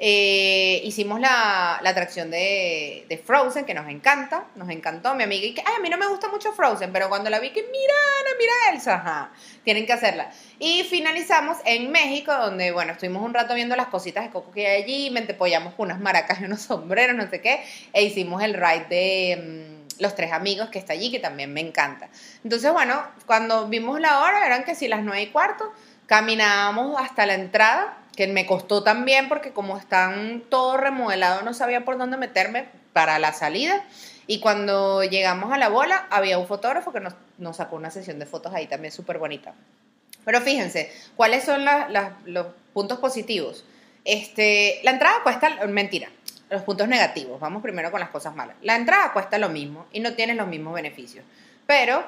Eh, 0.00 0.80
hicimos 0.84 1.20
la, 1.20 1.80
la 1.82 1.90
atracción 1.90 2.30
de, 2.30 3.04
de 3.08 3.18
Frozen, 3.18 3.64
que 3.64 3.74
nos 3.74 3.88
encanta, 3.88 4.44
nos 4.54 4.68
encantó. 4.68 5.14
Mi 5.14 5.24
amiga 5.24 5.46
y 5.46 5.54
que, 5.54 5.60
a 5.62 5.80
mí 5.80 5.88
no 5.88 5.98
me 5.98 6.06
gusta 6.06 6.28
mucho 6.28 6.52
Frozen, 6.52 6.92
pero 6.92 7.08
cuando 7.08 7.30
la 7.30 7.40
vi 7.40 7.50
que, 7.50 7.62
mira, 7.62 7.94
Ana, 8.20 8.30
mira 8.38 8.52
Elsa, 8.72 8.94
ajá, 8.94 9.32
tienen 9.64 9.86
que 9.86 9.92
hacerla. 9.92 10.30
Y 10.60 10.84
finalizamos 10.84 11.58
en 11.64 11.90
México, 11.90 12.32
donde, 12.32 12.70
bueno, 12.70 12.92
estuvimos 12.92 13.24
un 13.24 13.34
rato 13.34 13.54
viendo 13.54 13.74
las 13.74 13.88
cositas 13.88 14.24
de 14.24 14.30
coco 14.30 14.52
que 14.52 14.68
hay 14.68 14.82
allí, 14.82 15.10
me 15.10 15.26
con 15.36 15.86
unas 15.86 16.00
maracas 16.00 16.40
y 16.40 16.44
unos 16.44 16.62
sombreros, 16.62 17.16
no 17.16 17.28
sé 17.28 17.40
qué, 17.40 17.64
e 17.92 18.02
hicimos 18.04 18.42
el 18.42 18.54
ride 18.54 18.86
de 18.88 19.36
mm, 19.98 20.02
Los 20.02 20.14
Tres 20.14 20.32
Amigos 20.32 20.68
que 20.70 20.78
está 20.78 20.92
allí, 20.92 21.10
que 21.10 21.18
también 21.18 21.52
me 21.52 21.60
encanta. 21.60 22.08
Entonces, 22.44 22.72
bueno, 22.72 23.02
cuando 23.26 23.68
vimos 23.68 24.00
la 24.00 24.20
hora, 24.20 24.46
eran 24.46 24.64
que 24.64 24.74
si 24.74 24.88
las 24.88 25.02
nueve 25.02 25.22
y 25.22 25.26
cuarto, 25.28 25.72
caminábamos 26.06 27.00
hasta 27.00 27.26
la 27.26 27.34
entrada, 27.34 27.98
que 28.18 28.26
me 28.26 28.46
costó 28.46 28.82
también 28.82 29.28
porque 29.28 29.52
como 29.52 29.78
están 29.78 30.42
todo 30.48 30.76
remodelado, 30.76 31.42
no 31.42 31.54
sabía 31.54 31.84
por 31.84 31.98
dónde 31.98 32.16
meterme 32.16 32.66
para 32.92 33.20
la 33.20 33.32
salida. 33.32 33.84
Y 34.26 34.40
cuando 34.40 35.04
llegamos 35.04 35.52
a 35.52 35.56
la 35.56 35.68
bola, 35.68 36.08
había 36.10 36.36
un 36.36 36.48
fotógrafo 36.48 36.92
que 36.92 36.98
nos, 36.98 37.14
nos 37.38 37.58
sacó 37.58 37.76
una 37.76 37.92
sesión 37.92 38.18
de 38.18 38.26
fotos 38.26 38.52
ahí 38.52 38.66
también 38.66 38.90
súper 38.90 39.18
bonita. 39.18 39.54
Pero 40.24 40.40
fíjense, 40.40 40.92
¿cuáles 41.14 41.44
son 41.44 41.64
los 42.24 42.46
puntos 42.72 42.98
positivos? 42.98 43.64
Este, 44.04 44.80
la 44.82 44.90
entrada 44.90 45.22
cuesta, 45.22 45.66
mentira, 45.68 46.08
los 46.50 46.62
puntos 46.62 46.88
negativos. 46.88 47.38
Vamos 47.38 47.62
primero 47.62 47.92
con 47.92 48.00
las 48.00 48.10
cosas 48.10 48.34
malas. 48.34 48.56
La 48.62 48.74
entrada 48.74 49.12
cuesta 49.12 49.38
lo 49.38 49.48
mismo 49.48 49.86
y 49.92 50.00
no 50.00 50.14
tienes 50.14 50.34
los 50.34 50.48
mismos 50.48 50.74
beneficios. 50.74 51.24
Pero 51.68 52.02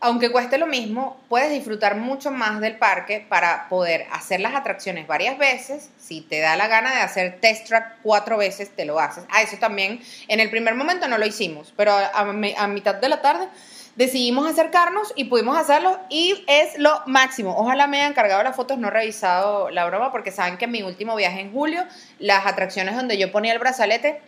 aunque 0.00 0.30
cueste 0.30 0.58
lo 0.58 0.66
mismo, 0.66 1.20
puedes 1.28 1.50
disfrutar 1.50 1.96
mucho 1.96 2.30
más 2.30 2.60
del 2.60 2.76
parque 2.76 3.24
para 3.28 3.68
poder 3.68 4.06
hacer 4.12 4.40
las 4.40 4.54
atracciones 4.54 5.06
varias 5.06 5.38
veces. 5.38 5.90
Si 5.98 6.20
te 6.20 6.40
da 6.40 6.56
la 6.56 6.68
gana 6.68 6.94
de 6.94 7.00
hacer 7.00 7.38
test 7.40 7.68
track 7.68 7.98
cuatro 8.02 8.36
veces, 8.36 8.70
te 8.74 8.84
lo 8.84 9.00
haces. 9.00 9.24
Ah, 9.30 9.42
eso 9.42 9.56
también, 9.58 10.00
en 10.28 10.40
el 10.40 10.50
primer 10.50 10.74
momento 10.74 11.08
no 11.08 11.18
lo 11.18 11.26
hicimos, 11.26 11.72
pero 11.76 11.92
a, 11.92 12.66
mitad 12.66 12.96
de 12.96 13.08
la 13.08 13.22
tarde 13.22 13.48
decidimos 13.96 14.46
acercarnos 14.46 15.12
y 15.16 15.24
pudimos 15.24 15.56
hacerlo 15.56 15.98
y 16.10 16.44
es 16.48 16.78
lo 16.78 17.02
máximo. 17.06 17.56
Ojalá 17.56 17.86
me 17.86 18.02
hayan 18.02 18.12
cargado 18.12 18.42
las 18.42 18.56
fotos, 18.56 18.78
no 18.78 18.88
he 18.88 18.90
revisado 18.90 19.70
la 19.70 19.86
broma 19.86 20.12
porque 20.12 20.32
saben 20.32 20.58
que 20.58 20.66
en 20.66 20.72
mi 20.72 20.82
último 20.82 21.16
viaje 21.16 21.40
en 21.40 21.52
julio, 21.52 21.84
las 22.18 22.46
atracciones 22.46 22.96
donde 22.96 23.16
yo 23.16 23.32
ponía 23.32 23.52
el 23.52 23.58
brazalete 23.58 24.20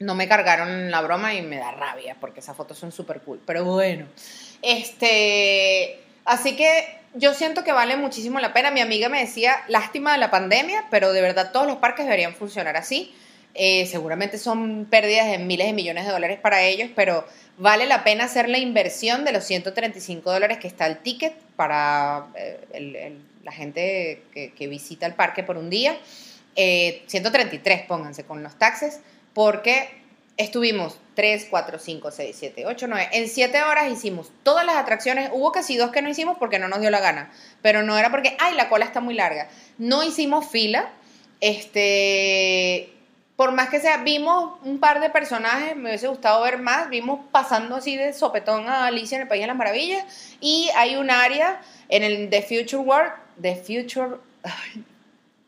no 0.00 0.14
me 0.14 0.26
cargaron 0.26 0.90
la 0.90 1.02
broma 1.02 1.34
y 1.34 1.42
me 1.42 1.58
da 1.58 1.72
rabia 1.72 2.16
porque 2.18 2.40
esas 2.40 2.56
fotos 2.56 2.78
son 2.78 2.90
súper 2.90 3.20
cool. 3.20 3.40
Pero 3.44 3.64
bueno, 3.64 4.06
este, 4.62 6.00
así 6.24 6.56
que 6.56 7.00
yo 7.14 7.34
siento 7.34 7.64
que 7.64 7.72
vale 7.72 7.96
muchísimo 7.96 8.38
la 8.40 8.52
pena. 8.52 8.70
Mi 8.70 8.80
amiga 8.80 9.08
me 9.08 9.20
decía, 9.20 9.56
lástima 9.68 10.12
de 10.12 10.18
la 10.18 10.30
pandemia, 10.30 10.86
pero 10.90 11.12
de 11.12 11.20
verdad 11.20 11.52
todos 11.52 11.66
los 11.66 11.78
parques 11.78 12.04
deberían 12.04 12.34
funcionar 12.34 12.76
así. 12.76 13.14
Eh, 13.54 13.86
seguramente 13.86 14.38
son 14.38 14.86
pérdidas 14.88 15.26
de 15.26 15.38
miles 15.38 15.66
de 15.66 15.72
millones 15.72 16.06
de 16.06 16.12
dólares 16.12 16.38
para 16.40 16.62
ellos, 16.62 16.88
pero 16.94 17.26
vale 17.58 17.86
la 17.86 18.04
pena 18.04 18.24
hacer 18.24 18.48
la 18.48 18.58
inversión 18.58 19.24
de 19.24 19.32
los 19.32 19.44
135 19.44 20.30
dólares 20.30 20.58
que 20.58 20.68
está 20.68 20.86
el 20.86 20.98
ticket 20.98 21.34
para 21.56 22.26
eh, 22.36 23.18
la 23.42 23.52
gente 23.52 24.22
que, 24.32 24.66
visita 24.68 25.06
el 25.06 25.14
parque 25.14 25.42
por 25.42 25.56
un 25.56 25.68
día. 25.68 25.96
133, 26.54 27.80
eh, 27.80 27.84
pónganse 27.88 28.24
con 28.24 28.42
los 28.42 28.56
taxes, 28.56 29.00
porque 29.34 29.99
estuvimos 30.40 30.98
3, 31.14 31.46
4, 31.50 31.78
5, 31.78 32.10
6, 32.10 32.36
7, 32.38 32.66
8, 32.66 32.86
9. 32.88 33.08
En 33.12 33.28
7 33.28 33.62
horas 33.62 33.92
hicimos 33.92 34.32
todas 34.42 34.64
las 34.64 34.76
atracciones. 34.76 35.30
Hubo 35.32 35.52
casi 35.52 35.76
dos 35.76 35.90
que 35.90 36.02
no 36.02 36.08
hicimos 36.08 36.38
porque 36.38 36.58
no 36.58 36.68
nos 36.68 36.80
dio 36.80 36.90
la 36.90 37.00
gana. 37.00 37.30
Pero 37.62 37.82
no 37.82 37.98
era 37.98 38.10
porque, 38.10 38.36
ay, 38.40 38.54
la 38.54 38.68
cola 38.68 38.86
está 38.86 39.00
muy 39.00 39.14
larga. 39.14 39.48
No 39.78 40.02
hicimos 40.02 40.48
fila. 40.48 40.90
Este 41.40 42.92
por 43.40 43.52
más 43.52 43.70
que 43.70 43.80
sea, 43.80 43.96
vimos 44.04 44.58
un 44.64 44.80
par 44.80 45.00
de 45.00 45.08
personajes, 45.08 45.74
me 45.74 45.88
hubiese 45.88 46.08
gustado 46.08 46.42
ver 46.42 46.58
más, 46.58 46.90
vimos 46.90 47.20
pasando 47.32 47.76
así 47.76 47.96
de 47.96 48.12
sopetón 48.12 48.68
a 48.68 48.84
Alicia 48.84 49.16
en 49.16 49.22
el 49.22 49.28
País 49.28 49.40
de 49.40 49.46
las 49.46 49.56
Maravillas, 49.56 50.04
y 50.42 50.68
hay 50.76 50.96
un 50.96 51.10
área 51.10 51.62
en 51.88 52.02
el 52.02 52.28
The 52.28 52.42
Future 52.42 52.82
World, 52.82 53.12
The 53.40 53.56
Future, 53.56 54.16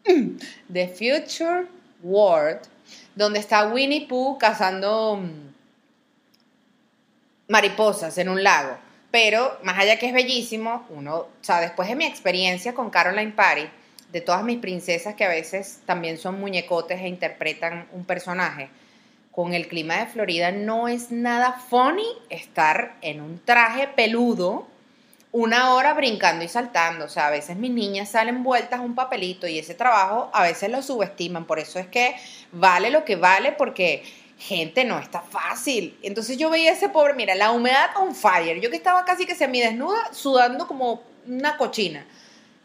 The 0.73 0.89
Future 0.89 1.67
World, 2.03 2.61
donde 3.15 3.39
está 3.39 3.69
Winnie 3.69 4.07
Pooh 4.07 4.39
cazando 4.39 5.17
mm, 5.17 5.53
mariposas 7.49 8.17
en 8.19 8.29
un 8.29 8.43
lago. 8.43 8.77
Pero 9.11 9.59
más 9.63 9.79
allá 9.79 9.99
que 9.99 10.07
es 10.07 10.15
bellísimo, 10.15 10.87
uno, 10.89 11.17
o 11.17 11.29
sea, 11.43 11.61
después 11.61 11.89
de 11.89 11.97
mi 11.97 12.07
experiencia 12.07 12.73
con 12.73 12.89
Caroline 12.91 13.33
Parry, 13.33 13.69
de 14.11 14.21
todas 14.21 14.43
mis 14.43 14.59
princesas 14.59 15.15
que 15.15 15.25
a 15.25 15.29
veces 15.29 15.81
también 15.87 16.19
son 16.19 16.41
muñecotes 16.41 17.01
e 17.01 17.09
interpretan 17.09 17.89
un 17.93 18.05
personaje, 18.05 18.69
con 19.31 19.55
el 19.55 19.67
clima 19.67 19.97
de 19.97 20.07
Florida 20.07 20.53
no 20.53 20.89
es 20.89 21.11
nada 21.11 21.53
funny 21.53 22.07
estar 22.29 22.97
en 23.01 23.23
un 23.23 23.41
traje 23.43 23.89
peludo 23.89 24.67
una 25.33 25.75
hora 25.75 25.95
brincando 25.95 26.45
y 26.45 26.49
saltando. 26.49 27.07
O 27.07 27.09
sea, 27.09 27.27
a 27.27 27.31
veces 27.31 27.57
mis 27.57 27.71
niñas 27.71 28.11
salen 28.11 28.43
vueltas 28.43 28.81
un 28.81 28.95
papelito 28.95 29.47
y 29.47 29.59
ese 29.59 29.75
trabajo 29.75 30.31
a 30.33 30.43
veces 30.43 30.71
lo 30.71 30.83
subestiman. 30.83 31.47
Por 31.47 31.59
eso 31.59 31.79
es 31.79 31.87
que 31.87 32.15
vale 32.53 32.91
lo 32.91 33.05
que 33.05 33.17
vale 33.17 33.53
porque 33.53 34.05
gente 34.39 34.85
no 34.85 34.99
está 34.99 35.21
fácil. 35.21 35.99
Entonces 36.03 36.37
yo 36.37 36.51
veía 36.51 36.73
ese 36.73 36.89
pobre, 36.89 37.15
mira, 37.15 37.35
la 37.35 37.51
humedad 37.51 37.91
on 37.97 38.15
fire. 38.15 38.61
Yo 38.61 38.71
que 38.71 38.77
estaba 38.77 39.05
casi 39.05 39.27
que 39.27 39.35
semi 39.35 39.61
desnuda, 39.61 40.13
sudando 40.13 40.67
como 40.67 41.03
una 41.27 41.57
cochina 41.57 42.07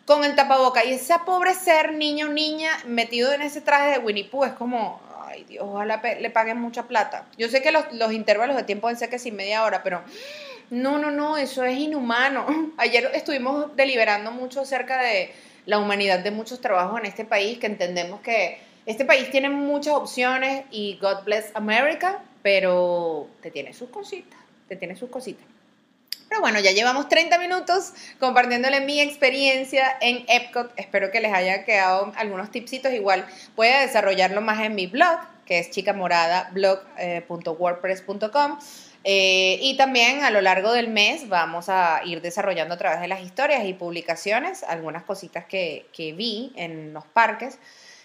con 0.07 0.23
el 0.23 0.35
tapaboca. 0.35 0.83
Y 0.85 0.93
ese 0.93 1.13
pobre 1.25 1.53
ser, 1.53 1.93
niño 1.93 2.27
o 2.27 2.31
niña, 2.31 2.71
metido 2.85 3.31
en 3.33 3.41
ese 3.41 3.61
traje 3.61 3.91
de 3.91 3.99
Winnie 3.99 4.23
Pooh, 4.23 4.45
es 4.45 4.53
como, 4.53 5.01
ay 5.27 5.43
Dios, 5.43 5.65
ojalá 5.67 6.01
le 6.19 6.29
paguen 6.31 6.59
mucha 6.59 6.83
plata. 6.83 7.25
Yo 7.37 7.49
sé 7.49 7.61
que 7.61 7.71
los, 7.71 8.11
intervalos 8.11 8.55
de 8.55 8.63
tiempo 8.63 8.87
deben 8.87 8.97
ser 8.97 9.09
que 9.09 9.19
sí 9.19 9.31
media 9.31 9.63
hora, 9.63 9.83
pero 9.83 10.01
no, 10.69 10.97
no, 10.97 11.11
no, 11.11 11.37
eso 11.37 11.63
es 11.63 11.77
inhumano. 11.77 12.73
Ayer 12.77 13.09
estuvimos 13.13 13.75
deliberando 13.75 14.31
mucho 14.31 14.61
acerca 14.61 15.01
de 15.01 15.31
la 15.65 15.79
humanidad 15.79 16.19
de 16.19 16.31
muchos 16.31 16.61
trabajos 16.61 16.99
en 16.99 17.05
este 17.05 17.25
país, 17.25 17.59
que 17.59 17.67
entendemos 17.67 18.21
que 18.21 18.59
este 18.85 19.05
país 19.05 19.29
tiene 19.29 19.49
muchas 19.49 19.95
opciones 19.95 20.65
y 20.71 20.97
God 21.01 21.23
bless 21.25 21.51
America, 21.55 22.23
pero 22.41 23.27
te 23.41 23.51
tiene 23.51 23.73
sus 23.73 23.89
cositas, 23.89 24.39
te 24.69 24.77
tiene 24.77 24.95
sus 24.95 25.09
cositas. 25.09 25.45
Pero 26.29 26.41
bueno, 26.41 26.59
ya 26.59 26.71
llevamos 26.71 27.07
30 27.07 27.39
minutos 27.39 27.93
compartiéndole 28.19 28.81
mi 28.81 28.99
experiencia 28.99 29.97
en 30.01 30.25
Epcot. 30.27 30.73
Espero 30.75 31.09
que 31.11 31.21
les 31.21 31.33
haya 31.33 31.63
quedado 31.63 32.11
algunos 32.17 32.51
tipsitos. 32.51 32.91
Igual 32.91 33.25
voy 33.55 33.67
desarrollarlo 33.67 34.41
más 34.41 34.59
en 34.61 34.75
mi 34.75 34.87
blog, 34.87 35.19
que 35.45 35.59
es 35.59 35.71
chicamoradblog.wordpress.com. 35.71 38.51
Eh, 38.51 38.57
y 39.09 39.77
también 39.77 40.23
a 40.23 40.31
lo 40.31 40.41
largo 40.41 40.73
del 40.73 40.89
mes 40.89 41.29
vamos 41.29 41.69
a 41.69 42.01
ir 42.03 42.21
desarrollando 42.21 42.73
a 42.73 42.77
través 42.77 42.99
de 42.99 43.07
las 43.07 43.21
historias 43.21 43.63
y 43.65 43.73
publicaciones 43.73 44.63
algunas 44.63 45.03
cositas 45.03 45.45
que, 45.45 45.87
que 45.93 46.13
vi 46.13 46.51
en 46.55 46.93
los 46.93 47.05
parques. 47.05 47.57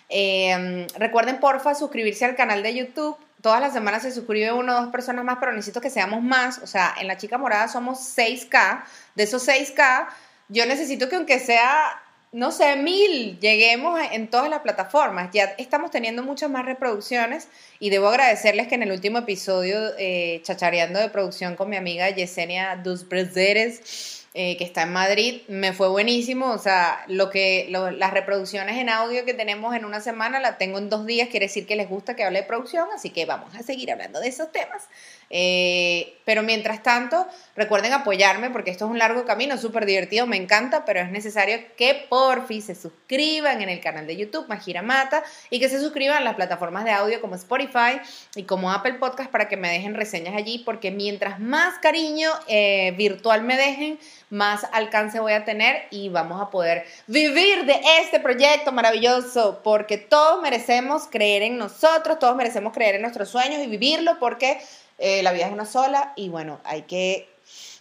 Eh, 0.09 0.87
recuerden 0.99 1.41
porfa 1.41 1.75
suscribirse 1.75 2.25
al 2.25 2.37
canal 2.37 2.63
de 2.63 2.75
YouTube 2.75 3.17
todas 3.43 3.61
las 3.61 3.75
semanas 3.75 4.03
se 4.03 4.13
suscribe 4.13 4.53
uno 4.53 4.73
o 4.73 4.81
dos 4.83 4.93
personas 4.93 5.25
más, 5.25 5.37
pero 5.39 5.53
necesito 5.53 5.81
que 5.81 5.91
seamos 5.91 6.23
más. 6.23 6.59
O 6.59 6.67
sea, 6.67 6.95
en 6.99 7.09
la 7.09 7.19
chica 7.19 7.37
morada 7.37 7.69
somos 7.69 7.99
6K. 8.17 8.85
De 9.15 9.25
esos 9.25 9.47
6K, 9.47 10.09
yo 10.49 10.65
necesito 10.65 11.09
que 11.09 11.17
aunque 11.17 11.39
sea, 11.39 12.02
no 12.33 12.51
sé, 12.51 12.77
mil, 12.77 13.39
lleguemos 13.41 14.01
en 14.11 14.29
todas 14.29 14.49
las 14.49 14.61
plataformas. 14.61 15.31
Ya 15.33 15.55
estamos 15.59 15.91
teniendo 15.91 16.23
muchas 16.23 16.51
más 16.51 16.65
reproducciones 16.65 17.49
y 17.79 17.91
debo 17.91 18.09
agradecerles 18.09 18.69
que 18.69 18.75
en 18.75 18.83
el 18.83 18.93
último 18.93 19.19
episodio, 19.19 19.79
eh, 19.99 20.41
chachareando 20.43 20.99
de 20.99 21.11
producción 21.11 21.57
con 21.57 21.69
mi 21.69 21.77
amiga 21.77 22.09
Yesenia 22.09 22.77
Dos 22.77 23.07
Brezeres, 23.07 24.23
eh, 24.35 24.57
que 24.57 24.65
está 24.65 24.85
en 24.85 24.93
Madrid, 24.95 25.43
me 25.49 25.75
fue 25.75 25.89
buenísimo. 25.89 26.51
O 26.53 26.59
sea, 26.59 27.05
lo 27.07 27.29
que 27.29 27.67
las 27.69 28.11
reproducciones 28.13 28.79
en 28.79 28.89
audio 28.89 29.27
que 29.27 29.35
tenemos 29.35 29.75
en 29.77 29.85
una 29.85 30.01
semana 30.01 30.41
la 30.41 30.57
tengo 30.57 30.79
en 30.79 30.89
dos 30.89 31.05
días, 31.05 31.29
quiere 31.29 31.47
decir 31.47 31.67
que 31.67 31.77
les 31.77 31.89
gusta 31.91 32.17
que 32.17 32.25
hable 32.25 32.41
de 32.41 32.47
producción, 32.47 32.89
así 32.95 33.11
que 33.11 33.27
vamos 33.27 33.55
a 33.55 33.63
seguir 33.63 33.93
hablando 33.93 34.21
de 34.21 34.29
esos 34.29 34.51
temas. 34.51 34.89
Eh, 35.35 36.19
pero 36.27 36.43
mientras 36.43 36.83
tanto, 36.83 37.27
recuerden 37.57 37.95
apoyarme 37.95 38.51
porque 38.51 38.71
esto 38.71 38.85
es 38.85 38.91
un 38.91 38.99
largo 38.99 39.25
camino, 39.25 39.57
súper 39.57 39.87
divertido, 39.87 40.27
me 40.27 40.37
encanta, 40.37 40.85
pero 40.85 41.01
es 41.01 41.11
necesario 41.11 41.59
que 41.77 42.07
por 42.09 42.47
fin 42.47 42.61
se 42.61 42.75
suscriban 42.75 43.63
en 43.63 43.71
el 43.71 43.81
canal 43.81 44.07
de 44.07 44.17
YouTube 44.17 44.47
Majira 44.47 44.83
Mata 44.83 45.23
y 45.49 45.59
que 45.59 45.71
se 45.71 45.81
suscriban 45.81 46.19
a 46.19 46.21
las 46.21 46.35
plataformas 46.35 46.85
de 46.85 46.91
audio 46.91 47.21
como 47.23 47.35
Spotify 47.35 47.99
y 48.37 48.45
como 48.45 48.71
Apple 48.71 48.95
Podcast 48.95 49.31
para 49.31 49.49
que 49.49 49.57
me 49.57 49.71
dejen 49.71 49.95
reseñas 49.95 50.37
allí, 50.37 50.59
porque 50.59 50.91
mientras 50.91 51.41
más 51.41 51.79
cariño 51.79 52.31
eh, 52.47 52.95
virtual 52.99 53.43
me 53.43 53.57
dejen, 53.57 53.99
más 54.29 54.67
alcance 54.73 55.19
voy 55.19 55.33
a 55.33 55.45
tener 55.45 55.85
y 55.91 56.11
vamos 56.11 56.43
a 56.43 56.51
poder 56.51 56.85
vivir 57.07 57.65
de 57.65 57.81
este 58.03 58.21
proyecto 58.21 58.71
maravilloso, 58.71 59.61
porque 59.65 59.97
todos 59.97 60.43
merecemos 60.43 61.09
creer 61.11 61.43
en 61.43 61.57
nosotros, 61.57 62.19
todos 62.19 62.37
merecemos 62.37 62.75
creer 62.75 62.97
en 62.97 63.03
nuestros 63.03 63.31
sueños 63.31 63.63
y 63.63 63.67
vivirlo 63.67 64.19
porque 64.19 64.59
eh, 64.99 65.23
la 65.23 65.33
vida 65.33 65.47
es 65.47 65.53
una 65.53 65.67
sola 65.67 66.13
y 66.17 66.29
bueno, 66.29 66.61
hay 66.65 66.83
que, 66.83 67.29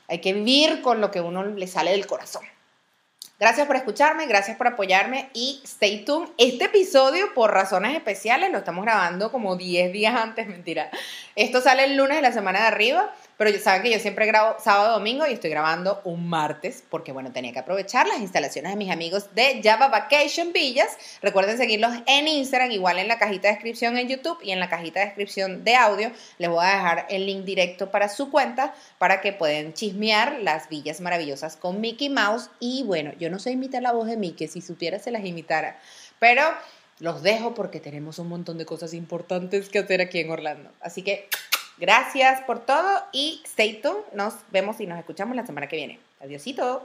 hay 0.08 0.20
que 0.20 0.34
vivir 0.34 0.82
con 0.82 1.02
lo 1.02 1.12
que 1.12 1.22
uno 1.22 1.44
le 1.44 1.68
sale 1.68 1.92
del 1.92 2.08
corazón. 2.08 2.44
Gracias 3.42 3.66
por 3.66 3.76
escucharme, 3.76 4.28
gracias 4.28 4.56
por 4.56 4.68
apoyarme 4.68 5.32
y 5.34 5.62
stay 5.64 6.06
tuned. 6.06 6.30
Este 6.38 6.66
episodio, 6.66 7.34
por 7.34 7.52
razones 7.52 7.96
especiales, 7.96 8.52
lo 8.52 8.60
estamos 8.60 8.86
grabando 8.86 9.32
como 9.32 9.56
10 9.56 9.92
días 9.92 10.16
antes, 10.16 10.48
mentira. 10.48 10.92
Esto 11.36 11.60
sale 11.60 11.86
el 11.86 11.98
lunes 11.98 12.18
de 12.18 12.22
la 12.22 12.32
semana 12.32 12.62
de 12.62 12.68
arriba. 12.68 13.12
Pero 13.42 13.60
saben 13.60 13.82
que 13.82 13.90
yo 13.90 13.98
siempre 13.98 14.28
grabo 14.28 14.56
sábado 14.60 14.92
domingo 14.92 15.26
y 15.26 15.34
estoy 15.34 15.50
grabando 15.50 16.00
un 16.04 16.30
martes 16.30 16.84
porque, 16.88 17.12
bueno, 17.12 17.32
tenía 17.32 17.52
que 17.52 17.58
aprovechar 17.58 18.06
las 18.06 18.20
instalaciones 18.20 18.72
de 18.72 18.76
mis 18.76 18.92
amigos 18.92 19.34
de 19.34 19.62
Java 19.64 19.88
Vacation 19.88 20.54
Villas. 20.54 20.96
Recuerden 21.24 21.58
seguirlos 21.58 21.92
en 22.06 22.28
Instagram, 22.28 22.70
igual 22.70 23.00
en 23.00 23.08
la 23.08 23.18
cajita 23.18 23.48
de 23.48 23.56
descripción 23.56 23.98
en 23.98 24.08
YouTube 24.08 24.38
y 24.44 24.52
en 24.52 24.60
la 24.60 24.70
cajita 24.70 25.00
de 25.00 25.08
descripción 25.08 25.64
de 25.64 25.76
audio. 25.76 26.12
Les 26.38 26.52
voy 26.52 26.64
a 26.64 26.76
dejar 26.76 27.08
el 27.10 27.26
link 27.26 27.44
directo 27.44 27.90
para 27.90 28.10
su 28.10 28.30
cuenta 28.30 28.76
para 29.00 29.22
que 29.22 29.34
puedan 29.34 29.74
chismear 29.74 30.38
las 30.42 30.70
villas 30.70 31.02
maravillosas 31.02 31.58
con 31.58 31.82
Mickey 31.82 32.10
Mouse. 32.10 32.52
Y 32.60 32.84
bueno, 32.84 33.12
yo 33.18 33.32
no 33.32 33.40
sé 33.40 33.50
imitar 33.50 33.82
la 33.82 33.92
voz 33.92 34.06
de 34.06 34.18
Mickey, 34.18 34.50
si 34.50 34.62
supiera 34.62 35.00
se 35.00 35.10
las 35.10 35.26
imitara. 35.26 35.80
Pero 36.20 36.44
los 37.00 37.24
dejo 37.24 37.56
porque 37.56 37.80
tenemos 37.80 38.20
un 38.20 38.28
montón 38.28 38.60
de 38.60 38.68
cosas 38.68 38.94
importantes 38.94 39.70
que 39.70 39.80
hacer 39.80 40.00
aquí 40.00 40.20
en 40.20 40.30
Orlando. 40.30 40.70
Así 40.80 41.02
que 41.02 41.28
Gracias 41.82 42.42
por 42.42 42.60
todo 42.60 43.02
y 43.12 43.42
stay 43.44 43.82
tuned. 43.82 44.04
Nos 44.14 44.36
vemos 44.52 44.80
y 44.80 44.86
nos 44.86 45.00
escuchamos 45.00 45.36
la 45.36 45.48
semana 45.48 45.68
que 45.68 45.78
viene. 45.78 46.00
Adiósito. 46.20 46.84